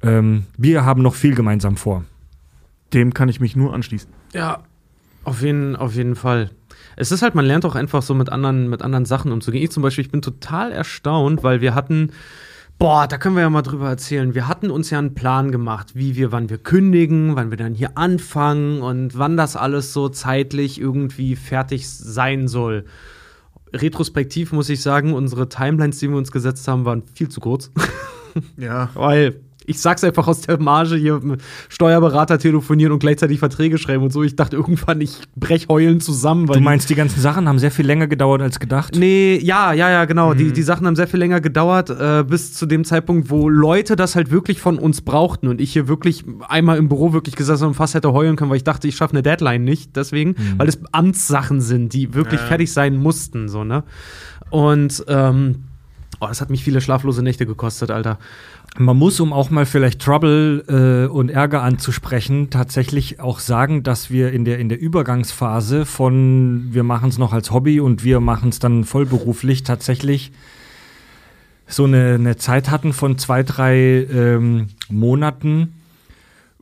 Ähm, 0.03 0.43
wir 0.59 0.85
haben 0.85 1.03
noch 1.03 1.15
viel 1.15 1.37
gemeinsam 1.37 1.77
vor. 1.77 2.03
Dem 2.95 3.15
kann 3.15 3.29
ich 3.29 3.39
mich 3.41 3.55
nur 3.55 3.73
anschließen. 3.75 4.11
Ja, 4.33 4.59
auf 5.23 5.41
jeden, 5.43 5.77
auf 5.77 5.95
jeden 5.95 6.17
Fall. 6.17 6.51
Es 6.97 7.13
ist 7.13 7.23
halt, 7.23 7.35
man 7.35 7.45
lernt 7.45 7.65
auch 7.67 7.75
einfach 7.75 8.03
so 8.03 8.15
mit 8.15 8.31
anderen, 8.31 8.69
mit 8.69 8.83
anderen 8.83 9.05
Sachen 9.05 9.31
umzugehen. 9.31 9.63
Ich 9.63 9.71
zum 9.71 9.83
Beispiel, 9.83 10.05
ich 10.05 10.11
bin 10.11 10.23
total 10.23 10.73
erstaunt, 10.73 11.43
weil 11.43 11.61
wir 11.61 11.75
hatten, 11.75 12.11
boah, 12.79 13.07
da 13.07 13.19
können 13.19 13.37
wir 13.37 13.43
ja 13.43 13.51
mal 13.51 13.63
drüber 13.63 13.89
erzählen. 13.89 14.35
Wir 14.35 14.49
hatten 14.49 14.71
uns 14.71 14.89
ja 14.89 14.99
einen 14.99 15.15
Plan 15.15 15.53
gemacht, 15.53 15.95
wie 15.95 16.17
wir, 16.17 16.33
wann 16.33 16.49
wir 16.49 16.59
kündigen, 16.59 17.37
wann 17.37 17.51
wir 17.51 17.59
dann 17.59 17.75
hier 17.75 17.99
anfangen 17.99 18.81
und 18.81 19.19
wann 19.19 19.37
das 19.37 19.57
alles 19.57 19.93
so 19.93 20.09
zeitlich 20.09 20.81
irgendwie 20.81 21.37
fertig 21.37 21.89
sein 21.89 22.49
soll. 22.49 22.87
Retrospektiv 23.75 24.53
muss 24.53 24.71
ich 24.71 24.81
sagen, 24.81 25.13
unsere 25.13 25.51
Timelines, 25.51 25.99
die 25.99 26.09
wir 26.09 26.17
uns 26.17 26.33
gesetzt 26.33 26.67
haben, 26.67 26.87
waren 26.87 27.03
viel 27.15 27.29
zu 27.29 27.41
kurz. 27.41 27.71
Ja. 28.57 28.89
Weil 28.95 29.41
ich 29.67 29.81
sag's 29.81 30.05
einfach 30.05 30.29
aus 30.29 30.43
der 30.43 30.61
Marge 30.61 30.97
hier 30.97 31.21
mit 31.21 31.41
Steuerberater 31.69 32.39
telefonieren 32.39 32.93
und 32.93 32.99
gleichzeitig 32.99 33.39
Verträge 33.39 33.79
schreiben 33.79 34.05
und 34.05 34.13
so. 34.13 34.23
Ich 34.23 34.37
dachte 34.37 34.57
irgendwann, 34.57 35.01
ich 35.01 35.21
brech 35.35 35.69
heulen 35.69 36.01
zusammen. 36.01 36.49
Weil 36.49 36.57
Du 36.57 36.63
meinst, 36.63 36.89
die 36.89 36.95
ganzen 36.95 37.21
Sachen 37.21 37.49
haben 37.49 37.59
sehr 37.59 37.71
viel 37.71 37.87
länger 37.87 38.07
gedauert 38.07 38.43
als 38.43 38.61
gedacht? 38.61 38.95
Nee, 38.97 39.39
ja, 39.43 39.73
ja, 39.73 39.91
ja, 39.91 40.05
genau. 40.05 40.35
Die, 40.35 40.53
die 40.53 40.63
Sachen 40.63 40.87
haben 40.87 40.97
sehr 40.97 41.09
viel 41.09 41.21
länger 41.21 41.41
gedauert, 41.41 41.91
äh, 41.91 42.25
bis 42.27 42.55
zu 42.55 42.67
dem 42.67 42.85
Zeitpunkt, 42.85 43.31
wo 43.31 43.49
Leute 43.49 43.97
das 43.97 44.17
halt 44.17 44.31
wirklich 44.31 44.61
von 44.61 44.79
uns 44.79 45.01
brauchten 45.01 45.49
und 45.49 45.61
ich 45.61 45.73
hier 45.73 45.89
wirklich 45.89 46.25
einmal 46.49 46.79
im 46.79 46.89
Büro 46.89 47.13
wirklich 47.13 47.37
gesessen 47.37 47.67
und 47.67 47.75
fast 47.75 47.95
hätte 47.95 48.13
heulen 48.13 48.37
können, 48.37 48.51
weil 48.51 48.59
ich 48.59 48.65
dachte, 48.65 48.89
ich 48.89 48.97
schaffe 48.97 49.15
eine 49.15 49.23
Deadline 49.23 49.65
nicht, 49.65 49.97
deswegen, 49.97 50.37
weil 50.57 50.69
es 50.69 50.79
Amtssachen 50.93 51.61
sind, 51.61 51.93
die 51.93 52.15
wirklich 52.15 52.41
fertig 52.41 52.73
sein 52.73 52.97
mussten, 52.97 53.49
so, 53.49 53.65
ne? 53.65 53.85
Und, 54.51 55.05
ähm, 55.09 55.65
oh, 56.21 56.27
das 56.27 56.41
hat 56.41 56.51
mich 56.51 56.63
viele 56.63 56.81
schlaflose 56.81 57.23
Nächte 57.23 57.47
gekostet, 57.47 57.91
Alter. 57.91 58.19
Man 58.79 58.99
muss, 58.99 59.21
um 59.21 59.33
auch 59.33 59.49
mal 59.49 59.65
vielleicht 59.65 60.03
Trouble 60.03 60.65
äh, 60.69 61.11
und 61.11 61.31
Ärger 61.31 61.63
anzusprechen, 61.63 62.51
tatsächlich 62.51 63.21
auch 63.21 63.39
sagen, 63.39 63.83
dass 63.83 64.11
wir 64.11 64.33
in 64.33 64.45
der, 64.45 64.59
in 64.59 64.69
der 64.69 64.79
Übergangsphase 64.79 65.87
von 65.87 66.69
wir 66.73 66.83
machen 66.83 67.09
es 67.09 67.17
noch 67.17 67.33
als 67.33 67.51
Hobby 67.51 67.81
und 67.81 68.05
wir 68.05 68.21
machen 68.21 68.51
es 68.51 68.59
dann 68.59 68.85
vollberuflich 68.85 69.63
tatsächlich 69.63 70.31
so 71.67 71.85
eine, 71.85 72.15
eine 72.15 72.37
Zeit 72.37 72.71
hatten 72.71 72.93
von 72.93 73.17
zwei, 73.17 73.43
drei 73.43 74.07
ähm, 74.13 74.69
Monaten, 74.91 75.73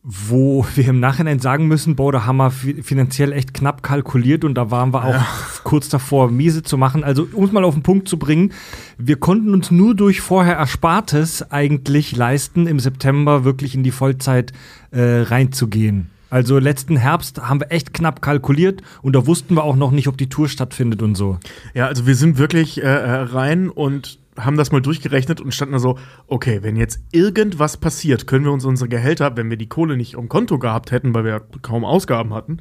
wo 0.06 0.66
wir 0.74 0.88
im 0.88 1.00
Nachhinein 1.00 1.38
sagen 1.38 1.66
müssen, 1.66 1.96
boah, 1.96 2.12
da 2.12 2.26
haben 2.26 2.36
wir 2.36 2.50
fi- 2.50 2.82
finanziell 2.82 3.32
echt 3.32 3.54
knapp 3.54 3.82
kalkuliert 3.82 4.44
und 4.44 4.54
da 4.54 4.70
waren 4.70 4.92
wir 4.92 5.02
auch 5.02 5.24
kurz 5.64 5.88
davor, 5.88 6.30
miese 6.30 6.62
zu 6.62 6.76
machen. 6.76 7.02
Also, 7.02 7.26
um 7.32 7.44
es 7.44 7.52
mal 7.52 7.64
auf 7.64 7.72
den 7.72 7.82
Punkt 7.82 8.06
zu 8.06 8.18
bringen, 8.18 8.52
wir 8.98 9.16
konnten 9.16 9.54
uns 9.54 9.70
nur 9.70 9.94
durch 9.94 10.20
vorher 10.20 10.56
Erspartes 10.56 11.50
eigentlich 11.50 12.14
leisten, 12.14 12.66
im 12.66 12.80
September 12.80 13.44
wirklich 13.44 13.74
in 13.74 13.82
die 13.82 13.92
Vollzeit 13.92 14.52
äh, 14.90 15.22
reinzugehen. 15.22 16.10
Also 16.28 16.58
letzten 16.58 16.96
Herbst 16.96 17.40
haben 17.48 17.60
wir 17.60 17.70
echt 17.70 17.94
knapp 17.94 18.20
kalkuliert 18.20 18.82
und 19.02 19.14
da 19.14 19.24
wussten 19.26 19.54
wir 19.54 19.62
auch 19.62 19.76
noch 19.76 19.92
nicht, 19.92 20.08
ob 20.08 20.18
die 20.18 20.28
Tour 20.28 20.48
stattfindet 20.48 21.00
und 21.00 21.14
so. 21.14 21.38
Ja, 21.74 21.86
also 21.86 22.06
wir 22.08 22.16
sind 22.16 22.38
wirklich 22.38 22.82
äh, 22.82 22.86
äh, 22.86 23.10
rein 23.22 23.70
und 23.70 24.18
haben 24.38 24.56
das 24.56 24.72
mal 24.72 24.80
durchgerechnet 24.80 25.40
und 25.40 25.54
standen 25.54 25.74
da 25.74 25.78
so, 25.78 25.98
okay, 26.26 26.62
wenn 26.62 26.76
jetzt 26.76 27.00
irgendwas 27.12 27.76
passiert, 27.76 28.26
können 28.26 28.44
wir 28.44 28.52
uns 28.52 28.64
unsere 28.64 28.88
Gehälter, 28.88 29.36
wenn 29.36 29.50
wir 29.50 29.56
die 29.56 29.68
Kohle 29.68 29.96
nicht 29.96 30.16
am 30.16 30.28
Konto 30.28 30.58
gehabt 30.58 30.90
hätten, 30.90 31.14
weil 31.14 31.24
wir 31.24 31.40
kaum 31.62 31.84
Ausgaben 31.84 32.34
hatten, 32.34 32.58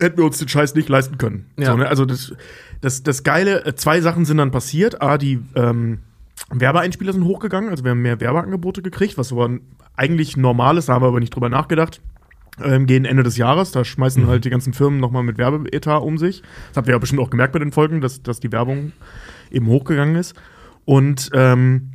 hätten 0.00 0.18
wir 0.18 0.24
uns 0.24 0.38
den 0.38 0.48
Scheiß 0.48 0.74
nicht 0.74 0.88
leisten 0.88 1.18
können. 1.18 1.46
Ja. 1.58 1.72
So, 1.72 1.76
ne? 1.78 1.88
Also 1.88 2.04
das, 2.04 2.34
das, 2.80 3.02
das 3.02 3.22
Geile, 3.22 3.64
äh, 3.64 3.74
zwei 3.74 4.00
Sachen 4.00 4.24
sind 4.24 4.36
dann 4.36 4.50
passiert. 4.50 5.00
A, 5.00 5.18
die 5.18 5.40
ähm, 5.54 6.00
Werbeeinspieler 6.50 7.12
sind 7.12 7.24
hochgegangen, 7.24 7.70
also 7.70 7.84
wir 7.84 7.92
haben 7.92 8.02
mehr 8.02 8.20
Werbeangebote 8.20 8.82
gekriegt, 8.82 9.16
was 9.18 9.28
so 9.28 9.48
eigentlich 9.96 10.36
normal 10.36 10.76
ist, 10.76 10.88
da 10.88 10.94
haben 10.94 11.02
wir 11.02 11.08
aber 11.08 11.20
nicht 11.20 11.34
drüber 11.34 11.48
nachgedacht. 11.48 12.00
Ähm, 12.62 12.86
gehen 12.86 13.04
Ende 13.04 13.22
des 13.22 13.36
Jahres, 13.36 13.70
da 13.72 13.84
schmeißen 13.84 14.26
halt 14.26 14.46
die 14.46 14.50
ganzen 14.50 14.72
Firmen 14.72 14.98
nochmal 14.98 15.22
mit 15.22 15.36
Werbeetat 15.36 16.02
um 16.02 16.16
sich. 16.16 16.42
Das 16.68 16.78
habt 16.78 16.88
ihr 16.88 16.92
ja 16.92 16.98
bestimmt 16.98 17.20
auch 17.20 17.28
gemerkt 17.28 17.52
bei 17.52 17.58
den 17.58 17.72
Folgen, 17.72 18.00
dass, 18.00 18.22
dass 18.22 18.40
die 18.40 18.50
Werbung 18.50 18.92
eben 19.56 19.66
hochgegangen 19.66 20.14
ist. 20.16 20.34
Und 20.84 21.30
ähm, 21.34 21.90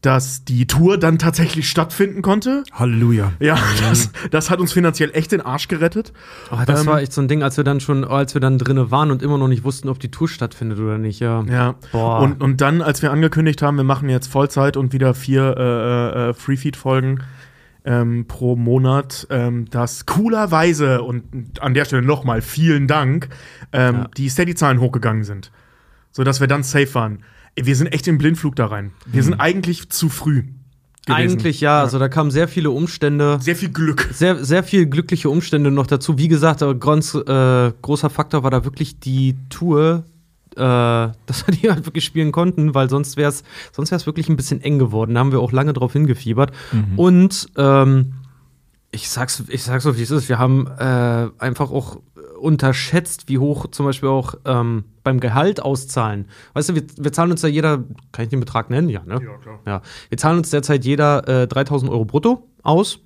dass 0.00 0.44
die 0.44 0.68
Tour 0.68 0.96
dann 0.96 1.18
tatsächlich 1.18 1.68
stattfinden 1.68 2.22
konnte. 2.22 2.62
Halleluja. 2.72 3.32
Ja, 3.40 3.58
das, 3.80 4.10
das 4.30 4.48
hat 4.48 4.60
uns 4.60 4.72
finanziell 4.72 5.10
echt 5.12 5.32
den 5.32 5.40
Arsch 5.40 5.66
gerettet. 5.66 6.12
Oh, 6.52 6.56
das 6.64 6.82
Ähm, 6.82 6.86
war 6.86 7.00
echt 7.02 7.12
so 7.12 7.20
ein 7.20 7.26
Ding, 7.26 7.42
als 7.42 7.56
wir 7.56 7.64
dann 7.64 7.80
schon, 7.80 8.04
als 8.04 8.32
wir 8.32 8.40
dann 8.40 8.58
drinne 8.58 8.92
waren 8.92 9.10
und 9.10 9.24
immer 9.24 9.38
noch 9.38 9.48
nicht 9.48 9.64
wussten, 9.64 9.88
ob 9.88 9.98
die 9.98 10.12
Tour 10.12 10.28
stattfindet 10.28 10.78
oder 10.78 10.98
nicht, 10.98 11.18
ja. 11.18 11.42
Ja. 11.50 11.74
Boah. 11.90 12.20
Und, 12.20 12.40
und 12.40 12.60
dann, 12.60 12.80
als 12.80 13.02
wir 13.02 13.10
angekündigt 13.10 13.60
haben, 13.60 13.76
wir 13.76 13.82
machen 13.82 14.08
jetzt 14.08 14.28
Vollzeit 14.28 14.76
und 14.76 14.92
wieder 14.92 15.14
vier 15.14 15.56
äh, 15.58 16.28
äh, 16.30 16.32
Freefeed-Folgen 16.34 17.24
ähm, 17.84 18.26
pro 18.28 18.54
Monat, 18.54 19.26
ähm, 19.30 19.68
dass 19.68 20.06
coolerweise 20.06 21.02
und 21.02 21.24
an 21.60 21.74
der 21.74 21.84
Stelle 21.86 22.02
nochmal 22.02 22.40
vielen 22.40 22.86
Dank, 22.86 23.30
ähm, 23.72 23.96
Ja. 23.96 24.10
die 24.16 24.28
Steady-Zahlen 24.28 24.78
hochgegangen 24.78 25.24
sind. 25.24 25.50
Sodass 26.10 26.40
wir 26.40 26.46
dann 26.46 26.62
safe 26.62 26.94
waren. 26.94 27.24
Wir 27.56 27.76
sind 27.76 27.88
echt 27.88 28.06
im 28.08 28.18
Blindflug 28.18 28.56
da 28.56 28.66
rein. 28.66 28.92
Wir 29.06 29.22
sind 29.22 29.34
eigentlich 29.34 29.90
zu 29.90 30.08
früh. 30.08 30.44
Gewesen. 31.06 31.30
Eigentlich 31.30 31.60
ja, 31.62 31.80
also 31.80 31.98
da 31.98 32.08
kamen 32.08 32.30
sehr 32.30 32.48
viele 32.48 32.70
Umstände. 32.70 33.38
Sehr 33.40 33.56
viel 33.56 33.70
Glück. 33.70 34.10
sehr, 34.12 34.44
sehr 34.44 34.62
viel 34.62 34.86
glückliche 34.86 35.30
Umstände 35.30 35.70
noch 35.70 35.86
dazu. 35.86 36.18
Wie 36.18 36.28
gesagt, 36.28 36.62
ganz 36.80 37.14
äh, 37.14 37.72
großer 37.80 38.10
Faktor 38.10 38.42
war 38.42 38.50
da 38.50 38.64
wirklich 38.64 39.00
die 39.00 39.36
Tour, 39.48 40.04
äh, 40.54 40.60
dass 41.26 41.46
wir 41.46 41.54
die 41.54 41.70
halt 41.70 41.86
wirklich 41.86 42.04
spielen 42.04 42.30
konnten, 42.30 42.74
weil 42.74 42.90
sonst 42.90 43.16
wäre 43.16 43.30
es 43.30 43.42
sonst 43.72 43.90
wär's 43.90 44.04
wirklich 44.04 44.28
ein 44.28 44.36
bisschen 44.36 44.60
eng 44.60 44.78
geworden. 44.78 45.14
Da 45.14 45.20
haben 45.20 45.32
wir 45.32 45.40
auch 45.40 45.52
lange 45.52 45.72
drauf 45.72 45.94
hingefiebert. 45.94 46.52
Und 46.96 47.48
ähm, 47.56 48.12
ich 48.90 49.08
sag's, 49.08 49.42
ich 49.48 49.62
sag's 49.62 49.84
so, 49.84 49.96
wie 49.96 50.02
es 50.02 50.10
ist. 50.10 50.28
Wir 50.28 50.38
haben 50.38 50.66
äh, 50.66 51.28
einfach 51.38 51.70
auch 51.70 52.00
unterschätzt, 52.38 53.28
wie 53.28 53.38
hoch 53.38 53.66
zum 53.70 53.86
Beispiel 53.86 54.08
auch 54.08 54.34
ähm, 54.44 54.84
beim 55.08 55.20
Gehalt 55.20 55.62
auszahlen. 55.62 56.26
Weißt 56.52 56.68
du, 56.68 56.74
wir, 56.74 56.82
wir 56.98 57.12
zahlen 57.12 57.30
uns 57.30 57.40
ja 57.42 57.48
jeder, 57.48 57.78
kann 58.12 58.24
ich 58.24 58.28
den 58.28 58.40
Betrag 58.40 58.68
nennen? 58.68 58.90
Ja, 58.90 59.00
ne? 59.06 59.14
Ja, 59.14 59.36
klar. 59.42 59.58
Ja. 59.66 59.82
Wir 60.10 60.18
zahlen 60.18 60.36
uns 60.38 60.50
derzeit 60.50 60.84
jeder 60.84 61.26
äh, 61.26 61.46
3000 61.48 61.90
Euro 61.90 62.04
brutto 62.04 62.46
aus. 62.62 62.98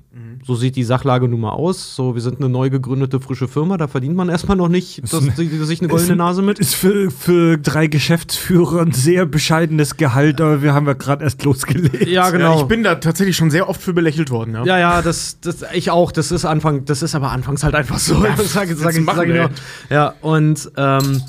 So 0.44 0.54
sieht 0.56 0.76
die 0.76 0.82
Sachlage 0.84 1.26
nun 1.26 1.40
mal 1.40 1.52
aus. 1.52 1.96
So, 1.96 2.14
wir 2.14 2.20
sind 2.20 2.38
eine 2.38 2.50
neu 2.50 2.68
gegründete 2.68 3.18
frische 3.18 3.48
Firma, 3.48 3.78
da 3.78 3.88
verdient 3.88 4.14
man 4.14 4.28
erstmal 4.28 4.58
noch 4.58 4.68
nicht 4.68 5.00
das, 5.04 5.10
sich 5.12 5.80
eine 5.80 5.88
goldene 5.88 6.12
Ist- 6.12 6.18
Nase 6.18 6.42
mit. 6.42 6.58
Ist 6.58 6.74
für, 6.74 7.10
für 7.10 7.56
drei 7.56 7.86
Geschäftsführer 7.86 8.82
ein 8.82 8.92
sehr 8.92 9.24
bescheidenes 9.24 9.96
Gehalt, 9.96 10.42
aber 10.42 10.60
wir 10.60 10.74
haben 10.74 10.86
ja 10.86 10.92
gerade 10.92 11.24
erst 11.24 11.42
losgelegt. 11.44 12.02
Ja, 12.08 12.24
Ja, 12.26 12.30
genau. 12.30 12.60
ich 12.60 12.66
bin 12.68 12.82
da 12.82 12.96
tatsächlich 12.96 13.36
schon 13.38 13.50
sehr 13.50 13.70
oft 13.70 13.80
für 13.80 13.94
belächelt 13.94 14.30
worden. 14.30 14.52
Ja. 14.54 14.64
Ja, 14.66 14.78
ja, 14.78 15.00
das, 15.02 15.40
das, 15.40 15.64
ich 15.72 15.90
auch. 15.90 16.12
Das 16.12 16.30
ist 16.30 16.44
Anfang, 16.44 16.84
das 16.84 17.02
ist 17.02 17.14
aber 17.14 17.30
anfangs 17.30 17.64
halt 17.64 17.74
einfach 17.74 17.98
so. 17.98 18.22
Ja, 18.22 18.36
sag, 18.44 18.68
sag, 18.68 18.92
sag 18.92 18.94
ich 19.28 19.34
ey? 19.34 19.40
nur. 19.40 19.50
Ja, 19.88 20.14
und 20.20 20.70
ähm, 20.76 21.22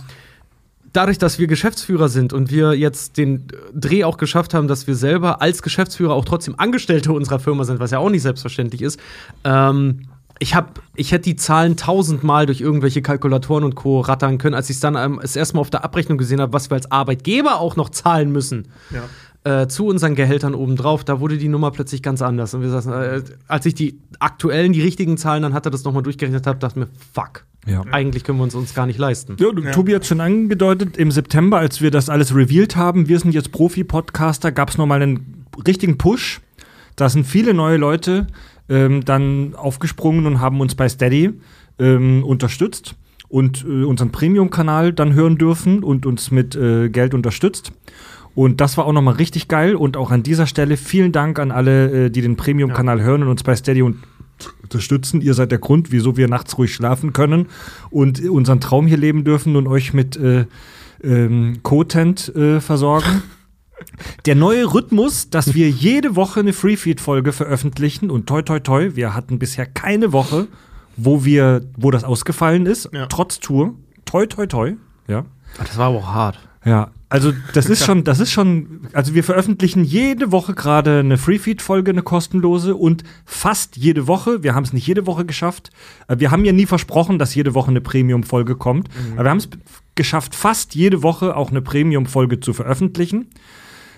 dadurch, 0.93 1.17
dass 1.17 1.39
wir 1.39 1.47
Geschäftsführer 1.47 2.07
sind 2.07 2.31
und 2.33 2.51
wir 2.51 2.73
jetzt 2.73 3.17
den 3.17 3.47
Dreh 3.73 4.03
auch 4.03 4.17
geschafft 4.17 4.53
haben, 4.53 4.67
dass 4.67 4.87
wir 4.87 4.95
selber 4.95 5.41
als 5.41 5.61
Geschäftsführer 5.61 6.13
auch 6.13 6.25
trotzdem 6.25 6.55
Angestellte 6.57 7.11
unserer 7.11 7.39
Firma 7.39 7.65
sind, 7.65 7.79
was 7.79 7.91
ja 7.91 7.99
auch 7.99 8.09
nicht 8.09 8.21
selbstverständlich 8.21 8.81
ist, 8.81 8.99
ähm, 9.43 10.07
ich 10.39 10.55
hab, 10.55 10.81
ich 10.95 11.11
hätte 11.11 11.25
die 11.25 11.35
Zahlen 11.35 11.77
tausendmal 11.77 12.45
durch 12.45 12.59
irgendwelche 12.59 13.01
Kalkulatoren 13.01 13.63
und 13.63 13.75
Co. 13.75 14.01
rattern 14.01 14.37
können, 14.37 14.55
als 14.55 14.69
ich 14.69 14.77
es 14.77 14.79
dann 14.79 14.95
ähm, 14.95 15.19
das 15.21 15.35
erste 15.35 15.55
Mal 15.55 15.61
auf 15.61 15.69
der 15.69 15.83
Abrechnung 15.83 16.17
gesehen 16.17 16.41
habe, 16.41 16.53
was 16.53 16.69
wir 16.69 16.75
als 16.75 16.91
Arbeitgeber 16.91 17.59
auch 17.59 17.75
noch 17.75 17.89
zahlen 17.89 18.31
müssen 18.31 18.67
Ja. 18.91 19.03
Äh, 19.43 19.67
zu 19.67 19.87
unseren 19.87 20.15
Gehältern 20.15 20.55
obendrauf, 20.55 21.03
da 21.03 21.19
wurde 21.19 21.37
die 21.37 21.49
Nummer 21.49 21.71
plötzlich 21.71 22.01
ganz 22.01 22.21
anders. 22.21 22.53
Und 22.53 22.61
wir 22.61 22.69
saßen, 22.69 22.93
äh, 22.93 23.21
als 23.47 23.65
ich 23.65 23.73
die 23.73 23.99
aktuellen, 24.19 24.73
die 24.73 24.81
richtigen 24.81 25.17
Zahlen 25.17 25.43
dann 25.43 25.53
hatte, 25.53 25.69
das 25.69 25.83
nochmal 25.83 26.03
durchgerechnet 26.03 26.47
habe, 26.47 26.59
dachte 26.59 26.79
mir, 26.79 26.87
fuck. 27.13 27.45
Ja. 27.65 27.81
Eigentlich 27.91 28.23
können 28.23 28.39
wir 28.39 28.43
uns 28.43 28.55
uns 28.55 28.73
gar 28.73 28.85
nicht 28.85 28.99
leisten. 28.99 29.37
Ja, 29.39 29.51
du, 29.51 29.61
Tobi 29.71 29.95
hat 29.95 30.05
schon 30.05 30.19
angedeutet, 30.19 30.97
im 30.97 31.11
September, 31.11 31.59
als 31.59 31.81
wir 31.81 31.91
das 31.91 32.09
alles 32.09 32.35
revealed 32.35 32.75
haben, 32.75 33.07
wir 33.07 33.19
sind 33.19 33.33
jetzt 33.33 33.51
Profi-Podcaster, 33.53 34.51
gab 34.51 34.69
es 34.69 34.77
nochmal 34.77 35.01
einen 35.01 35.45
richtigen 35.65 35.97
Push. 35.97 36.41
Da 36.95 37.09
sind 37.09 37.25
viele 37.25 37.53
neue 37.53 37.77
Leute 37.77 38.27
ähm, 38.69 39.03
dann 39.05 39.55
aufgesprungen 39.55 40.25
und 40.25 40.41
haben 40.41 40.59
uns 40.61 40.75
bei 40.75 40.89
Steady 40.89 41.31
ähm, 41.79 42.23
unterstützt 42.23 42.95
und 43.29 43.63
äh, 43.63 43.83
unseren 43.83 44.11
Premium-Kanal 44.11 44.93
dann 44.93 45.13
hören 45.13 45.37
dürfen 45.37 45.83
und 45.83 46.05
uns 46.05 46.31
mit 46.31 46.55
äh, 46.55 46.89
Geld 46.89 47.13
unterstützt. 47.13 47.71
Und 48.35 48.61
das 48.61 48.77
war 48.77 48.85
auch 48.85 48.93
nochmal 48.93 49.15
richtig 49.15 49.47
geil. 49.47 49.75
Und 49.75 49.95
auch 49.97 50.11
an 50.11 50.23
dieser 50.23 50.47
Stelle 50.47 50.77
vielen 50.77 51.11
Dank 51.11 51.39
an 51.39 51.51
alle, 51.51 52.05
äh, 52.05 52.09
die 52.09 52.21
den 52.21 52.35
Premium-Kanal 52.35 53.01
hören 53.01 53.23
und 53.23 53.29
uns 53.29 53.43
bei 53.43 53.55
Steady 53.55 53.81
und 53.81 53.97
unterstützen. 54.63 55.21
Ihr 55.21 55.33
seid 55.35 55.51
der 55.51 55.59
Grund, 55.59 55.91
wieso 55.91 56.17
wir 56.17 56.27
nachts 56.27 56.57
ruhig 56.57 56.73
schlafen 56.73 57.13
können 57.13 57.47
und 57.91 58.19
unseren 58.27 58.59
Traum 58.59 58.87
hier 58.87 58.97
leben 58.97 59.23
dürfen 59.23 59.55
und 59.55 59.67
euch 59.67 59.93
mit 59.93 60.17
äh, 60.17 60.45
ähm, 61.03 61.59
Content 61.63 62.33
äh, 62.35 62.59
versorgen. 62.59 63.23
Der 64.25 64.35
neue 64.35 64.73
Rhythmus, 64.73 65.29
dass 65.29 65.53
wir 65.55 65.69
jede 65.69 66.15
Woche 66.15 66.39
eine 66.39 66.53
Freefeed-Folge 66.53 67.33
veröffentlichen 67.33 68.09
und 68.11 68.27
toi 68.27 68.41
toi 68.41 68.59
toi, 68.59 68.91
wir 68.95 69.13
hatten 69.13 69.39
bisher 69.39 69.65
keine 69.65 70.13
Woche, 70.13 70.47
wo 70.95 71.25
wir, 71.25 71.65
wo 71.75 71.91
das 71.91 72.03
ausgefallen 72.05 72.65
ist, 72.65 72.89
Ja. 72.93 73.07
trotz 73.07 73.39
Tour. 73.39 73.73
Toi 74.05 74.25
toi 74.27 74.45
toi, 74.45 74.73
ja. 75.07 75.25
Das 75.57 75.77
war 75.77 75.87
aber 75.87 75.97
auch 75.97 76.07
hart. 76.13 76.39
Ja, 76.63 76.91
also 77.13 77.31
das 77.53 77.67
ist 77.67 77.85
schon, 77.85 78.03
das 78.03 78.19
ist 78.19 78.31
schon, 78.31 78.87
also 78.93 79.13
wir 79.13 79.23
veröffentlichen 79.23 79.83
jede 79.83 80.31
Woche 80.31 80.55
gerade 80.55 80.99
eine 81.01 81.19
Freefeed-Folge, 81.19 81.91
eine 81.91 82.01
kostenlose 82.01 82.75
und 82.75 83.03
fast 83.23 83.77
jede 83.77 84.07
Woche, 84.07 84.41
wir 84.41 84.55
haben 84.55 84.63
es 84.63 84.73
nicht 84.73 84.87
jede 84.87 85.05
Woche 85.05 85.23
geschafft, 85.23 85.69
äh, 86.07 86.17
wir 86.17 86.31
haben 86.31 86.43
ja 86.43 86.53
nie 86.53 86.65
versprochen, 86.65 87.19
dass 87.19 87.35
jede 87.35 87.53
Woche 87.53 87.69
eine 87.69 87.81
Premium-Folge 87.81 88.55
kommt, 88.55 88.89
aber 89.13 89.25
wir 89.25 89.29
haben 89.29 89.37
es 89.37 89.49
geschafft, 89.93 90.33
fast 90.33 90.73
jede 90.73 91.03
Woche 91.03 91.35
auch 91.35 91.51
eine 91.51 91.61
Premium-Folge 91.61 92.39
zu 92.39 92.51
veröffentlichen 92.53 93.27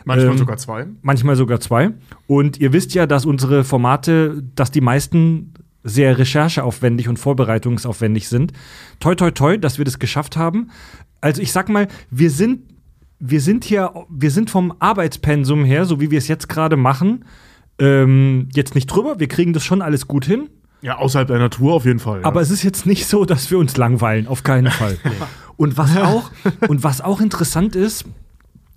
Manchmal 0.04 0.34
Ähm, 0.34 0.38
sogar 0.38 0.58
zwei. 0.58 0.86
manchmal 1.02 1.36
sogar 1.38 1.60
zwei. 1.62 1.92
Und 2.28 2.60
ihr 2.60 2.74
wisst 2.74 2.94
ja, 2.94 3.08
dass 3.08 3.26
unsere 3.26 3.64
Formate, 3.64 4.44
dass 4.56 4.72
die 4.72 4.82
meisten 4.82 5.54
sehr 5.84 6.18
rechercheaufwendig 6.18 7.08
und 7.08 7.18
vorbereitungsaufwendig 7.18 8.28
sind. 8.28 8.52
Toi, 9.00 9.16
toi, 9.16 9.32
toi, 9.32 9.58
dass 9.58 9.78
wir 9.78 9.86
das 9.86 10.00
geschafft 10.00 10.36
haben. 10.36 10.70
Also 11.22 11.42
ich 11.42 11.52
sag 11.52 11.70
mal, 11.70 11.88
wir 12.12 12.30
sind, 12.30 12.75
wir 13.20 13.42
sind 13.42 13.64
hier, 13.64 13.94
wir 14.10 14.32
sind 14.32 14.50
vom 14.50 14.74
Arbeitspensum 14.80 15.64
her, 15.64 15.86
so 15.86 16.00
wie 16.00 16.12
wir 16.12 16.18
es 16.18 16.28
jetzt 16.28 16.50
gerade 16.50 16.78
machen, 16.78 17.26
ähm, 17.80 18.50
jetzt 18.54 18.76
nicht 18.76 18.88
drüber. 18.88 19.20
Wir 19.20 19.28
kriegen 19.28 19.54
das 19.54 19.64
schon 19.64 19.82
alles 19.82 20.08
gut 20.08 20.26
hin. 20.26 20.50
Ja, 20.82 20.98
außerhalb 20.98 21.28
der 21.28 21.40
Natur 21.40 21.74
auf 21.74 21.86
jeden 21.86 22.00
Fall. 22.00 22.22
Ja. 22.22 22.26
Aber 22.26 22.42
es 22.42 22.52
ist 22.52 22.64
jetzt 22.64 22.86
nicht 22.86 23.08
so, 23.08 23.26
dass 23.26 23.50
wir 23.50 23.58
uns 23.58 23.78
langweilen, 23.78 24.28
auf 24.28 24.44
keinen 24.44 24.72
Fall. 24.72 24.98
und 25.58 25.78
was 25.78 25.98
auch, 25.98 26.32
und 26.68 26.84
was 26.84 27.02
auch 27.02 27.22
interessant 27.22 27.76
ist, 27.76 28.06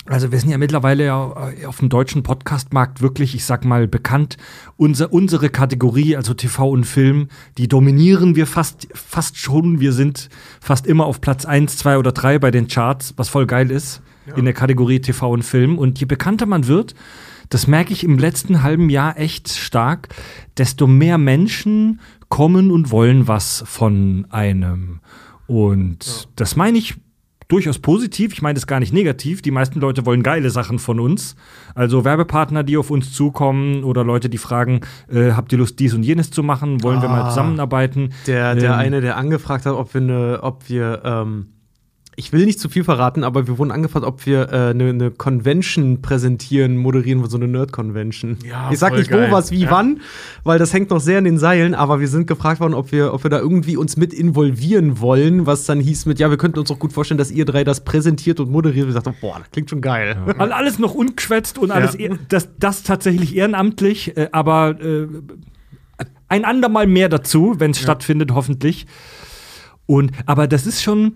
also 0.07 0.32
wir 0.32 0.41
sind 0.41 0.49
ja 0.49 0.57
mittlerweile 0.57 1.05
ja 1.05 1.51
äh, 1.51 1.66
auf 1.66 1.80
dem 1.80 1.91
deutschen 1.91 2.22
Podcastmarkt 2.22 3.03
wirklich, 3.03 3.34
ich 3.34 3.45
sag 3.45 3.66
mal, 3.66 3.86
bekannt. 3.86 4.39
Unser, 4.78 5.12
unsere 5.12 5.51
Kategorie, 5.51 6.16
also 6.16 6.32
TV 6.32 6.70
und 6.70 6.84
Film, 6.84 7.28
die 7.59 7.68
dominieren 7.68 8.34
wir 8.34 8.47
fast, 8.47 8.89
fast 8.95 9.36
schon. 9.36 9.80
Wir 9.80 9.93
sind 9.93 10.30
fast 10.61 10.86
immer 10.86 11.05
auf 11.05 11.20
Platz 11.20 11.45
1, 11.45 11.76
2 11.76 11.99
oder 11.99 12.12
3 12.12 12.39
bei 12.39 12.51
den 12.51 12.68
Charts, 12.68 13.12
was 13.18 13.28
voll 13.28 13.47
geil 13.47 13.70
ist 13.70 14.01
in 14.37 14.45
der 14.45 14.55
Kategorie 14.55 15.01
TV 15.01 15.31
und 15.31 15.43
Film. 15.45 15.79
Und 15.79 15.99
je 16.01 16.07
bekannter 16.07 16.47
man 16.47 16.66
wird, 16.66 16.95
das 17.51 17.66
merke 17.66 17.93
ich 17.93 18.05
im 18.05 18.18
letzten 18.18 18.62
halben 18.62 18.91
Jahr 18.91 19.18
echt 19.18 19.49
stark, 19.49 20.09
desto 20.59 20.87
mehr 20.87 21.16
Menschen 21.18 22.01
kommen 22.29 22.70
und 22.70 22.91
wollen 22.91 23.26
was 23.26 23.62
von 23.66 24.26
einem. 24.31 25.01
Und 25.47 26.29
das 26.37 26.57
meine 26.57 26.76
ich 26.79 26.95
durchaus 27.49 27.79
positiv. 27.79 28.35
Ich 28.35 28.43
meine 28.43 28.55
das 28.55 28.66
gar 28.66 28.79
nicht 28.81 28.93
negativ. 28.93 29.41
Die 29.41 29.51
meisten 29.51 29.81
Leute 29.81 30.05
wollen 30.05 30.22
geile 30.22 30.51
Sachen 30.51 30.79
von 30.79 31.01
uns. 31.01 31.35
Also 31.74 32.05
Werbepartner, 32.05 32.62
die 32.62 32.76
auf 32.76 32.91
uns 32.91 33.14
zukommen 33.14 33.83
oder 33.85 34.05
Leute, 34.05 34.29
die 34.29 34.37
fragen, 34.37 34.83
äh, 35.11 35.31
habt 35.33 35.51
ihr 35.53 35.59
Lust, 35.59 35.79
dies 35.81 35.95
und 35.95 36.03
jenes 36.03 36.31
zu 36.31 36.43
machen? 36.43 36.83
Wollen 36.83 37.01
wir 37.01 37.09
mal 37.09 37.22
Ah. 37.22 37.29
zusammenarbeiten? 37.31 38.11
Der, 38.26 38.55
der 38.55 38.72
Ähm, 38.72 38.79
eine, 38.79 39.01
der 39.01 39.16
angefragt 39.16 39.64
hat, 39.64 39.72
ob 39.72 39.95
wir, 39.95 40.03
ne, 40.03 40.39
ob 40.43 40.68
wir 40.68 41.01
ähm, 41.03 41.47
ich 42.19 42.33
will 42.33 42.45
nicht 42.47 42.59
zu 42.59 42.69
viel 42.69 42.83
verraten, 42.83 43.23
aber 43.23 43.47
wir 43.47 43.59
wurden 43.59 43.71
angefragt, 43.71 44.05
ob 44.05 44.27
wir 44.27 44.49
eine 44.53 44.71
äh, 44.71 44.75
ne, 44.75 44.93
ne 44.93 45.11
Convention 45.12 46.03
präsentieren, 46.03 46.77
moderieren, 46.77 47.25
so 47.31 47.37
eine 47.37 47.47
Nerd-Convention. 47.47 48.39
Ja, 48.45 48.71
ich 48.73 48.79
sag 48.81 48.95
nicht 48.97 49.09
geil. 49.09 49.29
wo, 49.31 49.33
was, 49.37 49.53
wie, 49.53 49.61
Ja. 49.61 49.71
wann, 49.71 50.01
weil 50.43 50.59
das 50.59 50.73
hängt 50.73 50.91
noch 50.91 50.99
sehr 50.99 51.19
in 51.21 51.25
den 51.25 51.39
Seilen, 51.39 51.77
aber 51.77 52.01
wir 52.01 52.09
sind 52.09 52.27
gefragt 52.27 52.59
worden, 52.59 52.75
ob 52.75 52.91
wir, 52.91 53.14
ob 53.14 53.23
wir 53.23 53.31
da 53.31 53.39
irgendwie 53.39 53.77
uns 53.77 53.97
mit 53.97 54.12
involvieren 54.12 54.99
wollen, 55.01 55.47
was 55.47 55.64
dann 55.64 55.79
hieß 55.79 56.07
mit, 56.07 56.19
ja, 56.19 56.29
wir 56.29 56.39
könnten 56.39 56.59
uns 56.59 56.73
auch 56.73 56.81
gut 56.81 56.93
vorstellen, 56.93 57.19
dass 57.19 57.31
ihr 57.31 57.45
drei 57.45 57.62
das 57.62 57.85
präsentiert 57.85 58.41
und 58.41 58.51
moderiert. 58.51 58.87
Wir 58.87 58.93
sagten, 58.95 59.14
boah, 59.21 59.37
das 59.39 59.51
klingt 59.53 59.71
schon 59.71 59.81
geil. 59.81 60.16
All- 60.39 60.51
Alles 60.53 60.81
noch 60.81 60.95
ungeschwätzt 60.95 61.57
und 61.57 61.71
alles, 61.71 61.97
Ja. 61.99 62.11
das, 62.29 62.49
das 62.59 62.83
tatsächlich 62.83 63.37
ehrenamtlich, 63.37 64.16
äh, 64.16 64.29
aber 64.33 64.81
äh, 64.81 65.07
ein 66.27 66.45
andermal 66.45 66.89
mehr 66.89 67.09
dazu, 67.09 67.55
wenn 67.59 67.71
es 67.71 67.79
stattfindet, 67.79 68.33
hoffentlich. 68.35 68.87
Und, 69.87 70.11
aber 70.27 70.49
das 70.49 70.66
ist 70.66 70.83
schon 70.83 71.14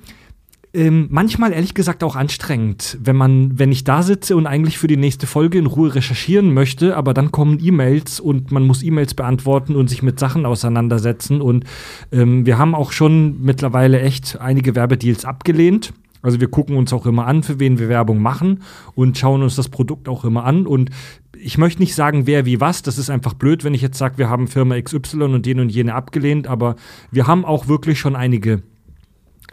ähm, 0.75 1.09
manchmal 1.11 1.53
ehrlich 1.53 1.75
gesagt 1.75 2.03
auch 2.03 2.17
anstrengend, 2.17 2.97
wenn 3.03 3.17
man, 3.17 3.59
wenn 3.59 3.71
ich 3.71 3.85
da 3.85 4.03
sitze 4.03 4.37
und 4.37 4.47
eigentlich 4.47 4.79
für 4.79 4.87
die 4.87 4.97
nächste 4.97 5.27
Folge 5.27 5.59
in 5.59 5.67
Ruhe 5.67 5.95
recherchieren 5.95 6.55
möchte, 6.55 6.97
aber 6.97 7.13
dann 7.13 7.31
kommen 7.31 7.59
E-Mails 7.63 8.21
und 8.21 8.51
man 8.53 8.67
muss 8.67 8.83
E-Mails 8.83 9.13
beantworten 9.13 9.77
und 9.77 9.89
sich 9.89 10.03
mit 10.03 10.19
Sachen 10.19 10.47
auseinandersetzen. 10.47 11.43
Und 11.43 11.65
ähm, 12.11 12.47
wir 12.47 12.57
haben 12.57 12.75
auch 12.75 12.93
schon 12.93 13.43
mittlerweile 13.43 14.01
echt 14.01 14.41
einige 14.41 14.75
Werbedeals 14.75 15.27
abgelehnt. 15.27 15.93
Also 16.23 16.41
wir 16.41 16.49
gucken 16.49 16.77
uns 16.77 16.93
auch 16.93 17.05
immer 17.05 17.27
an, 17.27 17.43
für 17.43 17.59
wen 17.61 17.79
wir 17.79 17.89
Werbung 17.89 18.23
machen 18.23 18.63
und 18.95 19.19
schauen 19.19 19.43
uns 19.43 19.57
das 19.57 19.69
Produkt 19.69 20.09
auch 20.09 20.25
immer 20.25 20.45
an. 20.45 20.67
Und 20.67 20.91
ich 21.37 21.59
möchte 21.59 21.83
nicht 21.83 21.95
sagen, 21.95 22.27
wer 22.27 22.47
wie 22.47 22.61
was. 22.61 22.83
Das 22.83 22.97
ist 22.97 23.11
einfach 23.11 23.35
blöd, 23.35 23.65
wenn 23.65 23.75
ich 23.75 23.83
jetzt 23.83 23.99
sage, 23.99 24.17
wir 24.17 24.31
haben 24.31 24.47
Firma 24.47 24.81
XY 24.81 25.25
und 25.25 25.45
den 25.45 25.61
und 25.61 25.69
jene 25.71 25.95
abgelehnt. 25.95 26.47
Aber 26.47 26.77
wir 27.11 27.27
haben 27.27 27.45
auch 27.45 27.69
wirklich 27.69 27.99
schon 27.99 28.17
einige 28.17 28.63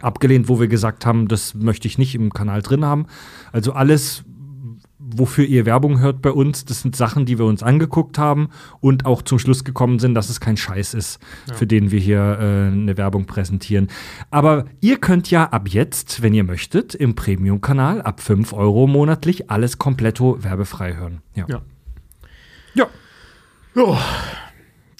abgelehnt, 0.02 0.48
wo 0.48 0.60
wir 0.60 0.68
gesagt 0.68 1.06
haben, 1.06 1.28
das 1.28 1.54
möchte 1.54 1.88
ich 1.88 1.98
nicht 1.98 2.14
im 2.14 2.32
Kanal 2.32 2.62
drin 2.62 2.84
haben. 2.84 3.06
Also 3.52 3.72
alles, 3.72 4.24
wofür 4.98 5.44
ihr 5.44 5.66
Werbung 5.66 6.00
hört 6.00 6.22
bei 6.22 6.30
uns, 6.30 6.64
das 6.64 6.82
sind 6.82 6.96
Sachen, 6.96 7.26
die 7.26 7.38
wir 7.38 7.44
uns 7.44 7.62
angeguckt 7.62 8.18
haben 8.18 8.48
und 8.80 9.06
auch 9.06 9.22
zum 9.22 9.38
Schluss 9.38 9.64
gekommen 9.64 9.98
sind, 9.98 10.14
dass 10.14 10.28
es 10.28 10.40
kein 10.40 10.56
Scheiß 10.56 10.94
ist, 10.94 11.18
für 11.54 11.66
den 11.66 11.90
wir 11.90 12.00
hier 12.00 12.20
äh, 12.40 12.72
eine 12.72 12.96
Werbung 12.96 13.26
präsentieren. 13.26 13.88
Aber 14.30 14.66
ihr 14.80 14.98
könnt 14.98 15.30
ja 15.30 15.48
ab 15.48 15.68
jetzt, 15.68 16.22
wenn 16.22 16.34
ihr 16.34 16.44
möchtet, 16.44 16.94
im 16.94 17.14
Premium-Kanal 17.14 18.02
ab 18.02 18.20
5 18.20 18.52
Euro 18.52 18.86
monatlich 18.86 19.50
alles 19.50 19.78
kompletto 19.78 20.42
werbefrei 20.42 20.96
hören. 20.96 21.22
Ja. 21.34 21.46
Ja. 21.48 21.62
ja. 22.74 22.86
Jo. 23.74 23.96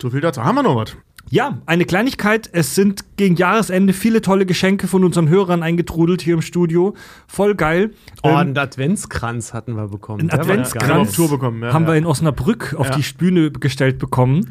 So 0.00 0.08
viel 0.08 0.20
dazu. 0.20 0.42
Haben 0.42 0.56
wir 0.56 0.62
noch 0.62 0.76
was? 0.76 0.96
Ja, 1.28 1.58
eine 1.66 1.84
Kleinigkeit. 1.84 2.48
Es 2.52 2.74
sind 2.74 3.16
gegen 3.16 3.36
Jahresende 3.36 3.92
viele 3.92 4.20
tolle 4.20 4.46
Geschenke 4.46 4.88
von 4.88 5.04
unseren 5.04 5.28
Hörern 5.28 5.62
eingetrudelt 5.62 6.22
hier 6.22 6.34
im 6.34 6.42
Studio. 6.42 6.94
Voll 7.28 7.54
geil. 7.54 7.90
Oh, 8.22 8.30
Ähm, 8.30 8.36
einen 8.36 8.58
Adventskranz 8.58 9.52
hatten 9.54 9.74
wir 9.76 9.88
bekommen. 9.88 10.22
Ein 10.22 10.28
Der 10.28 10.38
war 10.38 10.44
Adventskranz. 10.46 10.88
Haben 10.90 10.96
wir 10.96 11.02
auf 11.02 11.14
Tour 11.14 11.28
bekommen, 11.30 11.62
ja, 11.62 11.72
haben 11.72 11.84
ja. 11.84 11.88
wir 11.90 11.94
in 11.96 12.06
Osnabrück 12.06 12.74
auf 12.76 12.88
Ja. 12.88 12.96
die 12.96 13.04
Bühne 13.16 13.50
gestellt 13.52 13.98
bekommen. 13.98 14.50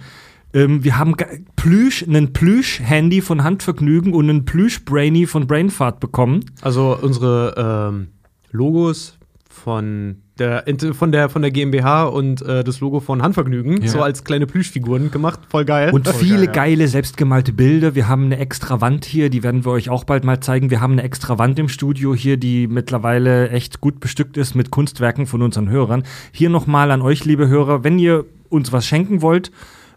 Ähm, 0.54 0.84
wir 0.84 0.98
haben 0.98 1.16
Plüsch, 1.56 2.04
einen 2.04 2.34
Plüsch-Handy 2.34 3.22
von 3.22 3.44
Handvergnügen 3.44 4.14
und 4.14 4.30
einen 4.30 4.46
Plüsch-Brainy 4.46 5.28
von 5.28 5.48
Brainfart 5.48 6.00
bekommen. 6.00 6.46
Also 6.62 6.98
unsere 7.02 7.90
ähm, 7.92 8.08
Logos 8.52 9.18
von 9.50 10.22
der, 10.40 10.64
von 10.94 11.12
der 11.12 11.30
von 11.30 11.42
der 11.42 11.52
GmbH 11.52 12.04
und 12.04 12.42
äh, 12.42 12.64
das 12.64 12.80
Logo 12.80 13.00
von 13.00 13.22
Handvergnügen, 13.22 13.82
Ja. 13.82 13.88
so 13.90 14.02
als 14.02 14.24
kleine 14.24 14.48
Plüschfiguren 14.48 15.12
gemacht, 15.12 15.40
voll 15.50 15.66
geil. 15.66 15.92
Und 15.92 16.08
viele 16.08 16.46
geil, 16.46 16.46
ja. 16.46 16.52
geile 16.52 16.88
selbstgemalte 16.88 17.54
Bilder. 17.54 17.96
Wir 17.96 18.08
haben 18.08 18.26
eine 18.26 18.40
extra 18.40 18.82
Wand 18.82 19.06
hier, 19.06 19.30
die 19.30 19.44
werden 19.44 19.66
wir 19.66 19.72
euch 19.72 19.90
auch 19.90 20.04
bald 20.04 20.24
mal 20.24 20.40
zeigen. 20.40 20.70
Wir 20.70 20.82
haben 20.82 20.94
eine 20.94 21.04
extra 21.04 21.38
Wand 21.38 21.60
im 21.60 21.70
Studio 21.70 22.16
hier, 22.16 22.38
die 22.38 22.68
mittlerweile 22.68 23.50
echt 23.50 23.82
gut 23.82 24.00
bestückt 24.00 24.38
ist 24.38 24.56
mit 24.56 24.72
Kunstwerken 24.72 25.28
von 25.28 25.42
unseren 25.42 25.70
Hörern. 25.70 26.04
Hier 26.32 26.50
nochmal 26.50 26.92
an 26.92 27.02
euch, 27.02 27.26
liebe 27.26 27.48
Hörer, 27.48 27.84
wenn 27.84 28.00
ihr 28.00 28.26
uns 28.50 28.72
was 28.72 28.86
schenken 28.86 29.22
wollt, 29.22 29.52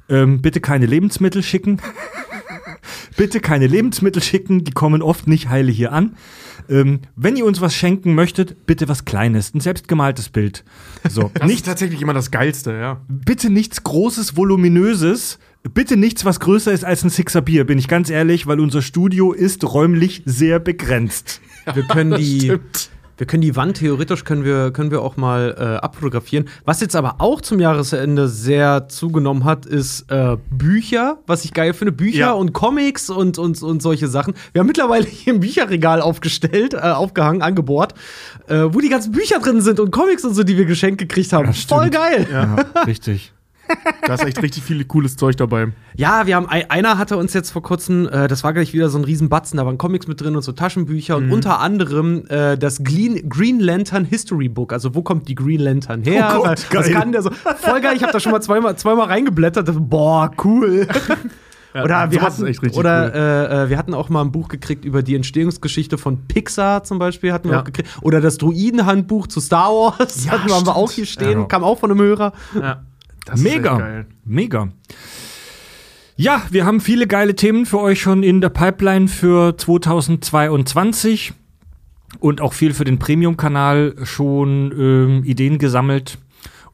ähm, 0.08 0.42
bitte 0.42 0.60
keine 0.60 0.86
Lebensmittel 0.86 1.42
schicken. 1.42 1.80
bitte 3.16 3.40
keine 3.40 3.66
Lebensmittel 3.66 4.22
schicken, 4.22 4.64
die 4.64 4.72
kommen 4.72 5.02
oft 5.02 5.26
nicht 5.26 5.48
heile 5.48 5.70
hier 5.70 5.92
an. 5.92 6.16
Ähm, 6.68 7.00
wenn 7.16 7.36
ihr 7.36 7.44
uns 7.44 7.60
was 7.60 7.74
schenken 7.74 8.14
möchtet, 8.14 8.66
bitte 8.66 8.88
was 8.88 9.04
Kleines, 9.04 9.54
ein 9.54 9.60
selbstgemaltes 9.60 10.28
Bild. 10.28 10.64
So, 11.08 11.30
Das 11.34 11.46
nicht 11.46 11.58
ist 11.58 11.66
tatsächlich 11.66 12.02
immer 12.02 12.14
das 12.14 12.30
Geilste, 12.30 12.72
ja. 12.72 13.00
bitte 13.08 13.50
nichts 13.50 13.82
Großes, 13.82 14.36
Voluminöses. 14.36 15.38
Bitte 15.74 15.96
nichts, 15.96 16.24
was 16.24 16.40
größer 16.40 16.72
ist 16.72 16.84
als 16.84 17.04
ein 17.04 17.10
Sixer 17.10 17.40
Bier, 17.40 17.64
bin 17.64 17.78
ich 17.78 17.86
ganz 17.86 18.10
ehrlich, 18.10 18.48
weil 18.48 18.58
unser 18.58 18.82
Studio 18.82 19.32
ist 19.32 19.62
räumlich 19.62 20.22
sehr 20.24 20.58
begrenzt. 20.58 21.40
wir 21.72 21.84
können 21.84 22.14
die 22.18 22.40
Stimmt. 22.40 22.90
Wir 23.18 23.26
können 23.26 23.42
die 23.42 23.54
Wand 23.56 23.76
theoretisch 23.76 24.24
können 24.24 24.44
wir 24.44 24.70
können 24.72 24.90
wir 24.90 25.02
auch 25.02 25.16
mal 25.16 25.54
äh, 25.58 25.62
abfotografieren. 25.84 26.48
Was 26.64 26.80
jetzt 26.80 26.96
aber 26.96 27.16
auch 27.18 27.40
zum 27.40 27.60
Jahresende 27.60 28.28
sehr 28.28 28.88
zugenommen 28.88 29.44
hat, 29.44 29.66
ist 29.66 30.10
äh, 30.10 30.36
Bücher, 30.50 31.18
was 31.26 31.44
ich 31.44 31.52
geil 31.52 31.74
finde, 31.74 31.92
Bücher 31.92 32.18
Ja. 32.18 32.32
und 32.32 32.52
Comics 32.52 33.10
und, 33.10 33.38
und 33.38 33.62
und 33.62 33.82
solche 33.82 34.08
Sachen. 34.08 34.34
Wir 34.52 34.60
haben 34.60 34.66
mittlerweile 34.66 35.04
hier 35.04 35.34
ein 35.34 35.40
Bücherregal 35.40 36.00
aufgestellt, 36.00 36.74
äh, 36.74 36.78
aufgehangen, 36.78 37.42
angebohrt, 37.42 37.94
äh, 38.48 38.64
wo 38.70 38.80
die 38.80 38.88
ganzen 38.88 39.12
Bücher 39.12 39.38
drin 39.40 39.60
sind 39.60 39.78
und 39.80 39.90
Comics 39.90 40.24
und 40.24 40.34
so, 40.34 40.42
die 40.42 40.56
wir 40.56 40.64
geschenkt 40.64 40.98
gekriegt 40.98 41.32
haben. 41.32 41.52
Voll 41.52 41.90
geil. 41.90 42.26
Ja, 42.32 42.56
richtig. 42.86 43.32
Da 44.06 44.14
ist 44.14 44.24
echt 44.24 44.42
richtig 44.42 44.62
viel 44.62 44.84
cooles 44.84 45.16
Zeug 45.16 45.36
dabei. 45.36 45.68
Ja, 45.96 46.26
wir 46.26 46.36
haben 46.36 46.46
ein, 46.48 46.68
einer 46.70 46.98
hatte 46.98 47.16
uns 47.16 47.32
jetzt 47.34 47.50
vor 47.50 47.62
kurzem, 47.62 48.08
äh, 48.08 48.28
das 48.28 48.42
war 48.44 48.52
gleich 48.52 48.72
wieder 48.72 48.88
so 48.88 48.98
ein 48.98 49.04
Riesenbatzen, 49.04 49.56
da 49.58 49.66
waren 49.66 49.78
Comics 49.78 50.06
mit 50.08 50.20
drin 50.20 50.34
und 50.36 50.42
so 50.42 50.52
Taschenbücher 50.52 51.18
Mhm. 51.18 51.26
und 51.26 51.32
unter 51.32 51.60
anderem 51.60 52.24
äh, 52.28 52.56
das 52.58 52.82
Green, 52.84 53.28
Green 53.28 53.60
Lantern 53.60 54.04
History 54.04 54.48
Book. 54.48 54.72
Also 54.72 54.94
wo 54.94 55.02
kommt 55.02 55.28
die 55.28 55.34
Green 55.34 55.60
Lantern 55.60 56.02
her? 56.02 56.34
Oh 56.38 56.42
Gott, 56.44 56.66
was 56.72 56.86
geil. 56.86 56.92
kann 56.94 57.12
der 57.12 57.22
so? 57.22 57.30
Voll 57.30 57.80
geil, 57.80 57.94
ich 57.96 58.02
habe 58.02 58.12
da 58.12 58.20
schon 58.20 58.32
mal 58.32 58.40
zweimal, 58.40 58.76
zweimal 58.76 59.06
reingeblättert. 59.08 59.68
Boah, 59.88 60.30
cool. 60.44 60.86
oder 61.74 62.10
wir 62.10 62.20
hatten, 62.20 62.42
oder 62.74 63.06
cool. 63.06 63.18
äh, 63.18 63.62
äh, 63.64 63.70
wir 63.70 63.78
hatten 63.78 63.94
auch 63.94 64.08
mal 64.10 64.20
ein 64.20 64.30
Buch 64.30 64.48
gekriegt 64.48 64.84
über 64.84 65.02
die 65.02 65.14
Entstehungsgeschichte 65.16 65.96
von 65.96 66.26
Pixar 66.28 66.84
zum 66.84 66.98
Beispiel 66.98 67.32
hatten 67.32 67.48
wir 67.48 67.54
Ja. 67.54 67.60
auch 67.60 67.64
gekriegt. 67.64 67.88
Oder 68.02 68.20
das 68.20 68.36
Druidenhandbuch 68.38 69.26
zu 69.26 69.40
Star 69.40 69.70
Wars 69.70 70.26
Ja, 70.26 70.32
hatten 70.32 70.48
wir, 70.66 70.76
auch 70.76 70.90
hier 70.90 71.06
stehen, 71.06 71.40
Ja. 71.40 71.44
kam 71.46 71.64
auch 71.64 71.78
von 71.78 71.90
einem 71.90 72.00
Hörer. 72.00 72.32
Ja. 72.54 72.82
Das 73.24 73.40
Mega. 73.40 74.04
Mega. 74.24 74.68
Ja, 76.16 76.42
wir 76.50 76.66
haben 76.66 76.80
viele 76.80 77.06
geile 77.06 77.34
Themen 77.34 77.66
für 77.66 77.80
euch 77.80 78.00
schon 78.00 78.22
in 78.22 78.40
der 78.40 78.50
Pipeline 78.50 79.08
für 79.08 79.56
2022 79.56 81.32
und 82.20 82.40
auch 82.40 82.52
viel 82.52 82.74
für 82.74 82.84
den 82.84 82.98
Premium-Kanal 82.98 83.94
schon 84.02 84.72
ähm, 84.78 85.24
Ideen 85.24 85.58
gesammelt 85.58 86.18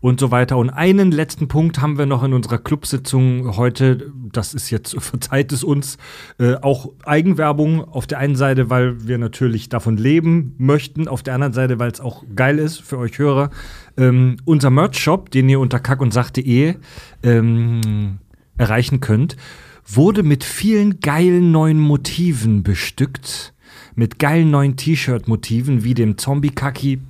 und 0.00 0.20
so 0.20 0.30
weiter. 0.30 0.56
Und 0.56 0.70
einen 0.70 1.10
letzten 1.10 1.48
Punkt 1.48 1.80
haben 1.80 1.98
wir 1.98 2.06
noch 2.06 2.22
in 2.22 2.32
unserer 2.32 2.58
Clubsitzung 2.58 3.56
heute. 3.56 4.12
Das 4.32 4.54
ist 4.54 4.70
jetzt, 4.70 4.96
verzeiht 5.02 5.52
es 5.52 5.64
uns, 5.64 5.98
äh, 6.38 6.54
auch 6.54 6.92
Eigenwerbung 7.04 7.84
auf 7.84 8.06
der 8.06 8.18
einen 8.18 8.36
Seite, 8.36 8.70
weil 8.70 9.06
wir 9.06 9.18
natürlich 9.18 9.68
davon 9.68 9.96
leben 9.96 10.54
möchten, 10.58 11.08
auf 11.08 11.22
der 11.22 11.34
anderen 11.34 11.52
Seite, 11.52 11.78
weil 11.78 11.90
es 11.90 12.00
auch 12.00 12.24
geil 12.34 12.58
ist 12.58 12.80
für 12.80 12.98
euch 12.98 13.18
Hörer. 13.18 13.50
Ähm, 13.98 14.36
unser 14.44 14.70
Merch-Shop, 14.70 15.30
den 15.30 15.48
ihr 15.48 15.60
unter 15.60 15.80
kackundsach.de 15.80 16.76
ähm, 17.24 18.18
erreichen 18.56 19.00
könnt, 19.00 19.36
wurde 19.84 20.22
mit 20.22 20.44
vielen 20.44 21.00
geilen 21.00 21.50
neuen 21.50 21.80
Motiven 21.80 22.62
bestückt. 22.62 23.52
Mit 23.96 24.20
geilen 24.20 24.50
neuen 24.50 24.76
T-Shirt-Motiven 24.76 25.82
wie 25.82 25.94
dem 25.94 26.16
Zombie-Kaki, 26.16 27.00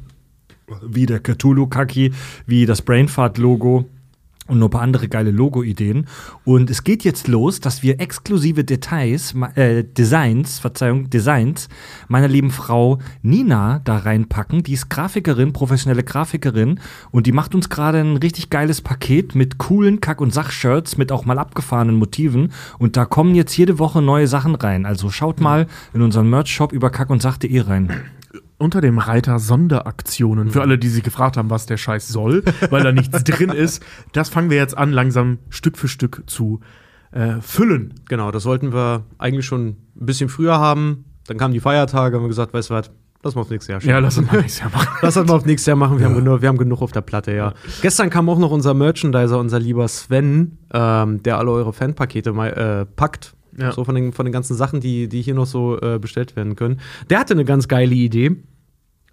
wie 0.82 1.06
der 1.06 1.20
Cthulhu-Kaki, 1.20 2.12
wie 2.46 2.64
das 2.64 2.80
Brainfart-Logo 2.80 3.84
und 4.48 4.58
noch 4.58 4.68
ein 4.68 4.70
paar 4.70 4.82
andere 4.82 5.08
geile 5.08 5.30
Logo-Ideen. 5.30 6.06
Und 6.44 6.70
es 6.70 6.84
geht 6.84 7.04
jetzt 7.04 7.28
los, 7.28 7.60
dass 7.60 7.82
wir 7.82 8.00
exklusive 8.00 8.64
Details, 8.64 9.34
äh, 9.54 9.84
Designs, 9.84 10.58
Verzeihung, 10.58 11.10
Designs 11.10 11.68
meiner 12.08 12.28
lieben 12.28 12.50
Frau 12.50 12.98
Nina 13.22 13.80
da 13.84 13.98
reinpacken. 13.98 14.62
Die 14.62 14.72
ist 14.72 14.88
Grafikerin, 14.88 15.52
professionelle 15.52 16.02
Grafikerin 16.02 16.80
und 17.10 17.26
die 17.26 17.32
macht 17.32 17.54
uns 17.54 17.68
gerade 17.68 18.00
ein 18.00 18.16
richtig 18.16 18.50
geiles 18.50 18.80
Paket 18.80 19.34
mit 19.34 19.58
coolen 19.58 20.00
Kack- 20.00 20.20
und 20.20 20.32
Sach-Shirts 20.32 20.96
mit 20.96 21.12
auch 21.12 21.24
mal 21.24 21.38
abgefahrenen 21.38 21.96
Motiven. 21.96 22.52
Und 22.78 22.96
da 22.96 23.04
kommen 23.04 23.34
jetzt 23.34 23.56
jede 23.56 23.78
Woche 23.78 24.02
neue 24.02 24.26
Sachen 24.26 24.54
rein. 24.54 24.86
Also 24.86 25.10
schaut 25.10 25.40
mal 25.40 25.66
in 25.92 26.02
unseren 26.02 26.28
Merch-Shop 26.30 26.72
über 26.72 26.90
kackundsach.de 26.90 27.60
rein. 27.60 27.90
Unter 28.58 28.80
dem 28.80 28.98
Reiter 28.98 29.38
Sonderaktionen, 29.38 30.50
für 30.50 30.62
alle, 30.62 30.78
die 30.78 30.88
sich 30.88 31.04
gefragt 31.04 31.36
haben, 31.36 31.48
was 31.48 31.66
der 31.66 31.76
Scheiß 31.76 32.08
soll, 32.08 32.42
weil 32.70 32.82
da 32.82 32.90
nichts 32.92 33.22
drin 33.24 33.50
ist, 33.50 33.84
das 34.12 34.28
fangen 34.28 34.50
wir 34.50 34.56
jetzt 34.56 34.76
an, 34.76 34.90
langsam 34.90 35.38
Stück 35.48 35.78
für 35.78 35.86
Stück 35.86 36.24
zu 36.26 36.60
äh, 37.12 37.40
füllen. 37.40 37.94
Genau, 38.08 38.30
das 38.30 38.42
sollten 38.42 38.72
wir 38.72 39.04
eigentlich 39.16 39.46
schon 39.46 39.68
ein 39.68 40.06
bisschen 40.06 40.28
früher 40.28 40.58
haben. 40.58 41.04
Dann 41.26 41.36
kamen 41.36 41.54
die 41.54 41.60
Feiertage, 41.60 42.16
haben 42.16 42.24
wir 42.24 42.28
gesagt, 42.28 42.52
weißt 42.52 42.70
du 42.70 42.74
was, 42.74 42.90
lass 43.22 43.34
mal 43.34 43.42
auf 43.42 43.50
nächstes 43.50 43.68
Jahr 43.68 43.80
schieben. 43.80 43.94
Ja, 43.94 44.00
lass 44.00 44.18
uns 44.18 44.30
mal 44.30 44.40
nächstes 44.40 44.60
Jahr 44.60 44.70
machen. 44.70 44.88
Lass 45.02 45.14
das 45.14 45.26
mal 45.26 45.34
auf 45.34 45.44
nächstes 45.46 45.66
Jahr 45.66 45.76
machen. 45.76 45.98
Wir, 45.98 46.06
haben 46.06 46.14
genug, 46.14 46.42
wir 46.42 46.48
haben 46.48 46.58
genug 46.58 46.82
auf 46.82 46.92
der 46.92 47.00
Platte, 47.00 47.32
ja. 47.32 47.54
Gestern 47.82 48.10
kam 48.10 48.28
auch 48.28 48.38
noch 48.38 48.50
unser 48.50 48.74
Merchandiser, 48.74 49.38
unser 49.38 49.58
lieber 49.58 49.86
Sven, 49.88 50.58
ähm, 50.72 51.22
der 51.22 51.38
alle 51.38 51.50
eure 51.50 51.72
Fanpakete 51.72 52.32
mal, 52.32 52.48
äh, 52.48 52.86
packt. 52.86 53.34
Ja. 53.56 53.72
So 53.72 53.84
von 53.84 53.94
den, 53.94 54.12
von 54.12 54.26
den 54.26 54.32
ganzen 54.32 54.56
Sachen, 54.56 54.80
die, 54.80 55.08
die 55.08 55.22
hier 55.22 55.34
noch 55.34 55.46
so 55.46 55.80
äh, 55.80 55.98
bestellt 55.98 56.36
werden 56.36 56.56
können. 56.56 56.80
Der 57.10 57.20
hatte 57.20 57.34
eine 57.34 57.44
ganz 57.44 57.68
geile 57.68 57.94
Idee. 57.94 58.36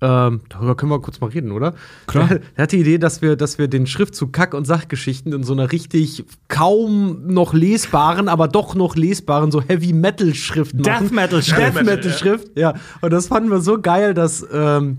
Ähm, 0.01 0.41
darüber 0.49 0.75
können 0.75 0.91
wir 0.91 0.99
kurz 0.99 1.21
mal 1.21 1.29
reden, 1.29 1.51
oder? 1.51 1.73
Klar. 2.07 2.27
Der, 2.27 2.39
der 2.39 2.63
hat 2.63 2.71
die 2.73 2.79
Idee, 2.79 2.97
dass 2.97 3.21
wir, 3.21 3.37
dass 3.37 3.57
wir 3.57 3.69
den 3.69 3.87
Schriftzug 3.87 4.33
Kack- 4.33 4.53
und 4.53 4.65
Sachgeschichten 4.65 5.31
in 5.31 5.43
so 5.43 5.53
einer 5.53 5.71
richtig 5.71 6.25
kaum 6.49 7.25
noch 7.27 7.53
lesbaren, 7.53 8.27
aber 8.27 8.49
doch 8.49 8.75
noch 8.75 8.95
lesbaren, 8.97 9.51
so 9.51 9.61
Heavy-Metal-Schrift 9.61 10.75
machen. 10.75 11.05
Death 11.05 11.11
Metal 11.11 11.41
Schrift. 11.41 11.77
Death 11.77 11.85
Metal 11.85 12.11
Schrift, 12.11 12.57
ja. 12.57 12.73
Und 12.99 13.13
das 13.13 13.27
fanden 13.27 13.49
wir 13.49 13.61
so 13.61 13.79
geil, 13.79 14.13
dass 14.13 14.45
ähm, 14.51 14.97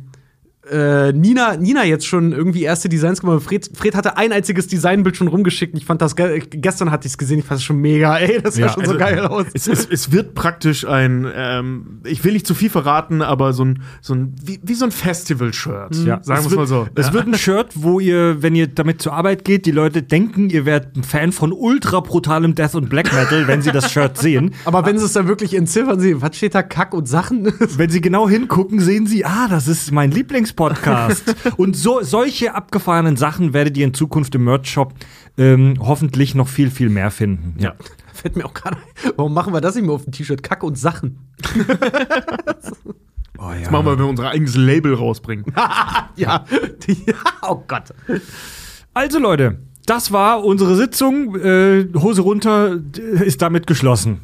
äh, 0.71 1.13
Nina, 1.13 1.57
Nina 1.57 1.85
jetzt 1.85 2.07
schon 2.07 2.33
irgendwie 2.33 2.63
erste 2.63 2.89
Designs 2.89 3.21
gemacht. 3.21 3.43
Fred, 3.43 3.71
Fred 3.75 3.95
hatte 3.95 4.17
ein 4.17 4.33
einziges 4.33 4.67
Designbild 4.67 5.17
schon 5.17 5.29
rumgeschickt. 5.29 5.77
Ich 5.77 5.85
fand 5.85 6.03
das 6.03 6.17
ge 6.17 6.43
gestern 6.51 6.91
hatte 6.91 7.07
ich 7.07 7.13
es 7.13 7.19
gesehen. 7.19 7.39
Ich 7.39 7.45
fand 7.45 7.59
es 7.61 7.65
schon 7.65 7.81
mega. 7.81 8.17
Ey, 8.19 8.41
das 8.43 8.55
sah 8.55 8.61
Ja, 8.63 8.69
schon 8.71 8.83
also, 8.83 8.93
so 8.95 8.99
geil 8.99 9.21
aus. 9.21 9.47
Es, 9.55 9.67
es, 9.69 9.87
es 9.91 10.13
wird 10.13 10.35
praktisch 10.35 10.87
ein, 10.87 11.27
ähm, 11.35 12.01
ich 12.05 12.25
will 12.25 12.33
nicht 12.33 12.47
zu 12.47 12.55
viel 12.55 12.71
verraten, 12.71 13.23
aber 13.23 13.53
so 13.53 13.65
ein, 13.65 13.83
so 14.01 14.15
ein 14.15 14.35
wie, 14.43 14.61
wie 14.63 14.75
so 14.75 14.85
ein 14.85 14.91
Festival-Shirt. 14.91 15.97
Ja, 16.05 16.21
Sagen 16.23 16.45
wir 16.45 16.51
es 16.51 16.57
mal 16.57 16.67
so. 16.67 16.87
Es 16.95 17.09
Ja. 17.09 17.13
wird 17.13 17.27
ein 17.29 17.35
Shirt, 17.35 17.69
wo 17.75 18.01
ihr, 18.01 18.43
wenn 18.43 18.55
ihr 18.55 18.67
damit 18.67 19.01
zur 19.03 19.13
Arbeit 19.13 19.45
geht, 19.45 19.67
die 19.67 19.71
Leute 19.71 20.03
denken, 20.03 20.51
ihr 20.51 20.65
werdet 20.67 20.97
ein 20.97 21.05
Fan 21.05 21.33
von 21.33 21.53
ultra 21.53 22.01
brutalem 22.01 22.55
Death 22.55 22.75
und 22.75 22.89
Black 22.89 23.13
Metal, 23.13 23.47
wenn 23.47 23.63
sie 23.63 23.71
das 23.73 23.91
Shirt 23.93 24.19
sehen. 24.19 24.53
Aber 24.65 24.85
wenn 24.87 24.99
sie 24.99 25.05
es 25.05 25.13
dann 25.13 25.29
wirklich 25.29 25.55
entziffern, 25.55 26.01
sie, 26.01 26.21
was 26.21 26.37
steht 26.37 26.55
da? 26.55 26.63
Kack 26.63 26.95
und 26.95 27.07
Sachen? 27.09 27.53
Wenn 27.77 27.91
sie 27.91 28.01
genau 28.01 28.29
hingucken, 28.29 28.81
sehen 28.81 29.07
sie, 29.07 29.25
ah, 29.25 29.47
das 29.49 29.69
ist 29.69 29.93
mein 29.93 30.11
Lieblingspodcast. 30.57 31.35
und 31.57 31.77
so, 31.77 32.03
solche 32.03 32.55
abgefahrenen 32.55 33.17
Sachen 33.17 33.53
werdet 33.53 33.77
ihr 33.77 33.85
in 33.85 33.95
Zukunft 33.95 34.35
im 34.35 34.45
Merch-Shop 34.45 34.95
ähm, 35.39 35.75
hoffentlich 35.81 36.35
noch 36.35 36.49
viel, 36.49 36.71
viel 36.71 36.89
mehr 36.89 37.11
finden. 37.11 37.55
Ja. 37.59 37.75
Fällt 38.13 38.37
mir 38.37 38.47
auch 38.47 38.55
gerade. 38.55 38.79
Warum 39.17 39.35
machen 39.35 39.53
wir 39.53 39.61
das 39.61 39.75
nicht 39.75 39.85
mehr 39.85 39.95
auf 39.95 40.05
dem 40.05 40.13
T-Shirt? 40.13 40.43
Kack 40.43 40.63
und 40.63 40.79
Sachen. 40.79 41.19
Oh, 43.39 43.51
ja. 43.51 43.59
Das 43.59 43.71
machen 43.71 43.85
wir, 43.85 43.93
wenn 43.93 43.99
wir 43.99 44.07
unser 44.07 44.31
eigenes 44.31 44.57
Label 44.57 44.95
rausbringen. 44.95 45.45
Ja. 46.17 46.47
Oh 47.47 47.63
Gott. 47.69 47.93
Also 48.95 49.19
Leute, 49.19 49.59
das 49.85 50.11
war 50.11 50.43
unsere 50.43 50.75
Sitzung. 50.75 51.37
Äh, 51.37 51.87
Hose 51.97 52.23
runter 52.23 52.81
ist 52.97 53.43
damit 53.43 53.67
geschlossen. 53.67 54.23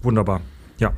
Wunderbar. 0.00 0.40
Ja. 0.78 0.94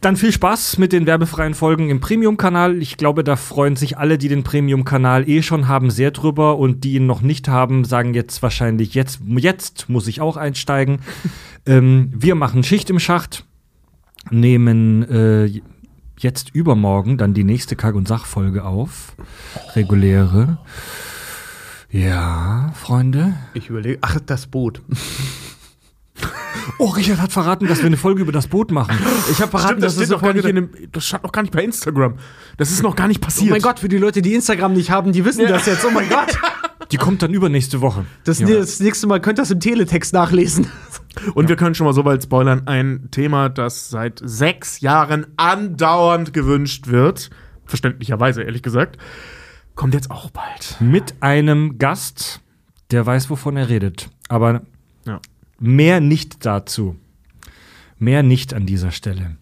Dann 0.00 0.16
viel 0.16 0.32
Spaß 0.32 0.78
mit 0.78 0.92
den 0.92 1.06
werbefreien 1.06 1.54
Folgen 1.54 1.90
im 1.90 2.00
Premium-Kanal. 2.00 2.80
Ich 2.82 2.96
glaube, 2.96 3.24
da 3.24 3.36
freuen 3.36 3.76
sich 3.76 3.98
alle, 3.98 4.18
die 4.18 4.28
den 4.28 4.42
Premium-Kanal 4.42 5.28
eh 5.28 5.42
schon 5.42 5.68
haben, 5.68 5.90
sehr 5.90 6.10
drüber. 6.10 6.58
Und 6.58 6.84
die 6.84 6.94
ihn 6.94 7.06
noch 7.06 7.20
nicht 7.20 7.48
haben, 7.48 7.84
sagen 7.84 8.14
jetzt 8.14 8.42
wahrscheinlich, 8.42 8.94
jetzt, 8.94 9.20
jetzt 9.26 9.88
muss 9.88 10.06
ich 10.06 10.20
auch 10.20 10.36
einsteigen. 10.36 10.98
ähm, 11.66 12.12
wir 12.14 12.34
machen 12.34 12.62
Schicht 12.62 12.90
im 12.90 12.98
Schacht, 12.98 13.44
nehmen 14.30 15.02
äh, 15.04 15.50
jetzt 16.18 16.50
übermorgen 16.54 17.18
dann 17.18 17.34
die 17.34 17.44
nächste 17.44 17.76
Kack- 17.76 17.94
und 17.94 18.08
Sachfolge 18.08 18.64
auf. 18.64 19.14
Reguläre. 19.74 20.58
Ja, 21.90 22.72
Freunde. 22.74 23.34
Ich 23.54 23.70
überlege. 23.70 23.98
Ach, 24.00 24.18
das 24.26 24.46
Boot. 24.46 24.82
Oh, 26.78 26.86
Richard 26.90 27.20
hat 27.20 27.32
verraten, 27.32 27.66
dass 27.66 27.78
wir 27.78 27.86
eine 27.86 27.96
Folge 27.96 28.22
über 28.22 28.32
das 28.32 28.46
Boot 28.46 28.70
machen. 28.70 28.96
Ich 29.30 29.40
habe 29.40 29.50
verraten, 29.50 29.68
Stimmt, 29.80 29.82
das, 29.84 29.94
dass 29.96 30.02
es 30.02 30.08
steht 30.08 30.16
noch 30.16 30.22
gar 30.22 30.32
nicht 30.32 30.42
Folge- 30.42 30.58
in 30.58 30.68
dem, 30.82 30.92
das 30.92 31.06
stand 31.06 31.24
noch 31.24 31.32
gar 31.32 31.42
nicht 31.42 31.52
bei 31.52 31.62
Instagram. 31.64 32.14
Das 32.56 32.70
ist 32.70 32.82
noch 32.82 32.96
gar 32.96 33.08
nicht 33.08 33.20
Oh 33.22 33.26
passiert. 33.26 33.50
mein 33.50 33.60
Gott, 33.62 33.78
für 33.80 33.88
die 33.88 33.98
Leute, 33.98 34.22
die 34.22 34.34
Instagram 34.34 34.72
nicht 34.74 34.90
haben, 34.90 35.12
die 35.12 35.24
wissen 35.24 35.46
das 35.46 35.66
jetzt. 35.66 35.84
Oh 35.84 35.90
mein 35.90 36.08
Gott. 36.08 36.36
Die 36.92 36.98
kommt 36.98 37.22
dann 37.22 37.32
übernächste 37.32 37.80
Woche. 37.80 38.04
Das, 38.24 38.38
Ja. 38.40 38.46
das 38.46 38.78
nächste 38.78 39.06
Mal 39.06 39.18
könnt 39.18 39.38
ihr 39.38 39.42
das 39.42 39.50
im 39.50 39.58
Teletext 39.58 40.12
nachlesen. 40.12 40.66
Und 41.34 41.48
wir 41.48 41.56
können 41.56 41.74
schon 41.74 41.86
mal 41.86 41.94
so 41.94 42.04
weit 42.04 42.22
spoilern, 42.22 42.66
ein 42.66 43.08
Thema, 43.10 43.48
das 43.48 43.88
seit 43.88 44.20
sechs 44.22 44.80
Jahren 44.80 45.26
andauernd 45.38 46.34
gewünscht 46.34 46.88
wird, 46.88 47.30
verständlicherweise 47.64 48.42
ehrlich 48.42 48.62
gesagt, 48.62 48.98
kommt 49.74 49.94
jetzt 49.94 50.10
auch 50.10 50.30
bald. 50.30 50.76
Mit 50.78 51.14
einem 51.20 51.78
Gast, 51.78 52.40
der 52.90 53.06
weiß, 53.06 53.30
wovon 53.30 53.56
er 53.56 53.70
redet. 53.70 54.10
Aber 54.28 54.60
Ja. 55.06 55.20
Mehr 55.58 56.00
nicht 56.00 56.44
dazu. 56.44 56.96
Mehr 57.98 58.22
nicht 58.22 58.54
an 58.54 58.66
dieser 58.66 58.90
Stelle. 58.90 59.36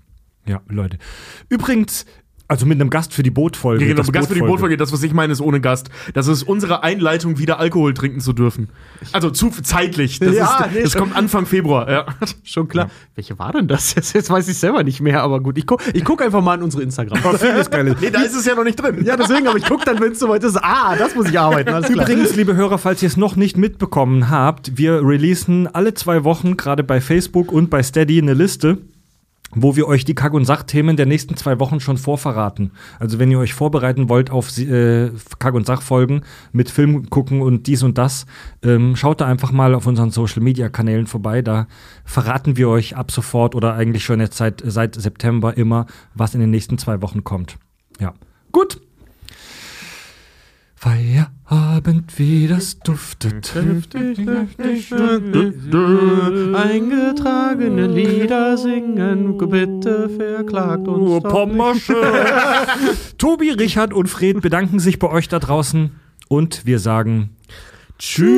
Ja, 0.46 0.60
Leute. 0.68 0.98
Übrigens, 1.48 2.04
also 2.52 2.66
mit 2.66 2.78
einem 2.78 2.90
Gast 2.90 3.14
für 3.14 3.22
die 3.22 3.30
Bootfolge. 3.30 3.82
Ja, 3.82 3.88
genau, 3.92 4.02
das 4.02 4.12
Gast 4.12 4.28
für 4.28 4.34
die 4.34 4.40
Bootfolge. 4.42 4.76
Das, 4.76 4.92
was 4.92 5.02
ich 5.02 5.14
meine, 5.14 5.32
ist 5.32 5.40
ohne 5.40 5.60
Gast. 5.62 5.88
Das 6.12 6.26
ist 6.26 6.42
unsere 6.42 6.82
Einleitung, 6.82 7.38
wieder 7.38 7.58
Alkohol 7.58 7.94
trinken 7.94 8.20
zu 8.20 8.34
dürfen. 8.34 8.68
Also 9.12 9.30
zu 9.30 9.48
zeitlich. 9.62 10.18
Das, 10.18 10.34
Ja, 10.34 10.64
ist, 10.66 10.74
nee, 10.74 10.82
das 10.82 10.94
kommt 10.94 11.16
Anfang 11.16 11.46
Februar. 11.46 11.90
Ja. 11.90 12.04
Schon 12.44 12.68
klar. 12.68 12.90
Welche 13.14 13.38
war 13.38 13.52
denn 13.52 13.68
das? 13.68 13.94
Jetzt, 13.94 14.12
jetzt 14.14 14.28
weiß 14.28 14.46
ich 14.48 14.58
selber 14.58 14.84
nicht 14.84 15.00
mehr, 15.00 15.22
aber 15.22 15.40
gut. 15.40 15.56
Ich 15.56 15.66
gucke 15.66 15.82
ich 15.94 16.04
guck 16.04 16.20
einfach 16.20 16.42
mal 16.42 16.56
in 16.56 16.62
unsere 16.62 16.82
Instagram. 16.82 17.18
Vieles 17.38 17.70
Geiles. 17.70 17.96
Nee, 18.02 18.10
da 18.10 18.20
ist 18.20 18.34
es 18.36 18.44
ja 18.44 18.54
noch 18.54 18.64
nicht 18.64 18.76
drin. 18.76 19.02
ja, 19.04 19.16
deswegen, 19.16 19.46
aber 19.48 19.56
ich 19.56 19.64
gucke 19.64 19.84
dann, 19.86 19.98
wenn 20.00 20.12
es 20.12 20.18
soweit 20.18 20.44
ist. 20.44 20.56
Ah, 20.62 20.94
das 20.96 21.14
muss 21.14 21.28
ich 21.30 21.38
arbeiten. 21.38 21.70
Alles 21.70 21.90
klar. 21.90 22.04
Übrigens, 22.04 22.36
liebe 22.36 22.54
Hörer, 22.54 22.76
falls 22.76 23.02
ihr 23.02 23.06
es 23.06 23.16
noch 23.16 23.34
nicht 23.36 23.56
mitbekommen 23.56 24.28
habt, 24.28 24.76
wir 24.76 25.00
releasen 25.02 25.68
alle 25.72 25.94
zwei 25.94 26.22
Wochen, 26.24 26.58
gerade 26.58 26.84
bei 26.84 27.00
Facebook 27.00 27.50
und 27.50 27.70
bei 27.70 27.82
Steady, 27.82 28.20
eine 28.20 28.34
Liste, 28.34 28.78
wo 29.54 29.76
wir 29.76 29.86
euch 29.86 30.04
die 30.04 30.14
Kack- 30.14 30.34
und 30.34 30.44
Sachthemen 30.44 30.96
der 30.96 31.06
nächsten 31.06 31.36
zwei 31.36 31.58
Wochen 31.60 31.80
schon 31.80 31.96
vorverraten. 31.96 32.72
Also 32.98 33.18
wenn 33.18 33.30
ihr 33.30 33.38
euch 33.38 33.54
vorbereiten 33.54 34.08
wollt 34.08 34.30
auf 34.30 34.56
äh, 34.58 35.10
Kack- 35.38 35.54
und 35.54 35.66
Sachfolgen 35.66 36.22
mit 36.52 36.70
Film 36.70 37.10
gucken 37.10 37.40
und 37.40 37.66
dies 37.66 37.82
und 37.82 37.98
das, 37.98 38.26
ähm, 38.62 38.96
schaut 38.96 39.20
da 39.20 39.26
einfach 39.26 39.52
mal 39.52 39.74
auf 39.74 39.86
unseren 39.86 40.10
Social-Media-Kanälen 40.10 41.06
vorbei. 41.06 41.42
Da 41.42 41.66
verraten 42.04 42.56
wir 42.56 42.68
euch 42.68 42.96
ab 42.96 43.10
sofort 43.10 43.54
oder 43.54 43.74
eigentlich 43.74 44.04
schon 44.04 44.20
jetzt 44.20 44.36
seit, 44.36 44.62
seit 44.64 44.94
September 44.94 45.56
immer, 45.56 45.86
was 46.14 46.34
in 46.34 46.40
den 46.40 46.50
nächsten 46.50 46.78
zwei 46.78 47.02
Wochen 47.02 47.24
kommt. 47.24 47.58
Ja. 48.00 48.14
Gut. 48.52 48.80
Feierabend, 50.82 52.18
wie 52.18 52.48
das 52.48 52.80
duftet. 52.80 53.54
Eingetragene 56.54 57.86
Lieder 57.86 58.58
singen, 58.58 59.38
bitte 59.38 60.08
verklagt 60.08 60.88
uns. 60.88 60.98
Nur 60.98 61.22
Pommersche. 61.22 61.94
Tobi, 63.16 63.50
Richard 63.50 63.92
und 63.92 64.08
Fred 64.08 64.40
bedanken 64.40 64.80
sich 64.80 64.98
bei 64.98 65.08
euch 65.08 65.28
da 65.28 65.38
draußen 65.38 65.92
und 66.26 66.66
wir 66.66 66.80
sagen 66.80 67.30
Tschüss. 68.00 68.32